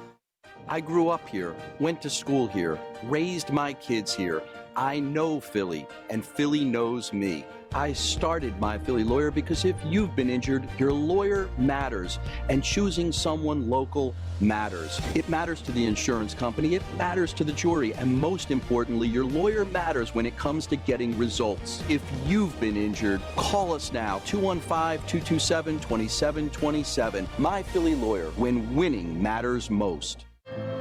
I 0.71 0.81
grew 0.81 1.09
up 1.09 1.27
here, 1.27 1.55
went 1.79 1.99
to 2.03 2.11
school 2.11 2.45
here, 2.47 2.79
raised 3.05 3.51
my 3.51 3.73
kids 3.73 4.13
here. 4.13 4.43
I 4.75 4.99
know 4.99 5.39
Philly, 5.39 5.87
and 6.11 6.23
Philly 6.23 6.63
knows 6.63 7.11
me. 7.11 7.43
I 7.73 7.91
started 7.93 8.59
My 8.59 8.77
Philly 8.77 9.03
Lawyer 9.03 9.31
because 9.31 9.65
if 9.65 9.75
you've 9.83 10.15
been 10.15 10.29
injured, 10.29 10.69
your 10.77 10.93
lawyer 10.93 11.49
matters, 11.57 12.19
and 12.49 12.63
choosing 12.63 13.11
someone 13.11 13.67
local 13.67 14.13
matters. 14.41 15.01
It 15.15 15.27
matters 15.27 15.59
to 15.63 15.71
the 15.71 15.85
insurance 15.85 16.35
company, 16.35 16.75
it 16.75 16.83
matters 16.97 17.33
to 17.33 17.43
the 17.43 17.53
jury, 17.53 17.95
and 17.95 18.15
most 18.15 18.51
importantly, 18.51 19.07
your 19.07 19.25
lawyer 19.25 19.65
matters 19.65 20.13
when 20.13 20.27
it 20.27 20.37
comes 20.37 20.67
to 20.67 20.75
getting 20.75 21.17
results. 21.17 21.83
If 21.89 22.03
you've 22.27 22.59
been 22.59 22.77
injured, 22.77 23.21
call 23.35 23.73
us 23.73 23.91
now 23.91 24.19
215 24.19 25.07
227 25.07 25.79
2727. 25.79 27.27
My 27.39 27.63
Philly 27.63 27.95
Lawyer, 27.95 28.29
when 28.37 28.75
winning 28.75 29.19
matters 29.19 29.71
most. 29.71 30.25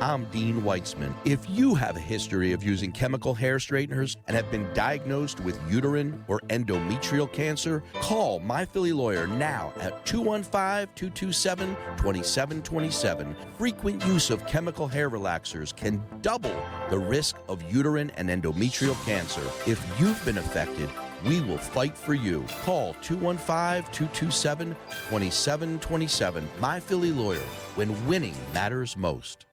I'm 0.00 0.26
Dean 0.26 0.62
Weitzman. 0.62 1.12
If 1.24 1.50
you 1.50 1.74
have 1.74 1.96
a 1.96 2.00
history 2.00 2.52
of 2.52 2.62
using 2.62 2.92
chemical 2.92 3.34
hair 3.34 3.58
straighteners 3.58 4.16
and 4.28 4.36
have 4.36 4.48
been 4.50 4.72
diagnosed 4.72 5.40
with 5.40 5.60
uterine 5.68 6.24
or 6.28 6.40
endometrial 6.50 7.30
cancer, 7.30 7.82
call 7.94 8.38
My 8.38 8.64
Philly 8.64 8.92
Lawyer 8.92 9.26
now 9.26 9.72
at 9.80 10.06
215 10.06 10.94
227 10.94 11.74
2727. 11.96 13.36
Frequent 13.58 14.06
use 14.06 14.30
of 14.30 14.46
chemical 14.46 14.86
hair 14.86 15.10
relaxers 15.10 15.74
can 15.74 16.00
double 16.22 16.54
the 16.90 16.98
risk 16.98 17.36
of 17.48 17.60
uterine 17.70 18.10
and 18.16 18.28
endometrial 18.28 18.94
cancer. 19.04 19.42
If 19.66 19.84
you've 19.98 20.24
been 20.24 20.38
affected, 20.38 20.88
we 21.24 21.40
will 21.40 21.58
fight 21.58 21.98
for 21.98 22.14
you. 22.14 22.44
Call 22.62 22.94
215 23.02 23.92
227 23.92 24.76
2727. 25.10 26.48
My 26.60 26.78
Philly 26.78 27.10
Lawyer, 27.10 27.38
when 27.74 28.06
winning 28.06 28.36
matters 28.54 28.96
most. 28.96 29.47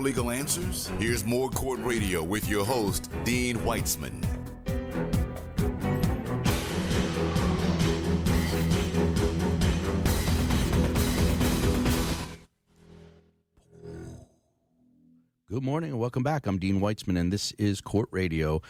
Legal 0.00 0.30
answers? 0.30 0.90
Here's 0.98 1.24
more 1.24 1.50
Court 1.50 1.80
Radio 1.80 2.22
with 2.22 2.48
your 2.48 2.64
host, 2.64 3.10
Dean 3.24 3.56
Weitzman. 3.58 4.24
Good 15.50 15.64
morning 15.64 15.90
and 15.90 15.98
welcome 15.98 16.22
back. 16.22 16.46
I'm 16.46 16.58
Dean 16.58 16.80
Weitzman, 16.80 17.18
and 17.18 17.32
this 17.32 17.52
is 17.58 17.80
Court 17.80 18.08
Radio. 18.12 18.62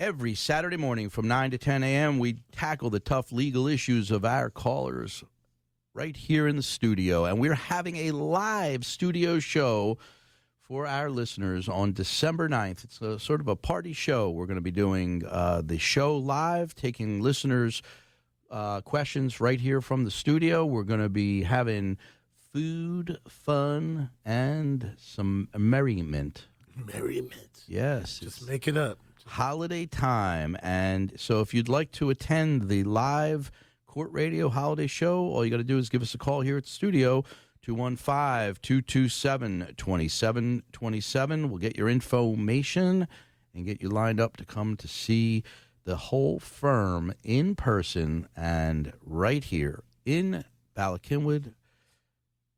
Every 0.00 0.34
Saturday 0.34 0.76
morning 0.76 1.10
from 1.10 1.28
9 1.28 1.50
to 1.50 1.58
10 1.58 1.82
a.m., 1.82 2.18
we 2.18 2.38
tackle 2.52 2.90
the 2.90 3.00
tough 3.00 3.32
legal 3.32 3.68
issues 3.68 4.10
of 4.10 4.24
our 4.24 4.50
callers 4.50 5.22
right 5.94 6.16
here 6.16 6.48
in 6.48 6.56
the 6.56 6.62
studio. 6.62 7.26
And 7.26 7.38
we're 7.38 7.54
having 7.54 7.96
a 7.96 8.12
live 8.12 8.84
studio 8.84 9.38
show 9.38 9.98
for 10.66 10.86
our 10.86 11.10
listeners 11.10 11.68
on 11.68 11.92
December 11.92 12.48
9th. 12.48 12.84
It's 12.84 13.00
a 13.00 13.18
sort 13.20 13.40
of 13.40 13.48
a 13.48 13.54
party 13.56 13.92
show. 13.92 14.30
We're 14.30 14.46
going 14.46 14.56
to 14.56 14.60
be 14.62 14.70
doing 14.72 15.22
uh, 15.28 15.62
the 15.64 15.78
show 15.78 16.16
live, 16.16 16.74
taking 16.74 17.20
listeners' 17.20 17.82
uh, 18.50 18.80
questions 18.80 19.40
right 19.40 19.60
here 19.60 19.80
from 19.80 20.04
the 20.04 20.10
studio. 20.10 20.64
We're 20.66 20.82
going 20.82 21.00
to 21.00 21.08
be 21.08 21.44
having 21.44 21.98
food, 22.52 23.18
fun, 23.28 24.10
and 24.24 24.94
some 24.98 25.48
merriment. 25.56 26.46
Merriment. 26.76 27.62
Yes, 27.68 28.18
Just 28.18 28.46
make 28.48 28.66
it 28.66 28.76
up. 28.76 28.98
holiday 29.24 29.86
time. 29.86 30.56
And 30.62 31.12
so 31.16 31.40
if 31.40 31.54
you'd 31.54 31.68
like 31.68 31.92
to 31.92 32.10
attend 32.10 32.68
the 32.68 32.82
live 32.84 33.50
Court 33.86 34.10
Radio 34.12 34.48
holiday 34.48 34.86
show, 34.88 35.20
all 35.26 35.44
you 35.44 35.50
got 35.50 35.56
to 35.58 35.64
do 35.64 35.78
is 35.78 35.88
give 35.88 36.02
us 36.02 36.12
a 36.14 36.18
call 36.18 36.40
here 36.42 36.56
at 36.58 36.64
the 36.64 36.70
studio. 36.70 37.24
215 37.66 38.58
227 38.62 39.72
2727. 39.76 41.50
We'll 41.50 41.58
get 41.58 41.76
your 41.76 41.88
information 41.88 43.08
and 43.52 43.66
get 43.66 43.82
you 43.82 43.88
lined 43.88 44.20
up 44.20 44.36
to 44.36 44.44
come 44.44 44.76
to 44.76 44.86
see 44.86 45.42
the 45.84 45.96
whole 45.96 46.38
firm 46.38 47.12
in 47.24 47.56
person 47.56 48.28
and 48.36 48.92
right 49.04 49.42
here 49.42 49.82
in 50.04 50.44
Bala 50.76 51.00
Cynwyd 51.00 51.54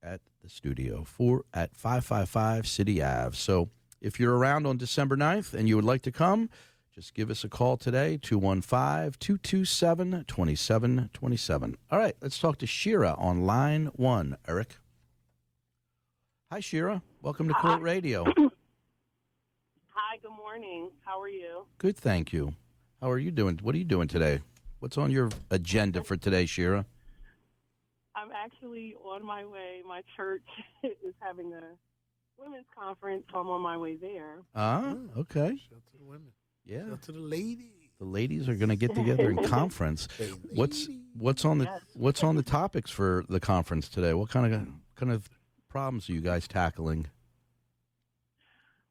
at 0.02 0.20
the 0.42 0.50
studio 0.50 1.04
for 1.04 1.46
at 1.54 1.74
555 1.74 2.66
City 2.66 3.02
Ave. 3.02 3.34
So 3.34 3.70
if 4.02 4.20
you're 4.20 4.36
around 4.36 4.66
on 4.66 4.76
December 4.76 5.16
9th 5.16 5.54
and 5.54 5.70
you 5.70 5.76
would 5.76 5.86
like 5.86 6.02
to 6.02 6.12
come, 6.12 6.50
just 6.94 7.14
give 7.14 7.30
us 7.30 7.44
a 7.44 7.48
call 7.48 7.78
today, 7.78 8.18
215 8.20 9.12
227 9.18 10.24
2727. 10.26 11.78
All 11.90 11.98
right, 11.98 12.14
let's 12.20 12.38
talk 12.38 12.58
to 12.58 12.66
Shira 12.66 13.14
on 13.16 13.46
line 13.46 13.86
one. 13.94 14.36
Eric. 14.46 14.76
Hi, 16.50 16.60
Shira. 16.60 17.02
Welcome 17.22 17.48
to 17.48 17.54
Court 17.54 17.82
Radio. 17.82 18.24
Hi, 19.88 20.16
good 20.22 20.30
morning. 20.36 20.90
How 21.04 21.20
are 21.20 21.28
you? 21.28 21.66
Good, 21.78 21.96
thank 21.96 22.32
you. 22.32 22.54
How 23.02 23.10
are 23.10 23.18
you 23.18 23.30
doing? 23.30 23.58
What 23.62 23.74
are 23.74 23.78
you 23.78 23.84
doing 23.84 24.08
today? 24.08 24.40
What's 24.80 24.96
on 24.96 25.10
your 25.10 25.28
agenda 25.50 26.02
for 26.02 26.16
today, 26.16 26.46
Shira? 26.46 26.86
I'm 28.16 28.30
actually 28.32 28.94
on 29.04 29.24
my 29.24 29.44
way. 29.44 29.82
My 29.86 30.02
church 30.16 30.42
is 30.82 31.14
having 31.20 31.52
a 31.52 31.62
women's 32.38 32.64
conference, 32.76 33.24
so 33.30 33.38
I'm 33.40 33.48
on 33.48 33.60
my 33.60 33.76
way 33.76 33.96
there. 33.96 34.36
Ah, 34.54 34.94
okay. 35.18 35.50
Shout 35.68 35.82
to 35.92 35.98
the 35.98 36.04
women. 36.04 36.28
Yeah. 36.64 36.88
Shout 36.88 37.02
to 37.02 37.12
the 37.12 37.20
ladies. 37.20 37.72
The 37.98 38.04
ladies 38.06 38.48
are 38.48 38.54
going 38.54 38.68
to 38.70 38.76
get 38.76 38.94
together 38.94 39.28
in 39.28 39.42
conference. 39.48 40.08
Hey, 40.16 40.28
What's 40.54 40.86
ladies. 40.88 41.02
what's 41.18 41.44
on 41.44 41.58
the 41.58 41.64
Yes. 41.64 41.80
what's 41.94 42.22
on 42.24 42.36
the 42.36 42.42
topics 42.44 42.90
for 42.92 43.24
the 43.28 43.40
conference 43.40 43.88
today? 43.88 44.14
What 44.14 44.30
kind 44.30 44.52
of 44.54 44.66
kind 44.94 45.10
of 45.12 45.28
problems 45.78 46.08
are 46.10 46.12
you 46.12 46.20
guys 46.20 46.48
tackling? 46.48 47.06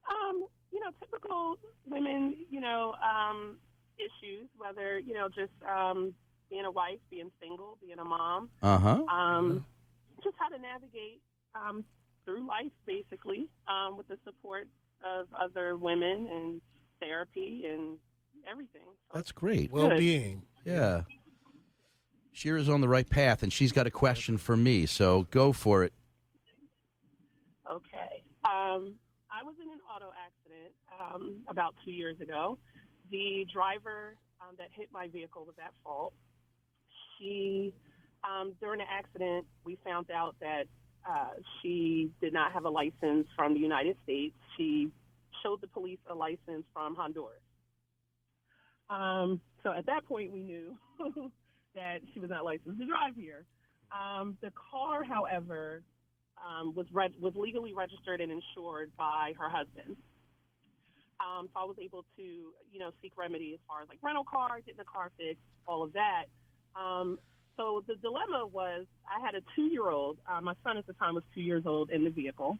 Um, 0.09 0.45
you 0.71 0.79
know, 0.79 0.89
typical 1.01 1.57
women, 1.85 2.33
you 2.49 2.61
know, 2.61 2.93
um, 3.03 3.57
issues, 3.97 4.47
whether, 4.57 4.97
you 4.97 5.13
know, 5.13 5.27
just 5.27 5.51
um, 5.69 6.13
being 6.49 6.63
a 6.63 6.71
wife, 6.71 6.99
being 7.11 7.29
single, 7.41 7.77
being 7.85 7.99
a 7.99 8.05
mom, 8.05 8.49
Uh 8.61 8.77
huh. 8.77 9.03
um, 9.13 9.65
just 10.23 10.35
how 10.39 10.47
to 10.47 10.61
navigate 10.61 11.21
um, 11.55 11.83
through 12.23 12.47
life, 12.47 12.71
basically, 12.85 13.49
um, 13.67 13.97
with 13.97 14.07
the 14.07 14.17
support 14.23 14.69
of 15.03 15.27
other 15.37 15.75
women 15.75 16.29
and 16.31 16.61
therapy 17.01 17.65
and 17.69 17.97
everything. 18.49 18.87
So 19.11 19.17
That's 19.17 19.33
great. 19.33 19.73
Well 19.73 19.97
being. 19.97 20.43
Yeah. 20.63 21.01
Shira's 22.31 22.69
on 22.69 22.79
the 22.79 22.87
right 22.87 23.09
path, 23.09 23.43
and 23.43 23.51
she's 23.51 23.73
got 23.73 23.87
a 23.87 23.91
question 23.91 24.37
for 24.37 24.55
me. 24.55 24.85
So 24.85 25.27
go 25.31 25.51
for 25.51 25.83
it. 25.83 25.91
Okay. 27.71 28.23
Um, 28.45 28.95
I 29.29 29.43
was 29.43 29.55
in 29.61 29.69
an 29.69 29.79
auto 29.93 30.11
accident 30.15 30.73
um, 30.99 31.41
about 31.49 31.75
two 31.83 31.91
years 31.91 32.19
ago. 32.21 32.57
The 33.11 33.45
driver 33.51 34.15
um, 34.41 34.55
that 34.57 34.67
hit 34.73 34.87
my 34.91 35.07
vehicle 35.07 35.45
was 35.45 35.55
at 35.63 35.73
fault. 35.83 36.13
She, 37.17 37.73
um, 38.23 38.53
during 38.61 38.79
the 38.79 38.85
accident, 38.89 39.45
we 39.65 39.77
found 39.83 40.11
out 40.11 40.35
that 40.39 40.63
uh, 41.07 41.35
she 41.61 42.09
did 42.21 42.33
not 42.33 42.51
have 42.53 42.65
a 42.65 42.69
license 42.69 43.27
from 43.35 43.53
the 43.53 43.59
United 43.59 43.97
States. 44.03 44.35
She 44.57 44.89
showed 45.43 45.61
the 45.61 45.67
police 45.67 45.99
a 46.09 46.15
license 46.15 46.63
from 46.73 46.95
Honduras. 46.95 47.41
Um, 48.89 49.41
so 49.63 49.71
at 49.71 49.85
that 49.87 50.05
point, 50.05 50.31
we 50.31 50.41
knew 50.41 50.77
that 51.75 51.99
she 52.13 52.19
was 52.19 52.29
not 52.29 52.45
licensed 52.45 52.79
to 52.79 52.85
drive 52.85 53.15
here. 53.15 53.45
Um, 53.91 54.37
the 54.41 54.51
car, 54.71 55.03
however, 55.03 55.83
um, 56.45 56.73
was 56.75 56.85
was 57.19 57.33
legally 57.35 57.73
registered 57.73 58.21
and 58.21 58.31
insured 58.31 58.91
by 58.97 59.33
her 59.39 59.49
husband. 59.49 59.97
Um, 61.19 61.49
so 61.53 61.61
I 61.61 61.65
was 61.65 61.77
able 61.81 62.05
to, 62.15 62.21
you 62.21 62.79
know, 62.79 62.91
seek 63.01 63.13
remedy 63.17 63.53
as 63.53 63.59
far 63.67 63.81
as 63.81 63.89
like 63.89 63.97
rental 64.03 64.23
car, 64.23 64.59
getting 64.59 64.77
the 64.77 64.83
car 64.83 65.11
fixed, 65.17 65.41
all 65.67 65.83
of 65.83 65.93
that. 65.93 66.25
Um, 66.75 67.17
so 67.57 67.83
the 67.87 67.95
dilemma 67.95 68.45
was 68.45 68.85
I 69.07 69.23
had 69.25 69.33
a 69.33 69.41
two-year-old. 69.55 70.17
Uh, 70.29 70.41
my 70.41 70.53
son 70.63 70.77
at 70.77 70.85
the 70.85 70.93
time 70.93 71.15
was 71.15 71.23
two 71.33 71.41
years 71.41 71.63
old 71.65 71.89
in 71.89 72.03
the 72.03 72.11
vehicle, 72.11 72.57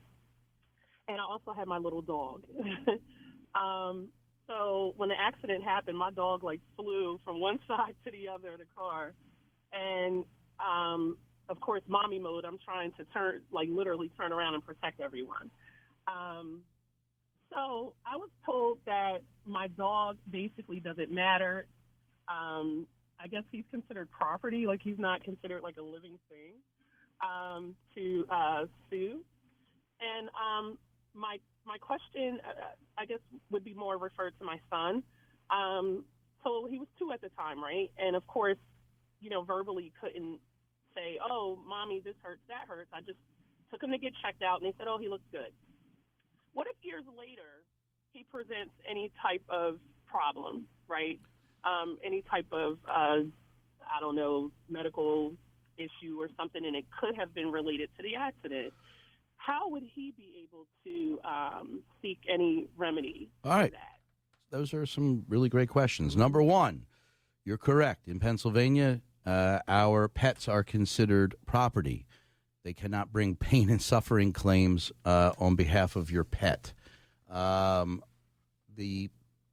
and 1.07 1.17
I 1.17 1.23
also 1.23 1.53
had 1.53 1.67
my 1.67 1.77
little 1.77 2.01
dog. 2.01 2.41
um, 3.55 4.09
so 4.47 4.93
when 4.97 5.09
the 5.09 5.15
accident 5.19 5.63
happened, 5.63 5.97
my 5.97 6.09
dog 6.09 6.43
like 6.43 6.61
flew 6.75 7.19
from 7.23 7.39
one 7.39 7.59
side 7.67 7.93
to 8.05 8.11
the 8.11 8.27
other 8.27 8.53
of 8.53 8.57
the 8.57 8.65
car, 8.75 9.13
and 9.71 10.25
um, 10.59 11.17
of 11.49 11.59
course, 11.61 11.81
mommy 11.87 12.19
mode. 12.19 12.45
I'm 12.45 12.59
trying 12.63 12.91
to 12.93 13.05
turn, 13.05 13.41
like 13.51 13.69
literally 13.71 14.11
turn 14.17 14.31
around 14.31 14.55
and 14.55 14.65
protect 14.65 14.99
everyone. 14.99 15.49
Um, 16.07 16.61
so 17.53 17.93
I 18.05 18.17
was 18.17 18.29
told 18.45 18.79
that 18.85 19.19
my 19.45 19.67
dog 19.67 20.17
basically 20.29 20.79
doesn't 20.79 21.11
matter. 21.11 21.65
Um, 22.27 22.85
I 23.19 23.27
guess 23.27 23.43
he's 23.51 23.63
considered 23.71 24.09
property, 24.11 24.67
like 24.67 24.81
he's 24.83 24.99
not 24.99 25.23
considered 25.23 25.63
like 25.63 25.77
a 25.77 25.81
living 25.81 26.19
thing 26.29 26.53
um, 27.21 27.75
to 27.95 28.25
uh, 28.29 28.65
sue. 28.89 29.21
And 29.99 30.29
um, 30.29 30.77
my 31.15 31.37
my 31.65 31.77
question, 31.77 32.39
uh, 32.47 32.75
I 32.97 33.05
guess, 33.05 33.19
would 33.49 33.63
be 33.63 33.73
more 33.73 33.97
referred 33.97 34.33
to 34.39 34.45
my 34.45 34.59
son. 34.69 35.03
Um, 35.49 36.05
so 36.43 36.67
he 36.69 36.79
was 36.79 36.87
two 36.99 37.11
at 37.11 37.21
the 37.21 37.29
time, 37.29 37.61
right? 37.61 37.89
And 37.97 38.15
of 38.15 38.25
course, 38.27 38.57
you 39.19 39.29
know, 39.29 39.43
verbally 39.43 39.91
couldn't 39.99 40.39
say, 40.97 41.19
"Oh, 41.21 41.59
mommy, 41.67 42.01
this 42.03 42.17
hurts, 42.23 42.41
that 42.49 42.65
hurts." 42.67 42.89
I 42.91 43.01
just 43.01 43.21
took 43.69 43.83
him 43.83 43.91
to 43.91 43.99
get 44.01 44.13
checked 44.25 44.41
out, 44.41 44.61
and 44.61 44.65
they 44.65 44.75
said, 44.77 44.87
"Oh, 44.89 44.97
he 44.97 45.07
looks 45.07 45.29
good." 45.31 45.53
what 46.57 46.65
if 46.65 46.75
years 46.81 47.03
later 47.15 47.61
he 48.13 48.25
presents 48.31 48.73
any 48.89 49.11
type 49.21 49.43
of 49.47 49.77
problem, 50.07 50.65
right? 50.87 51.19
Um, 51.63 51.99
any 52.03 52.23
type 52.23 52.47
of, 52.51 52.79
uh, 52.89 53.21
I 53.85 53.99
don't 53.99 54.15
know, 54.15 54.51
medical 54.67 55.33
issue 55.77 56.17
or 56.19 56.29
something, 56.35 56.65
and 56.65 56.75
it 56.75 56.85
could 56.99 57.15
have 57.15 57.35
been 57.35 57.51
related 57.51 57.89
to 57.97 58.01
the 58.01 58.15
accident. 58.15 58.73
How 59.35 59.69
would 59.69 59.83
he 59.93 60.15
be 60.17 60.47
able 60.47 60.65
to 60.83 61.19
um, 61.23 61.81
seek 62.01 62.17
any 62.27 62.67
remedy 62.75 63.29
All 63.43 63.51
right. 63.51 63.71
for 63.71 63.77
that? 63.77 64.57
Those 64.57 64.73
are 64.73 64.87
some 64.87 65.25
really 65.29 65.49
great 65.49 65.69
questions. 65.69 66.15
Number 66.15 66.41
one, 66.41 66.87
you're 67.45 67.59
correct. 67.59 68.07
In 68.07 68.19
Pennsylvania, 68.19 69.01
uh, 69.27 69.59
our 69.67 70.07
pets 70.07 70.47
are 70.47 70.63
considered 70.63 71.35
property. 71.45 72.05
They 72.63 72.73
cannot 72.73 73.11
bring 73.11 73.35
pain 73.49 73.69
and 73.69 73.81
suffering 73.81 74.31
claims 74.31 74.91
uh, 75.03 75.33
on 75.37 75.55
behalf 75.55 75.95
of 75.97 76.09
your 76.09 76.23
pet. 76.23 76.73
Um, 77.29 78.01
the 78.75 79.09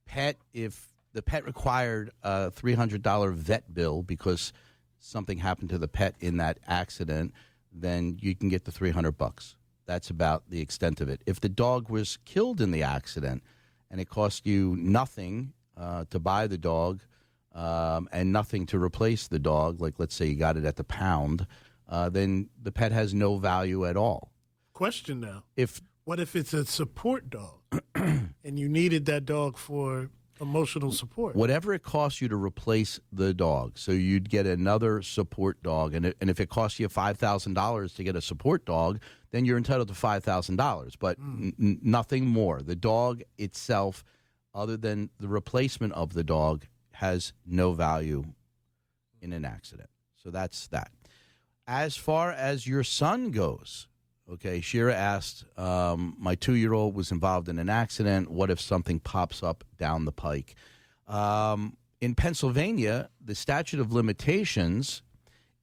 pet, 0.07 0.37
if 0.53 0.93
the 1.13 1.23
pet 1.23 1.45
required 1.45 2.11
a 2.23 2.53
$300 2.53 3.35
vet 3.35 3.75
bill 3.75 4.03
because 4.03 4.53
something 5.01 5.39
happened 5.39 5.71
to 5.71 5.79
the 5.79 5.89
pet 5.89 6.15
in 6.21 6.37
that 6.37 6.59
accident, 6.69 7.33
then 7.73 8.17
you 8.21 8.37
can 8.37 8.49
get 8.49 8.65
the 8.65 8.73
300 8.73 9.19
bucks. 9.19 9.57
That's 9.87 10.09
about 10.09 10.45
the 10.49 10.61
extent 10.61 11.01
of 11.01 11.09
it. 11.09 11.21
If 11.27 11.41
the 11.41 11.49
dog 11.49 11.91
was 11.91 12.19
killed 12.25 12.61
in 12.61 12.71
the 12.71 12.85
accident 12.85 13.43
and 13.91 14.01
it 14.01 14.09
cost 14.09 14.47
you 14.47 14.77
nothing 14.79 15.53
uh, 15.77 16.05
to 16.11 16.21
buy 16.21 16.47
the 16.47 16.59
dog 16.59 17.03
um, 17.55 18.09
and 18.13 18.33
nothing 18.33 18.67
to 18.67 18.79
replace 18.79 19.29
the 19.29 19.39
dog, 19.39 19.81
like 19.81 19.95
let's 19.99 20.15
say 20.15 20.27
you 20.27 20.37
got 20.37 20.57
it 20.57 20.65
at 20.65 20.77
the 20.77 20.85
pound, 20.85 21.47
uh, 21.89 22.09
then 22.09 22.49
the 22.61 22.73
pet 22.73 22.93
has 22.93 23.15
no 23.15 23.37
value 23.39 23.85
at 23.85 23.97
all. 23.97 24.33
Question 24.73 25.21
now: 25.21 25.45
If 25.57 25.81
What 26.05 26.19
if 26.21 26.35
it's 26.35 26.53
a 26.53 26.65
support 26.67 27.31
dog, 27.31 27.61
and 27.95 28.59
you 28.59 28.69
needed 28.69 29.07
that 29.07 29.25
dog 29.25 29.57
for 29.57 30.11
emotional 30.41 30.91
support? 30.91 31.37
whatever 31.37 31.73
it 31.73 31.85
costs 31.85 32.21
you 32.21 32.27
to 32.29 32.37
replace 32.37 32.99
the 33.13 33.33
dog, 33.33 33.79
so 33.79 33.93
you'd 33.93 34.29
get 34.29 34.47
another 34.47 35.01
support 35.03 35.63
dog, 35.63 35.95
and 35.95 36.07
it, 36.07 36.17
and 36.21 36.29
if 36.29 36.41
it 36.41 36.49
costs 36.49 36.81
you 36.81 36.89
five 36.89 37.17
thousand 37.19 37.55
dollars 37.55 37.95
to 37.95 38.03
get 38.03 38.17
a 38.17 38.21
support 38.21 38.65
dog, 38.65 39.01
then 39.31 39.45
you're 39.45 39.57
entitled 39.59 39.87
to 39.89 39.95
five 39.95 40.25
thousand 40.25 40.57
dollars, 40.57 40.97
but 40.97 41.17
n- 41.21 41.53
n- 41.61 41.79
nothing 41.83 42.27
more. 42.27 42.61
The 42.63 42.75
dog 42.77 43.23
itself, 43.39 44.03
other 44.53 44.77
than 44.77 45.11
the 45.21 45.29
replacement 45.29 45.93
of 45.93 46.15
the 46.15 46.25
dog, 46.25 46.67
has 46.95 47.33
no 47.47 47.73
value 47.73 48.25
in 49.21 49.33
an 49.33 49.45
accident. 49.45 49.91
So 50.23 50.31
that's 50.31 50.67
that. 50.69 50.91
As 51.67 51.97
far 51.97 52.31
as 52.31 52.67
your 52.67 52.85
son 52.85 53.31
goes, 53.31 53.89
okay, 54.31 54.61
Shira 54.61 54.95
asked, 54.95 55.45
um, 55.59 56.15
my 56.19 56.35
two 56.35 56.55
year 56.55 56.73
old 56.73 56.95
was 56.95 57.11
involved 57.11 57.49
in 57.49 57.59
an 57.59 57.69
accident. 57.69 58.31
What 58.31 58.51
if 58.51 58.61
something 58.61 59.01
pops 59.01 59.43
up 59.43 59.65
down 59.79 60.05
the 60.05 60.13
pike? 60.13 60.55
Um, 61.07 61.77
in 62.01 62.15
Pennsylvania, 62.15 63.09
the 63.23 63.35
statute 63.35 63.81
of 63.81 63.93
limitations 63.93 65.03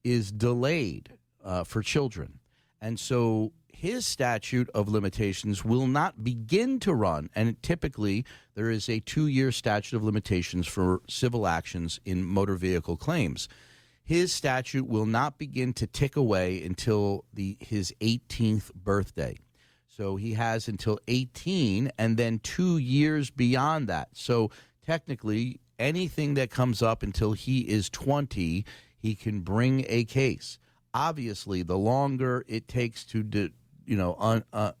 is 0.04 0.32
delayed 0.32 1.10
uh, 1.44 1.64
for 1.64 1.82
children. 1.82 2.40
And 2.80 2.98
so 2.98 3.52
his 3.82 4.06
statute 4.06 4.70
of 4.76 4.88
limitations 4.88 5.64
will 5.64 5.88
not 5.88 6.22
begin 6.22 6.78
to 6.78 6.94
run. 6.94 7.28
And 7.34 7.60
typically, 7.64 8.24
there 8.54 8.70
is 8.70 8.88
a 8.88 9.00
two 9.00 9.26
year 9.26 9.50
statute 9.50 9.96
of 9.96 10.04
limitations 10.04 10.68
for 10.68 11.02
civil 11.08 11.48
actions 11.48 11.98
in 12.04 12.24
motor 12.24 12.54
vehicle 12.54 12.96
claims. 12.96 13.48
His 14.04 14.32
statute 14.32 14.86
will 14.86 15.04
not 15.04 15.36
begin 15.36 15.72
to 15.72 15.88
tick 15.88 16.14
away 16.14 16.62
until 16.62 17.24
the, 17.34 17.56
his 17.58 17.92
18th 18.00 18.72
birthday. 18.72 19.36
So 19.88 20.14
he 20.14 20.34
has 20.34 20.68
until 20.68 21.00
18 21.08 21.90
and 21.98 22.16
then 22.16 22.38
two 22.38 22.78
years 22.78 23.30
beyond 23.30 23.88
that. 23.88 24.10
So 24.12 24.52
technically, 24.86 25.58
anything 25.80 26.34
that 26.34 26.50
comes 26.50 26.82
up 26.82 27.02
until 27.02 27.32
he 27.32 27.62
is 27.62 27.90
20, 27.90 28.64
he 28.96 29.14
can 29.16 29.40
bring 29.40 29.84
a 29.88 30.04
case. 30.04 30.60
Obviously, 30.94 31.64
the 31.64 31.78
longer 31.78 32.44
it 32.46 32.68
takes 32.68 33.04
to, 33.06 33.24
do, 33.24 33.50
you 33.86 33.96
know, 33.96 34.16
un, 34.18 34.44
uh, 34.52 34.72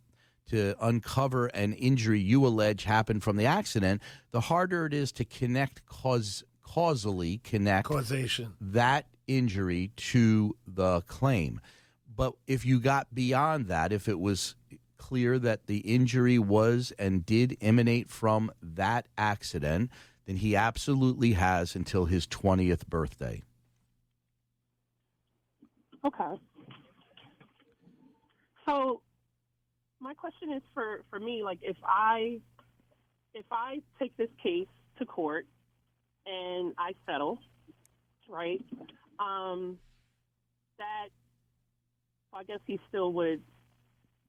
to 0.50 0.74
uncover 0.80 1.46
an 1.48 1.72
injury 1.74 2.20
you 2.20 2.46
allege 2.46 2.84
happened 2.84 3.22
from 3.22 3.36
the 3.36 3.46
accident, 3.46 4.02
the 4.32 4.40
harder 4.40 4.86
it 4.86 4.94
is 4.94 5.12
to 5.12 5.24
connect 5.24 5.84
cause 5.86 6.44
causally 6.62 7.38
connect 7.44 7.88
Causation. 7.88 8.54
that 8.60 9.06
injury 9.26 9.90
to 9.96 10.56
the 10.66 11.02
claim. 11.02 11.60
But 12.14 12.34
if 12.46 12.64
you 12.64 12.80
got 12.80 13.14
beyond 13.14 13.66
that, 13.68 13.92
if 13.92 14.08
it 14.08 14.18
was 14.18 14.54
clear 14.96 15.38
that 15.38 15.66
the 15.66 15.78
injury 15.78 16.38
was 16.38 16.92
and 16.98 17.26
did 17.26 17.56
emanate 17.60 18.08
from 18.08 18.50
that 18.62 19.06
accident, 19.18 19.90
then 20.26 20.36
he 20.36 20.54
absolutely 20.56 21.32
has 21.32 21.74
until 21.74 22.06
his 22.06 22.26
20th 22.26 22.86
birthday. 22.86 23.42
Okay. 26.04 26.38
So 28.66 29.00
my 30.00 30.14
question 30.14 30.52
is 30.52 30.62
for, 30.74 31.02
for 31.10 31.18
me, 31.18 31.42
like 31.44 31.58
if 31.62 31.76
I 31.84 32.38
if 33.34 33.46
I 33.50 33.80
take 33.98 34.16
this 34.16 34.28
case 34.42 34.68
to 34.98 35.06
court 35.06 35.46
and 36.26 36.74
I 36.78 36.92
settle, 37.06 37.38
right? 38.28 38.62
Um, 39.18 39.78
that 40.78 41.08
I 42.34 42.44
guess 42.44 42.60
he 42.66 42.78
still 42.88 43.12
would. 43.14 43.40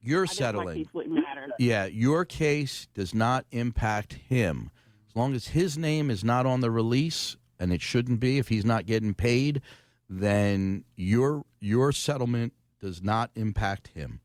You're 0.02 0.24
I 0.24 0.28
settling. 0.28 0.78
case 0.84 0.94
wouldn't 0.94 1.16
matter. 1.16 1.48
Yeah, 1.60 1.86
your 1.86 2.26
case 2.26 2.88
does 2.94 3.14
not 3.14 3.46
impact 3.52 4.14
him. 4.14 4.70
As 5.10 5.16
long 5.16 5.34
as 5.34 5.50
his 5.50 5.78
name 5.78 6.10
is 6.10 6.24
not 6.24 6.46
on 6.46 6.60
the 6.62 6.72
release, 6.72 7.38
and 7.60 7.72
it 7.72 7.82
shouldn't 7.82 8.20
be 8.20 8.38
if 8.38 8.50
he's 8.50 8.66
not 8.66 8.86
getting 8.86 9.14
paid, 9.14 9.62
then 10.10 10.84
your 10.96 11.46
your 11.60 11.92
settlement 11.92 12.54
does 12.84 13.02
not 13.02 13.32
impact 13.36 13.88
him. 13.96 14.20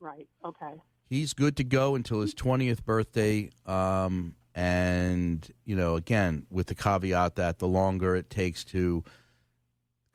Right. 0.00 0.26
Okay. 0.44 0.82
He's 1.08 1.32
good 1.32 1.56
to 1.58 1.64
go 1.64 1.94
until 1.94 2.20
his 2.20 2.34
20th 2.34 2.84
birthday. 2.84 3.50
Um, 3.66 4.34
and, 4.52 5.48
you 5.64 5.76
know, 5.76 5.94
again, 5.94 6.46
with 6.50 6.66
the 6.66 6.74
caveat 6.74 7.36
that 7.36 7.60
the 7.60 7.68
longer 7.68 8.16
it 8.16 8.30
takes 8.30 8.64
to 8.64 9.04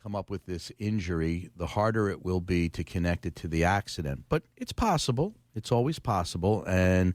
come 0.04 0.14
up 0.14 0.30
with 0.30 0.45
this 0.45 0.74
injury, 0.78 1.50
the 1.56 1.68
harder 1.68 2.10
it 2.10 2.26
will 2.26 2.41
be 2.41 2.68
to 2.68 2.84
connect 2.84 3.26
it 3.26 3.36
to 3.38 3.47
the 3.47 3.64
accident. 3.64 4.26
But 4.28 4.43
it's 4.58 4.74
possible. 4.74 5.36
It's 5.56 5.72
always 5.72 6.00
possible. 6.00 6.66
And, 6.68 7.14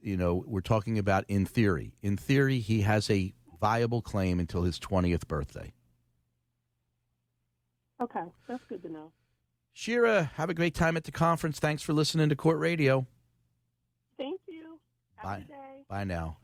you 0.00 0.16
know, 0.16 0.42
we're 0.46 0.62
talking 0.62 0.98
about 0.98 1.26
in 1.28 1.44
theory. 1.44 1.92
In 2.00 2.16
theory, 2.16 2.60
he 2.60 2.80
has 2.80 3.10
a 3.10 3.34
viable 3.60 4.00
claim 4.00 4.40
until 4.40 4.62
his 4.62 4.78
20th 4.78 5.28
birthday. 5.28 5.74
Okay. 8.00 8.24
That's 8.48 8.62
good 8.68 8.82
to 8.82 8.88
know. 8.88 9.12
Shira, 9.72 10.30
have 10.34 10.50
a 10.50 10.54
great 10.54 10.74
time 10.74 10.96
at 10.96 11.04
the 11.04 11.12
conference. 11.12 11.58
Thanks 11.58 11.82
for 11.82 11.92
listening 11.92 12.28
to 12.28 12.36
Court 12.36 12.58
Radio. 12.58 13.06
Thank 14.16 14.40
you. 14.48 14.78
Bye. 15.22 15.44
day. 15.48 15.84
Bye 15.88 16.04
now. 16.04 16.38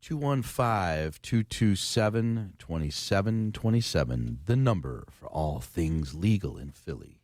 215 0.00 1.18
227 1.22 2.54
2727, 2.58 4.38
the 4.46 4.56
number 4.56 5.04
for 5.10 5.26
all 5.26 5.60
things 5.60 6.14
legal 6.14 6.56
in 6.56 6.70
Philly. 6.70 7.20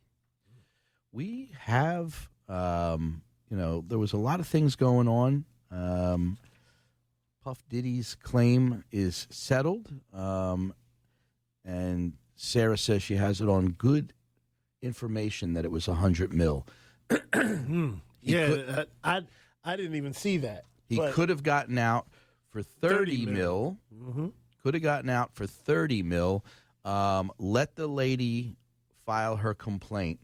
We 1.13 1.51
have, 1.59 2.29
um, 2.49 3.21
you 3.49 3.55
know, 3.55 3.85
there 3.87 3.97
was 3.97 4.11
a 4.11 4.17
lot 4.17 4.41
of 4.41 4.47
things 4.47 4.75
going 4.75 5.07
on. 5.07 5.45
Um, 5.71 6.37
Puff 7.41 7.63
Diddy's 7.69 8.15
claim 8.15 8.83
is 8.91 9.27
settled, 9.29 9.93
um, 10.13 10.73
and 11.63 12.13
Sarah 12.35 12.77
says 12.77 13.01
she 13.03 13.15
has 13.15 13.41
it 13.41 13.49
on 13.49 13.69
good 13.69 14.13
information 14.81 15.53
that 15.53 15.65
it 15.65 15.71
was 15.71 15.87
100 15.87 16.33
mil. 16.33 16.65
Yeah, 18.27 18.47
could- 18.47 18.87
I 19.03 19.21
I 19.63 19.75
didn't 19.75 19.95
even 19.95 20.13
see 20.13 20.37
that. 20.37 20.65
He 20.87 20.97
could 21.11 21.29
have 21.29 21.43
gotten 21.43 21.77
out 21.77 22.07
for 22.49 22.63
30, 22.63 22.95
30 22.95 23.25
mil. 23.27 23.77
mil. 23.91 24.13
Mhm. 24.13 24.31
Could 24.63 24.73
have 24.73 24.81
gotten 24.83 25.09
out 25.11 25.33
for 25.35 25.45
30 25.45 26.01
mil. 26.01 26.43
Um, 26.83 27.31
let 27.37 27.75
the 27.75 27.85
lady 27.87 28.55
file 29.05 29.35
her 29.37 29.53
complaint. 29.53 30.19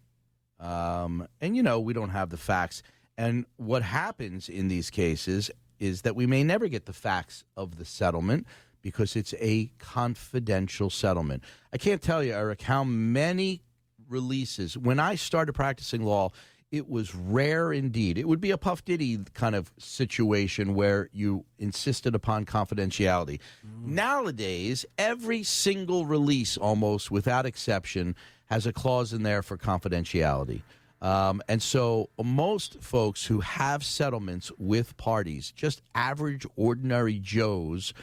Um, 0.60 1.28
and, 1.42 1.56
you 1.56 1.62
know, 1.64 1.80
we 1.80 1.94
don't 1.94 2.10
have 2.10 2.30
the 2.32 2.38
facts. 2.38 2.82
And 3.18 3.46
what 3.58 3.84
happens 3.84 4.50
in 4.50 4.68
these 4.68 4.90
cases 4.90 5.52
is 5.80 6.02
that 6.04 6.16
we 6.16 6.26
may 6.28 6.44
never 6.44 6.68
get 6.68 6.86
the 6.86 6.94
facts 6.94 7.44
of 7.58 7.78
the 7.78 7.86
settlement 7.86 8.48
because 8.82 9.16
it's 9.16 9.34
a 9.40 9.72
confidential 9.80 10.90
settlement. 10.90 11.44
I 11.74 11.78
can't 11.78 12.02
tell 12.02 12.24
you, 12.24 12.34
Eric, 12.34 12.62
how 12.62 12.84
many 12.84 13.62
releases. 14.10 14.78
When 14.78 15.00
I 15.00 15.16
started 15.16 15.54
practicing 15.54 16.04
law, 16.04 16.32
it 16.72 16.90
was 16.90 17.14
rare 17.14 17.74
indeed. 17.74 18.18
It 18.18 18.28
would 18.28 18.40
be 18.40 18.52
a 18.52 18.58
Puff 18.58 18.86
Diddy 18.86 19.20
kind 19.34 19.56
of 19.56 19.72
situation 19.78 20.74
where 20.74 21.10
you 21.12 21.44
insisted 21.60 22.16
upon 22.16 22.46
confidentiality. 22.46 23.40
Nowadays, 23.84 24.86
every 24.98 25.44
single 25.44 26.06
release, 26.06 26.56
almost 26.56 27.12
without 27.12 27.46
exception, 27.46 28.16
has 28.46 28.66
a 28.66 28.74
clause 28.74 29.12
in 29.12 29.24
there 29.24 29.44
for 29.44 29.58
confidentiality. 29.58 30.62
Um, 31.02 31.42
and 31.50 31.62
so 31.62 32.10
most 32.24 32.82
folks 32.82 33.26
who 33.26 33.40
have 33.40 33.84
settlements 33.84 34.52
with 34.58 34.96
parties, 34.98 35.52
just 35.52 35.82
average, 35.96 36.46
ordinary 36.56 37.18
Joes, 37.20 37.94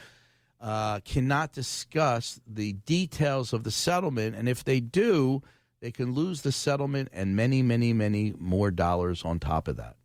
uh, 0.59 0.99
cannot 1.01 1.53
discuss 1.53 2.39
the 2.45 2.73
details 2.73 3.53
of 3.53 3.63
the 3.63 3.71
settlement. 3.71 4.35
And 4.35 4.49
if 4.49 4.63
they 4.63 4.79
do, 4.79 5.41
they 5.81 5.91
can 5.91 6.13
lose 6.13 6.41
the 6.41 6.51
settlement 6.51 7.09
and 7.13 7.35
many, 7.35 7.61
many, 7.61 7.93
many 7.93 8.33
more 8.37 8.71
dollars 8.71 9.23
on 9.23 9.39
top 9.39 9.67
of 9.67 9.77
that. 9.77 9.95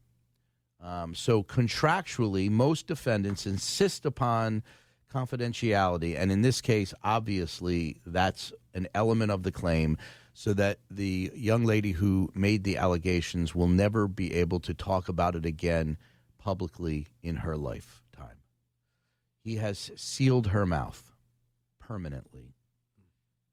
Um, 0.80 1.14
so 1.14 1.42
contractually, 1.42 2.50
most 2.50 2.86
defendants 2.86 3.46
insist 3.46 4.04
upon 4.04 4.62
confidentiality. 5.12 6.16
And 6.18 6.30
in 6.30 6.42
this 6.42 6.60
case, 6.60 6.92
obviously, 7.02 8.00
that's 8.04 8.52
an 8.74 8.88
element 8.94 9.30
of 9.30 9.44
the 9.44 9.52
claim 9.52 9.96
so 10.34 10.52
that 10.54 10.80
the 10.90 11.30
young 11.34 11.64
lady 11.64 11.92
who 11.92 12.30
made 12.34 12.64
the 12.64 12.76
allegations 12.76 13.54
will 13.54 13.68
never 13.68 14.08
be 14.08 14.34
able 14.34 14.60
to 14.60 14.74
talk 14.74 15.08
about 15.08 15.36
it 15.36 15.46
again 15.46 15.96
publicly 16.38 17.06
in 17.22 17.36
her 17.36 17.56
lifetime. 17.56 18.03
He 19.44 19.56
has 19.56 19.90
sealed 19.94 20.48
her 20.48 20.64
mouth 20.64 21.12
permanently 21.78 22.54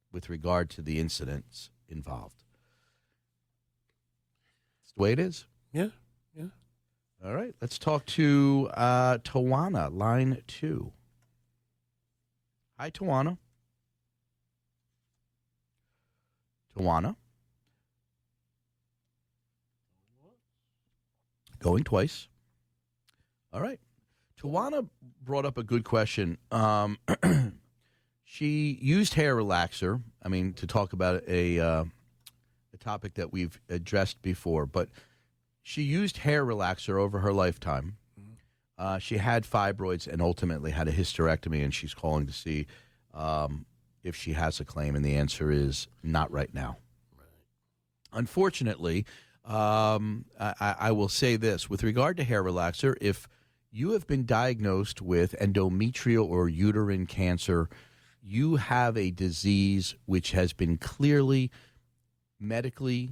with 0.09 0.29
regard 0.29 0.69
to 0.69 0.81
the 0.81 0.99
incidents 0.99 1.69
involved. 1.89 2.43
It's 4.83 4.93
the 4.93 5.03
way 5.03 5.11
it 5.11 5.19
is. 5.19 5.45
Yeah, 5.73 5.89
yeah. 6.33 6.45
All 7.23 7.35
right, 7.35 7.53
let's 7.59 7.77
talk 7.77 8.05
to 8.05 8.69
uh, 8.73 9.17
Tawana, 9.17 9.93
line 9.93 10.41
two. 10.47 10.93
Hi, 12.79 12.89
Tawana. 12.89 13.37
Tawana. 16.75 17.17
Going 21.59 21.83
twice. 21.83 22.29
All 23.53 23.61
right. 23.61 23.79
Tawana 24.41 24.87
brought 25.23 25.45
up 25.45 25.57
a 25.57 25.63
good 25.63 25.83
question. 25.83 26.37
Um, 26.51 26.97
she 28.23 28.77
used 28.81 29.13
hair 29.13 29.35
relaxer. 29.35 30.01
I 30.23 30.29
mean, 30.29 30.53
to 30.53 30.65
talk 30.67 30.93
about 30.93 31.23
a 31.27 31.59
uh, 31.59 31.83
a 32.73 32.77
topic 32.79 33.15
that 33.15 33.31
we've 33.31 33.59
addressed 33.69 34.21
before, 34.21 34.65
but 34.65 34.89
she 35.61 35.83
used 35.83 36.17
hair 36.17 36.45
relaxer 36.45 36.99
over 36.99 37.19
her 37.19 37.33
lifetime. 37.33 37.97
Uh, 38.77 38.97
she 38.97 39.17
had 39.17 39.43
fibroids 39.43 40.07
and 40.07 40.23
ultimately 40.23 40.71
had 40.71 40.87
a 40.87 40.91
hysterectomy, 40.91 41.63
and 41.63 41.71
she's 41.71 41.93
calling 41.93 42.25
to 42.25 42.33
see 42.33 42.65
um, 43.13 43.67
if 44.03 44.15
she 44.15 44.33
has 44.33 44.59
a 44.59 44.65
claim, 44.65 44.95
and 44.95 45.05
the 45.05 45.15
answer 45.15 45.51
is 45.51 45.87
not 46.01 46.31
right 46.31 46.51
now. 46.51 46.77
Unfortunately, 48.11 49.05
um, 49.45 50.25
I, 50.39 50.75
I 50.79 50.91
will 50.93 51.09
say 51.09 51.35
this 51.35 51.69
with 51.69 51.83
regard 51.83 52.17
to 52.17 52.23
hair 52.23 52.43
relaxer: 52.43 52.95
if 52.99 53.27
you 53.71 53.91
have 53.91 54.05
been 54.05 54.25
diagnosed 54.25 55.01
with 55.01 55.35
endometrial 55.39 56.29
or 56.29 56.49
uterine 56.49 57.05
cancer, 57.05 57.69
you 58.21 58.57
have 58.57 58.97
a 58.97 59.11
disease 59.11 59.95
which 60.05 60.31
has 60.31 60.51
been 60.51 60.77
clearly 60.77 61.49
medically 62.39 63.11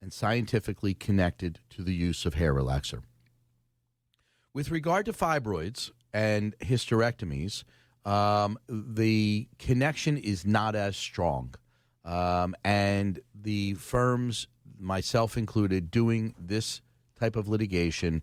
and 0.00 0.12
scientifically 0.12 0.94
connected 0.94 1.60
to 1.70 1.82
the 1.82 1.94
use 1.94 2.24
of 2.24 2.34
hair 2.34 2.54
relaxer. 2.54 3.02
With 4.54 4.70
regard 4.70 5.06
to 5.06 5.12
fibroids 5.12 5.90
and 6.12 6.58
hysterectomies, 6.60 7.64
um, 8.04 8.58
the 8.68 9.48
connection 9.58 10.16
is 10.16 10.46
not 10.46 10.74
as 10.74 10.96
strong. 10.96 11.54
Um, 12.04 12.54
and 12.64 13.20
the 13.34 13.74
firms, 13.74 14.46
myself 14.78 15.36
included, 15.36 15.90
doing 15.90 16.34
this 16.38 16.82
type 17.18 17.36
of 17.36 17.48
litigation 17.48 18.22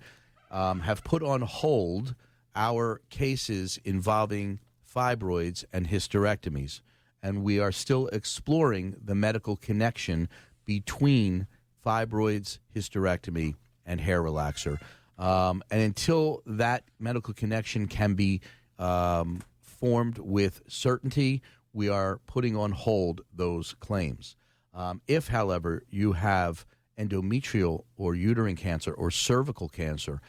um, 0.51 0.81
have 0.81 1.03
put 1.03 1.23
on 1.23 1.41
hold 1.41 2.13
our 2.55 3.01
cases 3.09 3.79
involving 3.83 4.59
fibroids 4.93 5.63
and 5.71 5.87
hysterectomies. 5.87 6.81
And 7.23 7.43
we 7.43 7.59
are 7.59 7.71
still 7.71 8.07
exploring 8.07 8.95
the 9.03 9.15
medical 9.15 9.55
connection 9.55 10.27
between 10.65 11.47
fibroids, 11.85 12.59
hysterectomy, 12.75 13.55
and 13.85 14.01
hair 14.01 14.21
relaxer. 14.21 14.79
Um, 15.17 15.63
and 15.71 15.81
until 15.81 16.41
that 16.45 16.83
medical 16.99 17.33
connection 17.33 17.87
can 17.87 18.15
be 18.15 18.41
um, 18.77 19.41
formed 19.61 20.17
with 20.17 20.61
certainty, 20.67 21.41
we 21.73 21.87
are 21.89 22.19
putting 22.27 22.57
on 22.57 22.71
hold 22.71 23.21
those 23.33 23.75
claims. 23.79 24.35
Um, 24.73 25.01
if, 25.07 25.27
however, 25.27 25.83
you 25.89 26.13
have 26.13 26.65
endometrial 26.97 27.83
or 27.97 28.15
uterine 28.15 28.55
cancer 28.55 28.93
or 28.93 29.11
cervical 29.11 29.69
cancer, 29.69 30.21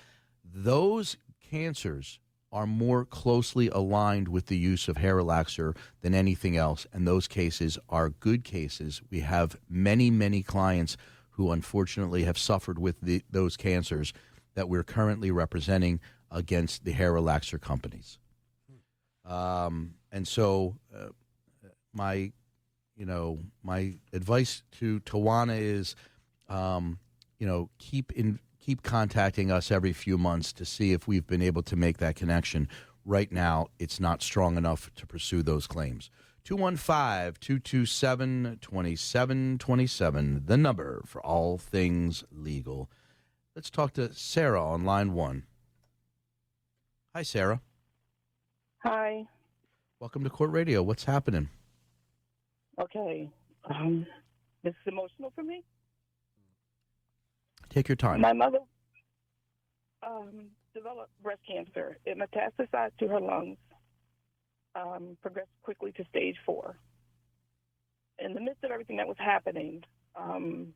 those 0.54 1.16
cancers 1.50 2.18
are 2.52 2.66
more 2.66 3.04
closely 3.04 3.68
aligned 3.68 4.28
with 4.28 4.46
the 4.46 4.58
use 4.58 4.86
of 4.86 4.98
hair 4.98 5.16
relaxer 5.16 5.74
than 6.02 6.14
anything 6.14 6.56
else. 6.56 6.86
And 6.92 7.08
those 7.08 7.26
cases 7.26 7.78
are 7.88 8.10
good 8.10 8.44
cases. 8.44 9.00
We 9.10 9.20
have 9.20 9.56
many, 9.70 10.10
many 10.10 10.42
clients 10.42 10.98
who 11.30 11.50
unfortunately 11.50 12.24
have 12.24 12.36
suffered 12.36 12.78
with 12.78 13.00
the, 13.00 13.22
those 13.30 13.56
cancers 13.56 14.12
that 14.54 14.68
we're 14.68 14.82
currently 14.82 15.30
representing 15.30 15.98
against 16.30 16.84
the 16.84 16.92
hair 16.92 17.12
relaxer 17.12 17.58
companies. 17.58 18.18
Um, 19.24 19.94
and 20.10 20.28
so, 20.28 20.76
uh, 20.94 21.08
my, 21.94 22.32
you 22.96 23.06
know, 23.06 23.38
my 23.62 23.94
advice 24.12 24.62
to 24.72 25.00
Tawana 25.00 25.58
is, 25.58 25.94
um, 26.48 26.98
you 27.38 27.46
know, 27.46 27.70
keep 27.78 28.12
in 28.12 28.38
keep 28.62 28.82
contacting 28.82 29.50
us 29.50 29.70
every 29.70 29.92
few 29.92 30.16
months 30.16 30.52
to 30.52 30.64
see 30.64 30.92
if 30.92 31.08
we've 31.08 31.26
been 31.26 31.42
able 31.42 31.62
to 31.62 31.76
make 31.76 31.98
that 31.98 32.14
connection. 32.14 32.68
Right 33.04 33.30
now, 33.32 33.66
it's 33.78 33.98
not 33.98 34.22
strong 34.22 34.56
enough 34.56 34.88
to 34.94 35.06
pursue 35.06 35.42
those 35.42 35.66
claims. 35.66 36.10
215 36.44 37.34
227 37.40 38.58
2727, 38.60 40.42
the 40.46 40.56
number 40.56 41.02
for 41.04 41.20
all 41.24 41.58
things 41.58 42.24
legal. 42.30 42.88
Let's 43.56 43.70
talk 43.70 43.92
to 43.94 44.14
Sarah 44.14 44.64
on 44.64 44.84
line 44.84 45.12
one. 45.12 45.44
Hi, 47.14 47.22
Sarah. 47.22 47.60
Hi. 48.84 49.26
Welcome 50.00 50.24
to 50.24 50.30
Court 50.30 50.50
Radio. 50.50 50.82
What's 50.82 51.04
happening? 51.04 51.48
Okay. 52.80 53.28
Um, 53.64 54.06
this 54.64 54.72
is 54.72 54.92
emotional 54.92 55.32
for 55.34 55.42
me. 55.42 55.64
Take 57.72 57.88
your 57.88 57.96
time. 57.96 58.20
My 58.20 58.34
mother 58.34 58.58
um, 60.06 60.48
developed 60.74 61.10
breast 61.22 61.40
cancer. 61.48 61.96
It 62.04 62.18
metastasized 62.18 62.98
to 62.98 63.08
her 63.08 63.20
lungs, 63.20 63.56
um, 64.74 65.16
progressed 65.22 65.48
quickly 65.62 65.92
to 65.92 66.04
stage 66.10 66.36
four. 66.44 66.76
In 68.18 68.34
the 68.34 68.40
midst 68.40 68.62
of 68.62 68.70
everything 68.70 68.98
that 68.98 69.08
was 69.08 69.16
happening, 69.18 69.82
um, 70.14 70.74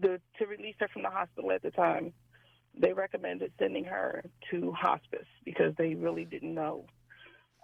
the, 0.00 0.20
to 0.38 0.46
release 0.46 0.76
her 0.78 0.88
from 0.92 1.02
the 1.02 1.10
hospital 1.10 1.50
at 1.50 1.62
the 1.62 1.70
time, 1.72 2.12
they 2.80 2.92
recommended 2.92 3.52
sending 3.58 3.84
her 3.84 4.24
to 4.52 4.72
hospice 4.72 5.26
because 5.44 5.74
they 5.76 5.94
really 5.94 6.24
didn't 6.24 6.54
know. 6.54 6.86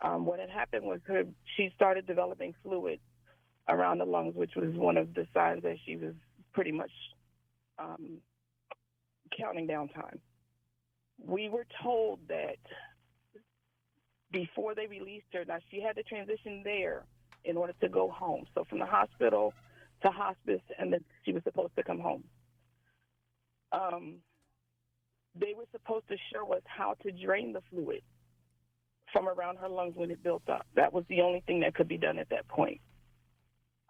Um, 0.02 0.24
what 0.24 0.40
had 0.40 0.50
happened 0.50 0.84
was 0.86 1.00
her 1.06 1.24
she 1.56 1.70
started 1.76 2.06
developing 2.06 2.54
fluid 2.64 2.98
around 3.68 3.98
the 3.98 4.06
lungs, 4.06 4.34
which 4.34 4.56
was 4.56 4.74
one 4.74 4.96
of 4.96 5.14
the 5.14 5.26
signs 5.32 5.62
that 5.62 5.76
she 5.84 5.96
was 5.96 6.14
pretty 6.52 6.72
much 6.72 6.90
um, 7.80 8.18
counting 9.36 9.66
down 9.66 9.88
time. 9.88 10.18
We 11.24 11.48
were 11.48 11.66
told 11.82 12.20
that 12.28 12.58
before 14.32 14.74
they 14.74 14.86
released 14.86 15.26
her, 15.32 15.44
now 15.44 15.58
she 15.70 15.80
had 15.80 15.96
to 15.96 16.02
transition 16.02 16.62
there 16.64 17.04
in 17.44 17.56
order 17.56 17.74
to 17.80 17.88
go 17.88 18.10
home. 18.10 18.44
So 18.54 18.64
from 18.68 18.78
the 18.78 18.86
hospital 18.86 19.52
to 20.02 20.08
hospice, 20.08 20.62
and 20.78 20.92
then 20.92 21.00
she 21.24 21.32
was 21.32 21.42
supposed 21.42 21.74
to 21.76 21.82
come 21.82 21.98
home. 21.98 22.24
Um, 23.72 24.16
they 25.38 25.54
were 25.56 25.66
supposed 25.72 26.08
to 26.08 26.16
show 26.32 26.52
us 26.52 26.62
how 26.64 26.94
to 27.02 27.12
drain 27.12 27.52
the 27.52 27.60
fluid 27.70 28.02
from 29.12 29.28
around 29.28 29.58
her 29.58 29.68
lungs 29.68 29.94
when 29.96 30.10
it 30.10 30.22
built 30.22 30.48
up. 30.48 30.66
That 30.74 30.92
was 30.92 31.04
the 31.08 31.20
only 31.20 31.42
thing 31.46 31.60
that 31.60 31.74
could 31.74 31.88
be 31.88 31.98
done 31.98 32.18
at 32.18 32.28
that 32.30 32.48
point. 32.48 32.80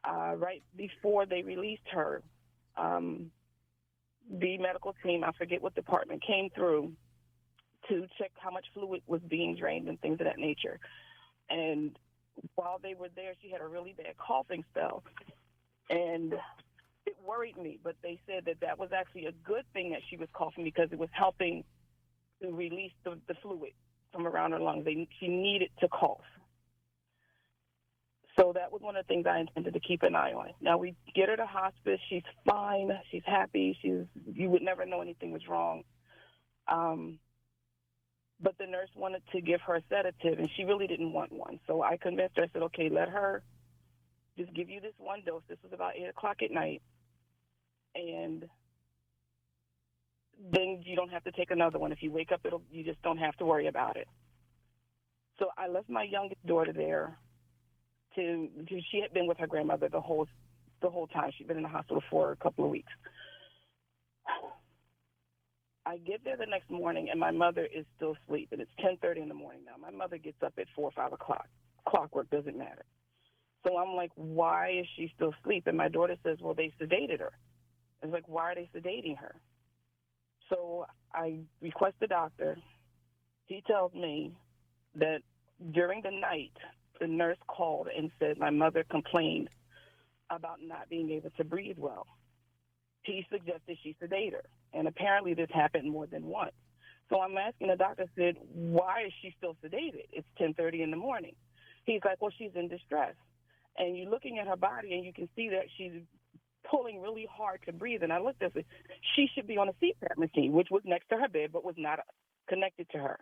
Uh, 0.05 0.35
right 0.37 0.63
before 0.77 1.27
they 1.27 1.43
released 1.43 1.87
her, 1.93 2.23
um, 2.77 3.31
the 4.31 4.59
medical 4.59 4.95
team, 5.03 5.25
I 5.25 5.33
forget 5.33 5.61
what 5.63 5.75
department, 5.75 6.23
came 6.25 6.51
through 6.51 6.93
to 7.89 8.07
check 8.19 8.31
how 8.37 8.51
much 8.51 8.67
fluid 8.73 9.03
was 9.07 9.21
being 9.29 9.57
drained 9.57 9.89
and 9.89 10.01
things 10.01 10.21
of 10.21 10.27
that 10.27 10.39
nature. 10.39 10.79
And 11.49 11.99
while 12.55 12.79
they 12.81 12.95
were 12.95 13.09
there, 13.15 13.35
she 13.43 13.51
had 13.51 13.61
a 13.61 13.67
really 13.67 13.95
bad 13.97 14.17
coughing 14.17 14.65
spell. 14.71 15.03
And 15.89 16.35
it 17.07 17.17
worried 17.27 17.57
me, 17.57 17.79
but 17.83 17.97
they 18.03 18.21
said 18.27 18.45
that 18.47 18.61
that 18.61 18.79
was 18.79 18.91
actually 18.93 19.27
a 19.27 19.33
good 19.33 19.65
thing 19.73 19.91
that 19.91 20.03
she 20.09 20.17
was 20.17 20.29
coughing 20.33 20.65
because 20.65 20.89
it 20.93 20.99
was 20.99 21.09
helping 21.13 21.65
to 22.41 22.53
release 22.53 22.93
the, 23.05 23.19
the 23.27 23.35
fluid 23.43 23.73
from 24.13 24.27
around 24.27 24.53
her 24.53 24.61
lungs. 24.61 24.85
They, 24.85 25.09
she 25.19 25.29
needed 25.29 25.71
to 25.81 25.89
cough. 25.89 26.21
So 28.41 28.53
that 28.55 28.73
was 28.73 28.81
one 28.81 28.97
of 28.97 29.07
the 29.07 29.13
things 29.13 29.27
I 29.27 29.39
intended 29.39 29.75
to 29.75 29.81
keep 29.81 30.03
an 30.03 30.15
eye 30.15 30.33
on. 30.33 30.51
Now 30.61 30.79
we 30.79 30.95
get 31.15 31.29
her 31.29 31.37
to 31.37 31.47
hospice. 31.47 32.01
She's 32.09 32.23
fine. 32.49 32.91
She's 33.11 33.23
happy. 33.27 33.77
She's 33.83 34.07
you 34.33 34.49
would 34.49 34.63
never 34.63 34.87
know 34.87 35.03
anything 35.03 35.31
was 35.31 35.47
wrong. 35.47 35.83
Um, 36.67 37.19
but 38.41 38.57
the 38.59 38.67
nurse 38.67 38.89
wanted 38.97 39.23
to 39.33 39.43
give 39.43 39.61
her 39.63 39.77
a 39.77 39.83
sedative, 39.91 40.39
and 40.39 40.49
she 40.57 40.65
really 40.65 40.87
didn't 40.87 41.13
want 41.13 41.33
one. 41.33 41.61
So 41.67 41.83
I 41.83 41.99
convinced 41.99 42.39
her. 42.39 42.45
I 42.45 42.49
said, 42.53 42.63
"Okay, 42.63 42.89
let 42.89 43.11
her 43.11 43.43
just 44.39 44.55
give 44.55 44.71
you 44.71 44.81
this 44.81 44.95
one 44.97 45.23
dose." 45.27 45.43
This 45.47 45.59
was 45.63 45.73
about 45.75 45.97
eight 45.97 46.09
o'clock 46.09 46.39
at 46.43 46.51
night, 46.51 46.81
and 47.95 48.49
then 50.51 50.83
you 50.87 50.97
don't 50.97 51.11
have 51.11 51.25
to 51.25 51.33
take 51.33 51.51
another 51.51 51.79
one. 51.79 51.93
If 51.93 52.03
you 52.03 52.11
wake 52.11 52.33
up, 52.33 52.41
it'll 52.45 52.63
you 52.71 52.85
just 52.85 53.03
don't 53.03 53.19
have 53.19 53.37
to 53.37 53.45
worry 53.45 53.67
about 53.67 53.99
it. 53.99 54.09
So 55.39 55.49
I 55.59 55.69
left 55.69 55.91
my 55.91 56.05
youngest 56.05 56.47
daughter 56.47 56.73
there 56.73 57.19
to, 58.17 58.49
she 58.91 59.01
had 59.01 59.13
been 59.13 59.27
with 59.27 59.39
her 59.39 59.47
grandmother 59.47 59.89
the 59.89 60.01
whole 60.01 60.27
the 60.83 60.89
whole 60.89 61.07
time. 61.09 61.31
She'd 61.37 61.47
been 61.47 61.59
in 61.59 61.63
the 61.63 61.69
hospital 61.69 62.03
for 62.11 62.33
a 62.33 62.37
couple 62.37 62.65
of 62.65 62.71
weeks. 62.71 62.93
I 65.87 65.99
get 65.99 66.23
there 66.25 66.37
the 66.37 66.47
next 66.47 66.71
morning 66.71 67.09
and 67.11 67.19
my 67.19 67.31
mother 67.31 67.67
is 67.67 67.85
still 67.97 68.17
asleep 68.25 68.49
and 68.53 68.61
it's 68.61 68.71
ten 68.81 68.97
thirty 69.03 69.21
in 69.21 69.29
the 69.29 69.35
morning 69.35 69.63
now. 69.65 69.75
My 69.81 69.91
mother 69.91 70.19
gets 70.19 70.43
up 70.43 70.55
at 70.59 70.67
four 70.75 70.85
or 70.85 70.93
five 70.93 71.13
o'clock. 71.13 71.47
Clockwork 71.87 72.31
doesn't 72.31 72.57
matter. 72.57 72.85
So 73.67 73.77
I'm 73.77 73.95
like, 73.95 74.13
why 74.15 74.79
is 74.81 74.87
she 74.97 75.13
still 75.17 75.35
asleep? 75.41 75.65
And 75.67 75.77
my 75.77 75.89
daughter 75.89 76.17
says, 76.25 76.39
Well, 76.41 76.55
they 76.55 76.73
sedated 76.81 77.21
her. 77.21 77.33
It's 78.03 78.13
like, 78.13 78.29
why 78.29 78.53
are 78.53 78.55
they 78.55 78.71
sedating 78.75 79.19
her? 79.19 79.35
So 80.49 80.87
I 81.13 81.41
request 81.61 81.97
the 82.01 82.07
doctor. 82.07 82.57
He 83.47 83.63
tells 83.67 83.93
me 83.93 84.33
that 84.95 85.19
during 85.73 86.03
the 86.03 86.11
night, 86.11 86.53
the 87.01 87.07
nurse 87.07 87.39
called 87.47 87.89
and 87.97 88.11
said 88.19 88.39
my 88.39 88.51
mother 88.51 88.85
complained 88.89 89.49
about 90.31 90.59
not 90.63 90.89
being 90.89 91.11
able 91.11 91.31
to 91.31 91.45
breathe 91.45 91.79
well. 91.79 92.07
He 93.03 93.27
suggested 93.31 93.79
she 93.83 93.97
sedate 94.01 94.35
her, 94.35 94.45
and 94.73 94.87
apparently 94.87 95.35
this 95.35 95.49
happened 95.53 95.91
more 95.91 96.07
than 96.07 96.27
once. 96.27 96.53
So 97.09 97.21
I'm 97.21 97.37
asking 97.37 97.69
the 97.69 97.77
doctor, 97.77 98.05
said, 98.17 98.37
why 98.53 99.05
is 99.07 99.13
she 99.21 99.35
still 99.37 99.57
sedated? 99.65 100.07
It's 100.13 100.29
10:30 100.39 100.83
in 100.83 100.91
the 100.91 100.97
morning. 100.97 101.35
He's 101.85 102.01
like, 102.05 102.21
well, 102.21 102.31
she's 102.37 102.55
in 102.55 102.69
distress, 102.69 103.15
and 103.77 103.97
you're 103.97 104.11
looking 104.11 104.39
at 104.39 104.47
her 104.47 104.57
body, 104.57 104.95
and 104.95 105.05
you 105.05 105.13
can 105.13 105.29
see 105.35 105.49
that 105.49 105.65
she's 105.77 105.93
pulling 106.71 107.01
really 107.01 107.27
hard 107.29 107.61
to 107.67 107.73
breathe. 107.73 108.03
And 108.03 108.13
I 108.13 108.21
looked 108.21 108.43
at 108.43 108.55
her. 108.55 108.63
She 109.17 109.27
should 109.35 109.47
be 109.49 109.57
on 109.57 109.69
a 109.69 109.73
CPAP 109.73 110.19
machine, 110.19 110.53
which 110.53 110.69
was 110.71 110.83
next 110.85 111.09
to 111.09 111.17
her 111.17 111.29
bed, 111.29 111.51
but 111.53 111.65
was 111.65 111.75
not 111.79 112.01
connected 112.49 112.89
to 112.91 112.99
her. 112.99 113.19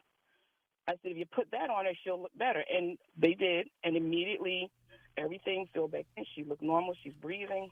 I 0.89 0.93
said, 0.93 1.13
if 1.13 1.17
you 1.19 1.27
put 1.27 1.51
that 1.53 1.71
on 1.71 1.85
her, 1.85 1.93
she'll 2.03 2.23
look 2.23 2.37
better. 2.37 2.65
And 2.75 2.97
they 3.17 3.35
did. 3.35 3.69
And 3.85 3.97
immediately 3.97 4.71
everything 5.19 5.69
filled 5.75 5.93
back 5.93 6.07
in. 6.17 6.25
She 6.35 6.45
looked 6.45 6.63
normal. 6.63 6.95
She's 7.05 7.13
breathing. 7.21 7.69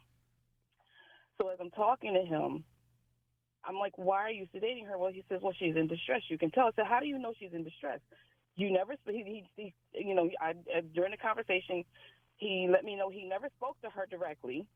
So 1.40 1.48
as 1.48 1.58
I'm 1.60 1.70
talking 1.70 2.14
to 2.14 2.22
him, 2.22 2.64
I'm 3.64 3.76
like, 3.76 3.96
why 3.96 4.18
are 4.18 4.30
you 4.30 4.46
sedating 4.54 4.86
her? 4.86 4.98
Well, 4.98 5.10
he 5.12 5.24
says, 5.28 5.40
well, 5.42 5.54
she's 5.58 5.76
in 5.76 5.88
distress. 5.88 6.22
You 6.28 6.38
can 6.38 6.50
tell. 6.50 6.66
I 6.66 6.70
said, 6.76 6.86
how 6.88 7.00
do 7.00 7.06
you 7.06 7.18
know 7.18 7.32
she's 7.38 7.52
in 7.52 7.64
distress? 7.64 8.00
You 8.54 8.72
never, 8.72 8.94
he, 9.06 9.44
he, 9.56 9.72
he 9.92 10.06
you 10.06 10.14
know, 10.14 10.30
I, 10.40 10.50
uh, 10.50 10.82
during 10.94 11.10
the 11.10 11.16
conversation, 11.16 11.84
he 12.36 12.68
let 12.70 12.84
me 12.84 12.96
know 12.96 13.10
he 13.10 13.24
never 13.24 13.48
spoke 13.56 13.76
to 13.82 13.90
her 13.90 14.06
directly. 14.10 14.66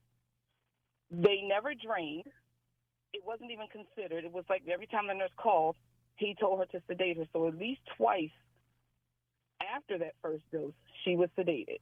They 1.10 1.42
never 1.46 1.72
drained. 1.74 2.24
It 3.12 3.22
wasn't 3.24 3.50
even 3.52 3.66
considered. 3.68 4.24
It 4.24 4.32
was 4.32 4.44
like 4.48 4.62
every 4.70 4.86
time 4.86 5.06
the 5.08 5.14
nurse 5.14 5.30
called, 5.36 5.76
he 6.20 6.36
told 6.38 6.60
her 6.60 6.66
to 6.66 6.82
sedate 6.86 7.16
her. 7.16 7.24
So 7.32 7.48
at 7.48 7.56
least 7.56 7.80
twice 7.96 8.30
after 9.74 9.98
that 9.98 10.12
first 10.22 10.44
dose, 10.52 10.72
she 11.04 11.16
was 11.16 11.28
sedated. 11.38 11.80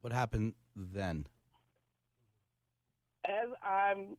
What 0.00 0.12
happened 0.12 0.54
then? 0.74 1.26
As 3.24 3.48
I'm 3.64 4.16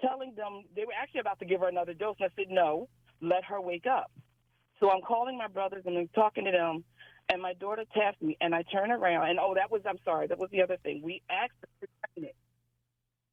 telling 0.00 0.34
them, 0.36 0.64
they 0.76 0.84
were 0.84 0.92
actually 1.00 1.20
about 1.20 1.38
to 1.40 1.44
give 1.44 1.60
her 1.60 1.68
another 1.68 1.94
dose, 1.94 2.16
and 2.20 2.30
I 2.30 2.34
said, 2.36 2.50
no, 2.50 2.88
let 3.20 3.44
her 3.44 3.60
wake 3.60 3.86
up. 3.86 4.10
So 4.80 4.90
I'm 4.90 5.02
calling 5.02 5.38
my 5.38 5.48
brothers 5.48 5.84
and 5.86 5.96
I'm 5.96 6.08
talking 6.14 6.44
to 6.44 6.50
them, 6.50 6.84
and 7.30 7.40
my 7.40 7.54
daughter 7.54 7.84
taps 7.94 8.20
me, 8.20 8.36
and 8.40 8.54
I 8.54 8.62
turn 8.62 8.90
around, 8.90 9.30
and 9.30 9.38
oh, 9.40 9.54
that 9.54 9.70
was, 9.70 9.82
I'm 9.86 9.98
sorry, 10.04 10.26
that 10.26 10.38
was 10.38 10.50
the 10.50 10.62
other 10.62 10.76
thing. 10.82 11.00
We 11.02 11.22
asked 11.30 11.52
her 11.62 11.86
to 11.86 11.92
drain 12.14 12.28
it. 12.28 12.36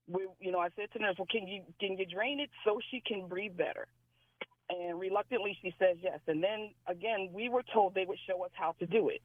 We, 0.08 0.28
you 0.40 0.52
know, 0.52 0.60
I 0.60 0.70
said 0.76 0.92
to 0.94 1.00
the 1.00 1.04
nurse, 1.04 1.16
well, 1.18 1.28
can 1.30 1.48
you, 1.48 1.64
can 1.80 1.98
you 1.98 2.06
drain 2.06 2.40
it 2.40 2.50
so 2.66 2.80
she 2.90 3.02
can 3.06 3.28
breathe 3.28 3.58
better? 3.58 3.88
And 4.72 5.00
reluctantly, 5.00 5.58
she 5.62 5.74
says 5.78 5.98
yes. 6.02 6.20
And 6.28 6.42
then 6.42 6.72
again, 6.88 7.30
we 7.34 7.50
were 7.50 7.64
told 7.74 7.94
they 7.94 8.06
would 8.06 8.20
show 8.28 8.44
us 8.44 8.52
how 8.54 8.74
to 8.80 8.86
do 8.86 9.10
it. 9.10 9.22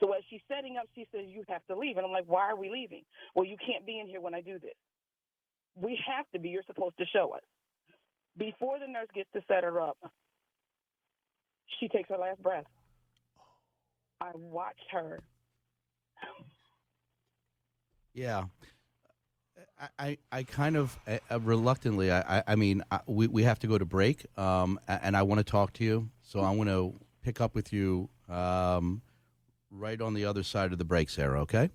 So 0.00 0.12
as 0.12 0.22
she's 0.28 0.42
setting 0.48 0.76
up, 0.76 0.86
she 0.94 1.06
says, 1.12 1.22
You 1.26 1.44
have 1.48 1.64
to 1.68 1.76
leave. 1.76 1.96
And 1.96 2.04
I'm 2.04 2.12
like, 2.12 2.26
Why 2.26 2.50
are 2.50 2.56
we 2.56 2.68
leaving? 2.68 3.02
Well, 3.34 3.46
you 3.46 3.56
can't 3.64 3.86
be 3.86 3.98
in 3.98 4.06
here 4.06 4.20
when 4.20 4.34
I 4.34 4.40
do 4.42 4.58
this. 4.58 4.74
We 5.74 5.98
have 6.06 6.26
to 6.32 6.38
be. 6.38 6.50
You're 6.50 6.62
supposed 6.66 6.98
to 6.98 7.06
show 7.06 7.32
us. 7.34 7.42
Before 8.36 8.78
the 8.78 8.86
nurse 8.86 9.08
gets 9.14 9.30
to 9.32 9.40
set 9.48 9.64
her 9.64 9.80
up, 9.80 9.96
she 11.80 11.88
takes 11.88 12.08
her 12.08 12.18
last 12.18 12.42
breath. 12.42 12.66
I 14.20 14.30
watched 14.34 14.90
her. 14.92 15.20
Yeah. 18.12 18.44
I, 19.98 20.18
I 20.32 20.42
kind 20.44 20.76
of 20.76 20.98
uh, 21.06 21.40
reluctantly, 21.40 22.10
I, 22.12 22.42
I 22.46 22.54
mean, 22.56 22.82
I, 22.90 23.00
we, 23.06 23.26
we 23.26 23.42
have 23.42 23.58
to 23.60 23.66
go 23.66 23.76
to 23.76 23.84
break, 23.84 24.26
um, 24.38 24.80
and 24.88 25.16
I 25.16 25.22
want 25.22 25.38
to 25.40 25.44
talk 25.44 25.72
to 25.74 25.84
you. 25.84 26.08
So 26.22 26.40
I 26.40 26.50
want 26.50 26.70
to 26.70 26.94
pick 27.22 27.40
up 27.40 27.54
with 27.54 27.72
you 27.72 28.08
um, 28.28 29.02
right 29.70 30.00
on 30.00 30.14
the 30.14 30.24
other 30.24 30.42
side 30.42 30.72
of 30.72 30.78
the 30.78 30.84
break, 30.84 31.10
Sarah? 31.10 31.40
Okay. 31.42 31.70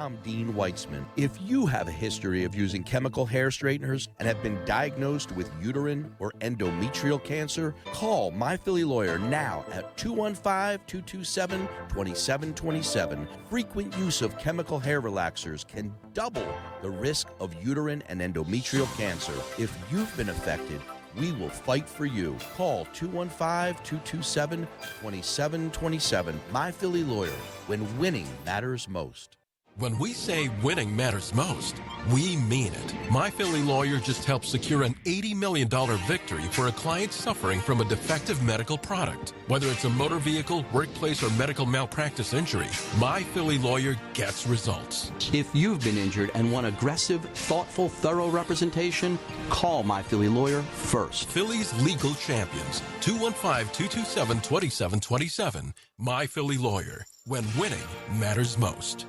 I'm 0.00 0.16
Dean 0.22 0.54
Weitzman. 0.54 1.04
If 1.16 1.38
you 1.42 1.66
have 1.66 1.86
a 1.86 1.92
history 1.92 2.44
of 2.44 2.54
using 2.54 2.82
chemical 2.82 3.26
hair 3.26 3.50
straighteners 3.50 4.08
and 4.18 4.26
have 4.26 4.42
been 4.42 4.58
diagnosed 4.64 5.30
with 5.32 5.52
uterine 5.62 6.10
or 6.18 6.32
endometrial 6.40 7.22
cancer, 7.22 7.74
call 7.92 8.30
My 8.30 8.56
Philly 8.56 8.82
Lawyer 8.82 9.18
now 9.18 9.62
at 9.72 9.94
215 9.98 10.80
227 10.86 11.68
2727. 11.90 13.28
Frequent 13.50 13.94
use 13.98 14.22
of 14.22 14.38
chemical 14.38 14.78
hair 14.78 15.02
relaxers 15.02 15.68
can 15.68 15.92
double 16.14 16.48
the 16.80 16.88
risk 16.88 17.28
of 17.38 17.52
uterine 17.62 18.02
and 18.08 18.22
endometrial 18.22 18.88
cancer. 18.96 19.34
If 19.62 19.78
you've 19.92 20.16
been 20.16 20.30
affected, 20.30 20.80
we 21.14 21.32
will 21.32 21.50
fight 21.50 21.86
for 21.86 22.06
you. 22.06 22.38
Call 22.54 22.86
215 22.94 23.74
227 23.84 24.66
2727. 25.02 26.40
My 26.52 26.72
Philly 26.72 27.04
Lawyer, 27.04 27.28
when 27.66 27.98
winning 27.98 28.28
matters 28.46 28.88
most. 28.88 29.36
When 29.76 29.96
we 29.98 30.12
say 30.12 30.48
winning 30.62 30.94
matters 30.94 31.32
most, 31.32 31.76
we 32.12 32.36
mean 32.36 32.74
it. 32.74 32.94
My 33.10 33.30
Philly 33.30 33.62
lawyer 33.62 33.98
just 33.98 34.24
helped 34.24 34.44
secure 34.44 34.82
an 34.82 34.94
$80 35.06 35.36
million 35.36 35.68
victory 36.06 36.42
for 36.42 36.66
a 36.66 36.72
client 36.72 37.12
suffering 37.12 37.60
from 37.60 37.80
a 37.80 37.84
defective 37.84 38.42
medical 38.42 38.76
product. 38.76 39.32
Whether 39.46 39.68
it's 39.68 39.84
a 39.84 39.90
motor 39.90 40.18
vehicle, 40.18 40.66
workplace, 40.72 41.22
or 41.22 41.30
medical 41.30 41.66
malpractice 41.66 42.34
injury, 42.34 42.66
My 42.98 43.22
Philly 43.22 43.58
lawyer 43.58 43.96
gets 44.12 44.44
results. 44.46 45.12
If 45.32 45.54
you've 45.54 45.84
been 45.84 45.96
injured 45.96 46.30
and 46.34 46.52
want 46.52 46.66
aggressive, 46.66 47.22
thoughtful, 47.22 47.88
thorough 47.88 48.28
representation, 48.28 49.18
call 49.48 49.82
My 49.82 50.02
Philly 50.02 50.28
lawyer 50.28 50.60
first. 50.62 51.28
Philly's 51.28 51.72
legal 51.82 52.12
champions, 52.14 52.82
215-227-2727. 53.00 55.72
My 55.98 56.26
Philly 56.26 56.58
lawyer, 56.58 57.06
when 57.24 57.44
winning 57.56 57.78
matters 58.18 58.58
most. 58.58 59.06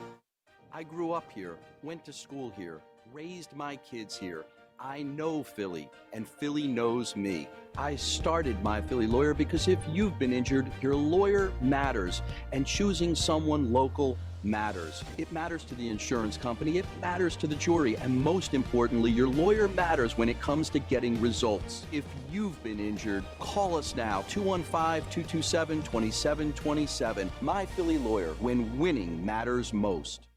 I 0.74 0.84
grew 0.84 1.12
up 1.12 1.30
here, 1.36 1.58
went 1.84 2.06
to 2.06 2.14
school 2.14 2.54
here, 2.56 2.80
raised 3.12 3.54
my 3.54 3.76
kids 3.76 4.18
here. 4.18 4.46
I 4.80 5.04
know 5.04 5.44
Philly, 5.44 5.90
and 6.14 6.26
Philly 6.26 6.66
knows 6.66 7.14
me. 7.14 7.50
I 7.78 7.98
started 7.98 8.64
my 8.64 8.82
Philly 8.82 9.06
lawyer 9.06 9.34
because 9.34 9.68
if 9.68 9.80
you've 9.92 10.18
been 10.18 10.32
injured, 10.32 10.72
your 10.82 10.96
lawyer 10.96 11.52
matters, 11.60 12.22
and 12.54 12.66
choosing 12.66 13.16
someone 13.16 13.74
local 13.74 14.18
matters. 14.44 15.04
It 15.18 15.30
matters 15.34 15.66
to 15.66 15.76
the 15.76 15.90
insurance 15.90 16.38
company, 16.38 16.78
it 16.78 16.86
matters 17.02 17.36
to 17.38 17.48
the 17.48 17.56
jury, 17.56 17.98
and 17.98 18.16
most 18.16 18.54
importantly, 18.54 19.12
your 19.12 19.28
lawyer 19.28 19.68
matters 19.68 20.18
when 20.18 20.30
it 20.30 20.40
comes 20.40 20.70
to 20.70 20.80
getting 20.80 21.20
results. 21.20 21.86
If 21.92 22.06
you've 22.32 22.64
been 22.64 22.80
injured, 22.80 23.26
call 23.40 23.76
us 23.76 23.94
now 23.94 24.24
215 24.30 25.02
227 25.12 25.84
2727. 25.84 27.30
My 27.42 27.66
Philly 27.66 27.98
lawyer, 27.98 28.34
when 28.40 28.80
winning 28.80 29.24
matters 29.24 29.74
most. 29.74 30.28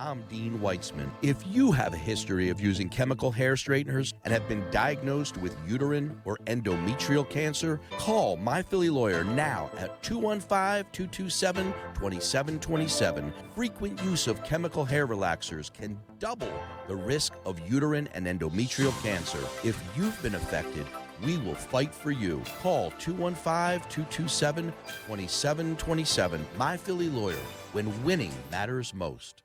I'm 0.00 0.22
Dean 0.28 0.60
Weitzman. 0.60 1.10
If 1.22 1.44
you 1.44 1.72
have 1.72 1.92
a 1.92 1.96
history 1.96 2.50
of 2.50 2.60
using 2.60 2.88
chemical 2.88 3.32
hair 3.32 3.56
straighteners 3.56 4.14
and 4.24 4.32
have 4.32 4.46
been 4.48 4.64
diagnosed 4.70 5.36
with 5.38 5.56
uterine 5.66 6.22
or 6.24 6.36
endometrial 6.46 7.28
cancer, 7.28 7.80
call 7.98 8.36
My 8.36 8.62
Philly 8.62 8.90
Lawyer 8.90 9.24
now 9.24 9.68
at 9.76 10.00
215 10.04 10.86
227 10.92 11.72
2727. 11.94 13.32
Frequent 13.56 14.00
use 14.04 14.28
of 14.28 14.44
chemical 14.44 14.84
hair 14.84 15.04
relaxers 15.04 15.72
can 15.72 15.98
double 16.20 16.52
the 16.86 16.94
risk 16.94 17.32
of 17.44 17.58
uterine 17.68 18.08
and 18.14 18.24
endometrial 18.28 18.92
cancer. 19.02 19.40
If 19.64 19.82
you've 19.96 20.22
been 20.22 20.36
affected, 20.36 20.86
we 21.24 21.38
will 21.38 21.56
fight 21.56 21.92
for 21.92 22.12
you. 22.12 22.40
Call 22.62 22.92
215 23.00 23.80
227 23.90 24.72
2727. 25.08 26.46
My 26.56 26.76
Philly 26.76 27.08
Lawyer, 27.08 27.34
when 27.72 28.04
winning 28.04 28.32
matters 28.52 28.94
most. 28.94 29.42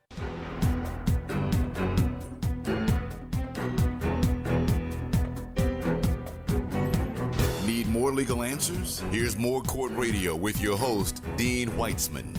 Legal 8.14 8.42
answers? 8.42 9.00
Here's 9.10 9.36
more 9.36 9.60
Court 9.62 9.92
Radio 9.92 10.36
with 10.36 10.60
your 10.60 10.76
host, 10.76 11.22
Dean 11.36 11.70
Weitzman. 11.70 12.36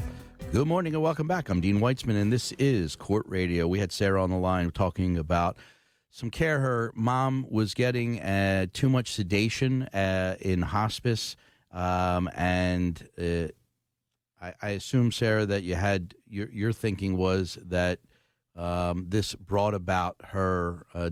Good 0.51 0.67
morning 0.67 0.93
and 0.93 1.03
welcome 1.03 1.28
back. 1.28 1.49
I'm 1.49 1.59
Dean 1.59 1.80
Weitzman, 1.80 2.15
and 2.19 2.32
this 2.32 2.53
is 2.53 2.95
Court 2.95 3.26
Radio. 3.28 3.67
We 3.67 3.80
had 3.80 3.91
Sarah 3.91 4.23
on 4.23 4.30
the 4.30 4.38
line 4.38 4.71
talking 4.71 5.17
about 5.17 5.57
some 6.09 6.32
care 6.32 6.59
her 6.59 6.93
mom 6.95 7.45
was 7.49 7.73
getting 7.73 8.21
uh, 8.21 8.67
too 8.71 8.88
much 8.88 9.11
sedation 9.11 9.84
uh, 9.84 10.38
in 10.39 10.61
hospice, 10.61 11.36
um, 11.73 12.30
and 12.34 13.05
uh, 13.19 13.47
I, 14.41 14.53
I, 14.61 14.69
assume 14.69 15.11
Sarah 15.11 15.45
that 15.45 15.63
you 15.63 15.76
had 15.76 16.15
your 16.26 16.49
your 16.51 16.71
thinking 16.71 17.17
was 17.17 17.57
that 17.61 17.99
um, 18.55 19.07
this 19.09 19.36
brought 19.36 19.73
about 19.73 20.15
her 20.28 20.86
uh, 20.93 21.09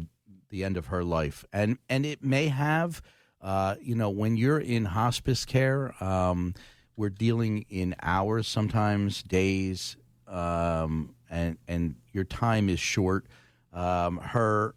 the 0.47 0.63
end 0.63 0.77
of 0.77 0.85
her 0.85 1.03
life, 1.03 1.43
and 1.51 1.79
and 1.89 2.05
it 2.05 2.23
may 2.23 2.47
have. 2.47 3.01
Uh, 3.43 3.75
you 3.81 3.93
know, 3.93 4.09
when 4.09 4.37
you're 4.37 4.59
in 4.59 4.85
hospice 4.85 5.43
care, 5.43 5.93
um, 6.01 6.53
we're 6.95 7.09
dealing 7.09 7.65
in 7.69 7.93
hours, 8.01 8.47
sometimes 8.47 9.21
days, 9.23 9.97
um, 10.27 11.13
and 11.29 11.57
and 11.67 11.95
your 12.13 12.23
time 12.23 12.69
is 12.69 12.79
short. 12.79 13.25
Um, 13.73 14.17
her 14.17 14.75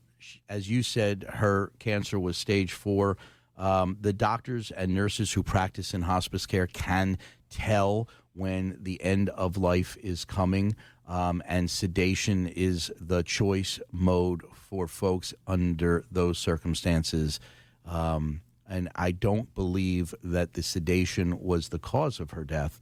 as 0.49 0.69
you 0.69 0.83
said, 0.83 1.25
her 1.29 1.71
cancer 1.79 2.19
was 2.19 2.37
stage 2.37 2.73
four. 2.73 3.17
Um, 3.57 3.97
the 4.01 4.13
doctors 4.13 4.71
and 4.71 4.95
nurses 4.95 5.33
who 5.33 5.43
practice 5.43 5.95
in 5.95 6.03
hospice 6.03 6.45
care 6.45 6.67
can 6.67 7.19
tell 7.49 8.09
when 8.35 8.77
the 8.81 9.01
end 9.03 9.29
of 9.31 9.57
life 9.57 9.97
is 10.03 10.25
coming, 10.25 10.75
um, 11.07 11.43
and 11.47 11.71
sedation 11.71 12.49
is 12.49 12.91
the 13.01 13.23
choice 13.23 13.79
mode 13.93 14.43
for 14.53 14.89
folks 14.89 15.33
under 15.47 16.05
those 16.11 16.37
circumstances. 16.37 17.39
Um, 17.87 18.41
and 18.69 18.89
I 18.97 19.13
don't 19.13 19.55
believe 19.55 20.15
that 20.23 20.55
the 20.55 20.63
sedation 20.63 21.41
was 21.41 21.69
the 21.69 21.79
cause 21.79 22.21
of 22.21 22.33
her 22.33 22.45
death, 22.45 22.81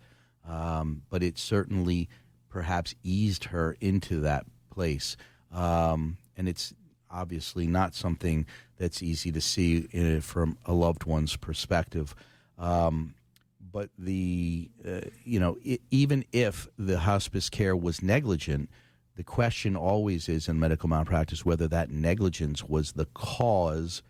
um, 0.48 1.02
but 1.10 1.22
it 1.22 1.38
certainly 1.38 2.08
perhaps 2.48 2.94
eased 3.02 3.44
her 3.44 3.76
into 3.80 4.20
that 4.20 4.46
place. 4.70 5.16
Um, 5.52 6.18
and 6.36 6.48
it's 6.48 6.74
obviously 7.10 7.66
not 7.66 7.94
something 7.94 8.46
that's 8.76 9.02
easy 9.02 9.30
to 9.32 9.40
see 9.40 9.86
in, 9.92 10.20
from 10.20 10.58
a 10.64 10.72
loved 10.72 11.04
one's 11.04 11.36
perspective. 11.36 12.14
Um, 12.58 13.14
but 13.72 13.90
the 13.98 14.70
uh, 14.86 15.00
you 15.24 15.40
know 15.40 15.58
it, 15.64 15.80
even 15.90 16.24
if 16.32 16.68
the 16.78 17.00
hospice 17.00 17.50
care 17.50 17.74
was 17.74 18.02
negligent, 18.02 18.70
the 19.16 19.24
question 19.24 19.76
always 19.76 20.28
is 20.28 20.48
in 20.48 20.58
medical 20.60 20.88
malpractice 20.88 21.44
whether 21.44 21.66
that 21.68 21.90
negligence 21.90 22.62
was 22.64 22.92
the 22.92 23.06
cause 23.14 24.02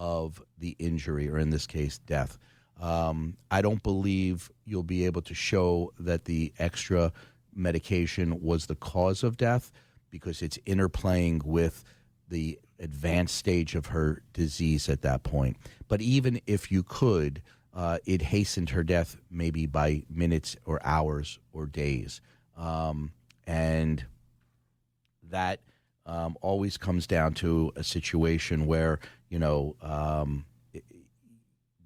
of 0.00 0.42
the 0.58 0.74
injury, 0.78 1.28
or 1.28 1.38
in 1.38 1.50
this 1.50 1.66
case, 1.66 1.98
death. 1.98 2.38
Um, 2.80 3.36
I 3.50 3.60
don't 3.60 3.82
believe 3.82 4.50
you'll 4.64 4.82
be 4.82 5.04
able 5.04 5.20
to 5.22 5.34
show 5.34 5.92
that 6.00 6.24
the 6.24 6.52
extra 6.58 7.12
medication 7.54 8.40
was 8.40 8.66
the 8.66 8.74
cause 8.74 9.22
of 9.22 9.36
death 9.36 9.70
because 10.08 10.40
it's 10.40 10.56
interplaying 10.66 11.44
with 11.44 11.84
the 12.28 12.58
advanced 12.78 13.36
stage 13.36 13.74
of 13.74 13.86
her 13.86 14.22
disease 14.32 14.88
at 14.88 15.02
that 15.02 15.22
point. 15.22 15.58
But 15.86 16.00
even 16.00 16.40
if 16.46 16.72
you 16.72 16.82
could, 16.82 17.42
uh, 17.74 17.98
it 18.06 18.22
hastened 18.22 18.70
her 18.70 18.82
death 18.82 19.18
maybe 19.30 19.66
by 19.66 20.04
minutes 20.08 20.56
or 20.64 20.80
hours 20.82 21.38
or 21.52 21.66
days. 21.66 22.22
Um, 22.56 23.12
and 23.46 24.04
that 25.30 25.60
um, 26.06 26.36
always 26.40 26.76
comes 26.76 27.06
down 27.06 27.34
to 27.34 27.72
a 27.76 27.84
situation 27.84 28.66
where, 28.66 28.98
you 29.30 29.38
know, 29.38 29.76
um, 29.80 30.44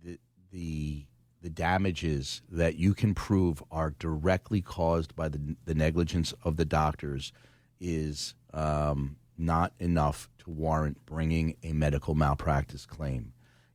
the, 0.02 0.18
the, 0.50 1.04
the 1.42 1.50
damages 1.50 2.42
that 2.50 2.76
you 2.76 2.94
can 2.94 3.14
prove 3.14 3.62
are 3.70 3.94
directly 3.98 4.60
caused 4.60 5.14
by 5.14 5.28
the, 5.28 5.56
the 5.66 5.74
negligence 5.74 6.34
of 6.42 6.56
the 6.56 6.64
doctors 6.64 7.32
is 7.80 8.34
um, 8.54 9.16
not 9.36 9.74
enough 9.78 10.28
to 10.38 10.50
warrant 10.50 11.04
bringing 11.04 11.56
a 11.62 11.72
medical 11.72 12.14
malpractice 12.14 12.86
claim, 12.86 13.34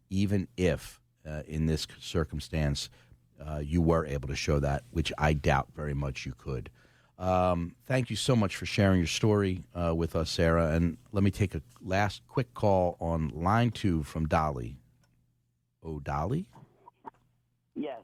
even 0.09 0.47
if 0.57 0.99
uh, 1.27 1.43
in 1.47 1.67
this 1.67 1.85
circumstance 1.99 2.89
uh, 3.45 3.59
you 3.59 3.81
were 3.81 4.05
able 4.05 4.27
to 4.27 4.35
show 4.35 4.59
that, 4.59 4.83
which 4.89 5.13
I 5.17 5.33
doubt 5.33 5.67
very 5.75 5.93
much 5.93 6.25
you 6.25 6.33
could. 6.37 6.69
Um, 7.19 7.75
thank 7.85 8.09
you 8.09 8.15
so 8.15 8.33
much 8.33 8.55
for 8.55 8.65
sharing 8.65 8.99
your 8.99 9.07
story 9.07 9.63
uh, 9.75 9.93
with 9.93 10.15
us, 10.15 10.31
Sarah. 10.31 10.71
And 10.71 10.97
let 11.11 11.21
me 11.21 11.31
take 11.31 11.53
a 11.53 11.61
last 11.83 12.21
quick 12.29 12.53
call 12.53 12.95
on 13.01 13.31
line 13.35 13.71
two 13.71 14.03
from 14.03 14.25
Dolly. 14.25 14.77
Oh, 15.83 15.99
Dolly? 15.99 16.45
Yes. 17.75 17.99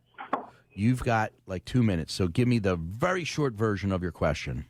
You've 0.74 1.04
got 1.04 1.32
like 1.48 1.64
two 1.64 1.82
minutes, 1.82 2.14
so 2.14 2.28
give 2.28 2.50
me 2.50 2.60
the 2.60 2.76
very 2.76 3.24
short 3.24 3.54
version 3.54 3.94
of 3.94 4.04
your 4.04 4.12
question. 4.12 4.66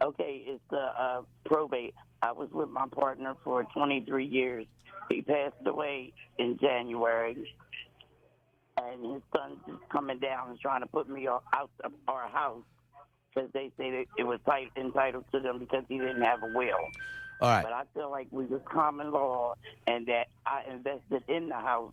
Okay, 0.00 0.44
it's 0.46 0.62
the 0.70 0.76
uh, 0.76 1.22
probate. 1.44 1.94
I 2.22 2.30
was 2.30 2.48
with 2.52 2.68
my 2.68 2.86
partner 2.92 3.34
for 3.42 3.64
23 3.74 4.24
years. 4.24 4.66
He 5.08 5.22
passed 5.22 5.54
away 5.66 6.12
in 6.38 6.58
January, 6.60 7.36
and 8.80 9.14
his 9.14 9.22
son's 9.34 9.58
just 9.66 9.88
coming 9.90 10.20
down 10.20 10.50
and 10.50 10.60
trying 10.60 10.82
to 10.82 10.86
put 10.86 11.08
me 11.08 11.26
out 11.26 11.42
of 11.82 11.92
our 12.06 12.28
house 12.28 12.62
because 13.36 13.50
they 13.52 13.70
say 13.76 13.90
that 13.90 14.04
it 14.16 14.24
was 14.24 14.40
entitled 14.76 15.24
to 15.32 15.40
them 15.40 15.58
because 15.58 15.84
he 15.88 15.98
didn't 15.98 16.22
have 16.22 16.42
a 16.42 16.46
will. 16.54 16.74
All 17.40 17.50
right. 17.50 17.62
But 17.62 17.72
I 17.72 17.82
feel 17.94 18.10
like 18.10 18.28
we 18.30 18.46
was 18.46 18.60
common 18.64 19.10
law 19.10 19.54
and 19.86 20.06
that 20.06 20.28
I 20.46 20.62
invested 20.70 21.22
in 21.28 21.48
the 21.48 21.54
house 21.54 21.92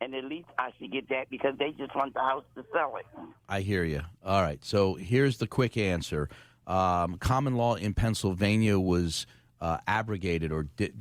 and 0.00 0.14
at 0.14 0.24
least 0.24 0.48
I 0.58 0.70
should 0.78 0.90
get 0.90 1.08
that 1.10 1.30
because 1.30 1.54
they 1.58 1.72
just 1.72 1.94
want 1.94 2.14
the 2.14 2.20
house 2.20 2.44
to 2.56 2.64
sell 2.72 2.96
it. 2.96 3.06
I 3.48 3.60
hear 3.60 3.84
you. 3.84 4.02
All 4.24 4.42
right. 4.42 4.64
So 4.64 4.94
here's 4.94 5.38
the 5.38 5.46
quick 5.46 5.76
answer. 5.76 6.28
Um, 6.66 7.18
common 7.18 7.56
law 7.56 7.74
in 7.74 7.94
Pennsylvania 7.94 8.80
was 8.80 9.26
uh, 9.60 9.78
abrogated 9.86 10.52
or 10.52 10.64
di- 10.64 10.92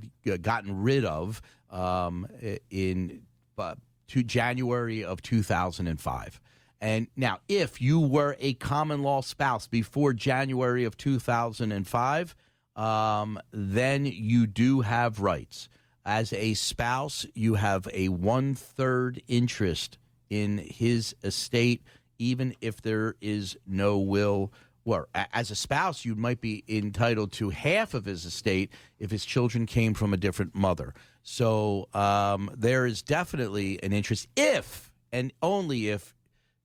gotten 0.41 0.81
rid 0.81 1.05
of 1.05 1.41
um, 1.71 2.27
in 2.69 3.21
uh, 3.57 3.75
to 4.09 4.23
January 4.23 5.03
of 5.03 5.21
2005. 5.21 6.41
And 6.81 7.07
now, 7.15 7.39
if 7.47 7.81
you 7.81 7.99
were 7.99 8.37
a 8.39 8.53
common 8.53 9.03
law 9.03 9.21
spouse 9.21 9.67
before 9.67 10.13
January 10.13 10.85
of 10.85 10.95
2005, 10.97 12.35
um, 12.75 13.39
then 13.51 14.05
you 14.05 14.47
do 14.47 14.81
have 14.81 15.19
rights. 15.19 15.67
As 16.05 16.31
a 16.31 16.53
spouse, 16.53 17.25
you 17.35 17.55
have 17.55 17.87
a 17.93 18.09
one 18.09 18.55
third 18.55 19.21
interest 19.27 19.97
in 20.29 20.57
his 20.57 21.15
estate, 21.23 21.83
even 22.17 22.55
if 22.61 22.81
there 22.81 23.15
is 23.19 23.57
no 23.67 23.97
will 23.97 24.51
well, 24.85 25.05
as 25.13 25.51
a 25.51 25.55
spouse, 25.55 26.03
you 26.03 26.15
might 26.15 26.41
be 26.41 26.63
entitled 26.67 27.31
to 27.33 27.49
half 27.49 27.93
of 27.93 28.05
his 28.05 28.25
estate 28.25 28.71
if 28.97 29.11
his 29.11 29.23
children 29.23 29.67
came 29.67 29.93
from 29.93 30.13
a 30.13 30.17
different 30.17 30.55
mother. 30.55 30.95
So 31.21 31.87
um, 31.93 32.49
there 32.57 32.87
is 32.87 33.03
definitely 33.03 33.81
an 33.83 33.93
interest 33.93 34.27
if 34.35 34.91
and 35.11 35.31
only 35.43 35.89
if 35.89 36.15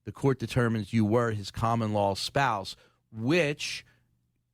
the 0.04 0.12
court 0.12 0.38
determines 0.38 0.92
you 0.92 1.04
were 1.04 1.30
his 1.30 1.50
common 1.50 1.92
law 1.92 2.14
spouse, 2.14 2.76
which 3.12 3.84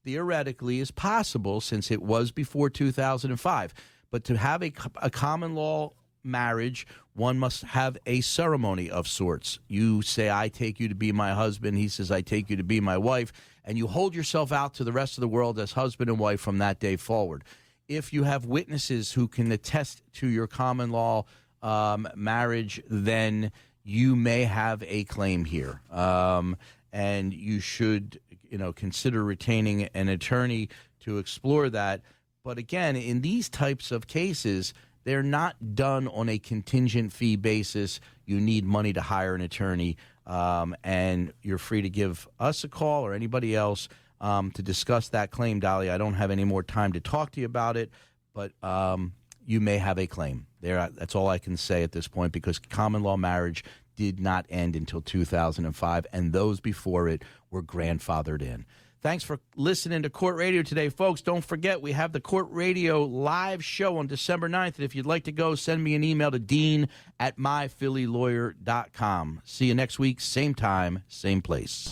theoretically 0.05 0.81
is 0.81 0.91
possible 0.91 1.61
since 1.61 1.91
it 1.91 2.03
was 2.03 2.33
before 2.33 2.71
2005. 2.71 3.75
But 4.11 4.25
to 4.25 4.37
have 4.37 4.63
a, 4.63 4.73
a 4.97 5.11
common 5.11 5.55
law 5.55 5.93
marriage, 6.23 6.87
one 7.15 7.39
must 7.39 7.63
have 7.63 7.97
a 8.07 8.21
ceremony 8.21 8.91
of 8.91 9.09
sorts. 9.09 9.59
You 9.69 10.03
say, 10.03 10.31
I 10.31 10.49
take 10.49 10.81
you 10.81 10.89
to 10.89 10.95
be 10.95 11.13
my 11.13 11.33
husband. 11.33 11.77
He 11.77 11.89
says, 11.89 12.11
I 12.11 12.21
take 12.21 12.51
you 12.51 12.57
to 12.57 12.65
be 12.65 12.81
my 12.81 12.99
wife. 12.99 13.33
And 13.65 13.77
you 13.77 13.87
hold 13.87 14.15
yourself 14.15 14.53
out 14.53 14.75
to 14.75 14.85
the 14.85 14.93
rest 14.93 15.17
of 15.17 15.23
the 15.23 15.29
world 15.29 15.59
as 15.59 15.73
husband 15.73 16.11
and 16.11 16.19
wife 16.19 16.41
from 16.41 16.59
that 16.59 16.81
day 16.81 16.97
forward. 16.97 17.45
If 17.89 18.13
you 18.13 18.23
have 18.25 18.47
witnesses 18.47 19.13
who 19.13 19.29
can 19.29 19.51
attest 19.53 20.03
to 20.15 20.29
your 20.29 20.47
common 20.47 20.91
law 20.91 21.25
um, 21.63 22.09
marriage, 22.15 22.83
then 22.89 23.53
you 23.91 24.15
may 24.15 24.45
have 24.45 24.85
a 24.87 25.03
claim 25.05 25.45
here. 25.45 25.81
Um, 25.91 26.57
and 26.93 27.35
you 27.35 27.59
should, 27.59 28.21
you 28.49 28.57
know, 28.57 28.73
consider 28.73 29.25
retaining 29.25 29.89
an 29.95 30.09
attorney 30.09 30.69
to 31.01 31.19
explore 31.19 31.69
that. 31.71 32.03
But 32.45 32.57
again, 32.57 32.95
in 32.95 33.21
these 33.21 33.49
types 33.49 33.91
of 33.91 34.07
cases, 34.07 34.75
they're 35.03 35.25
not 35.25 35.75
done 35.75 36.07
on 36.07 36.29
a 36.29 36.39
contingent 36.39 37.13
fee 37.13 37.35
basis. 37.35 37.99
You 38.27 38.41
need 38.41 38.65
money 38.65 38.93
to 38.93 39.01
hire 39.01 39.35
an 39.35 39.41
attorney, 39.41 39.97
um, 40.25 40.77
and 40.85 41.33
you're 41.43 41.59
free 41.59 41.83
to 41.83 41.91
give 41.91 42.29
us 42.39 42.63
a 42.63 42.69
call 42.69 43.05
or 43.05 43.13
anybody 43.13 43.57
else 43.57 43.89
um, 44.21 44.53
to 44.53 44.63
discuss 44.63 45.09
that 45.09 45.33
claim, 45.33 45.59
Dolly. 45.59 45.91
I 45.91 45.99
don't 45.99 46.15
have 46.15 46.31
any 46.31 46.45
more 46.45 46.63
time 46.63 46.93
to 46.93 47.01
talk 47.01 47.33
to 47.33 47.41
you 47.41 47.47
about 47.47 47.77
it, 47.77 47.91
but 48.35 48.53
um, 48.63 49.15
you 49.45 49.61
may 49.61 49.79
have 49.79 49.99
a 49.99 50.07
claim. 50.07 50.47
There, 50.61 50.91
that's 50.95 51.15
all 51.15 51.29
I 51.29 51.39
can 51.39 51.57
say 51.57 51.83
at 51.83 51.93
this 51.93 52.07
point 52.07 52.33
because 52.33 52.59
common 52.59 53.03
law 53.03 53.17
marriage 53.17 53.65
did 54.01 54.19
not 54.19 54.47
end 54.49 54.77
until 54.77 55.03
2005, 55.03 56.07
and 56.11 56.33
those 56.33 56.59
before 56.59 57.07
it 57.07 57.23
were 57.51 57.63
grandfathered 57.63 58.41
in. 58.41 58.65
Thanks 59.03 59.25
for 59.25 59.41
listening 59.57 60.03
to 60.05 60.11
Court 60.11 60.37
Radio 60.37 60.63
today, 60.63 60.89
folks. 60.89 61.21
Don't 61.21 61.45
forget, 61.45 61.83
we 61.83 61.93
have 61.93 62.13
the 62.13 62.21
Court 62.21 62.47
Radio 62.51 63.03
live 63.03 63.63
show 63.63 63.99
on 63.99 64.07
December 64.07 64.49
9th. 64.49 64.77
And 64.77 64.85
if 64.85 64.95
you'd 64.95 65.07
like 65.07 65.25
to 65.25 65.33
go, 65.33 65.55
send 65.55 65.85
me 65.85 65.95
an 65.95 66.05
email 66.05 66.31
to 66.31 66.39
dean 66.39 66.89
at 67.19 67.39
myphillylawyer.com. 67.39 69.43
See 69.45 69.67
you 69.67 69.75
next 69.75 69.99
week, 69.99 70.21
same 70.21 70.55
time, 70.55 71.03
same 71.09 71.43
place. 71.43 71.91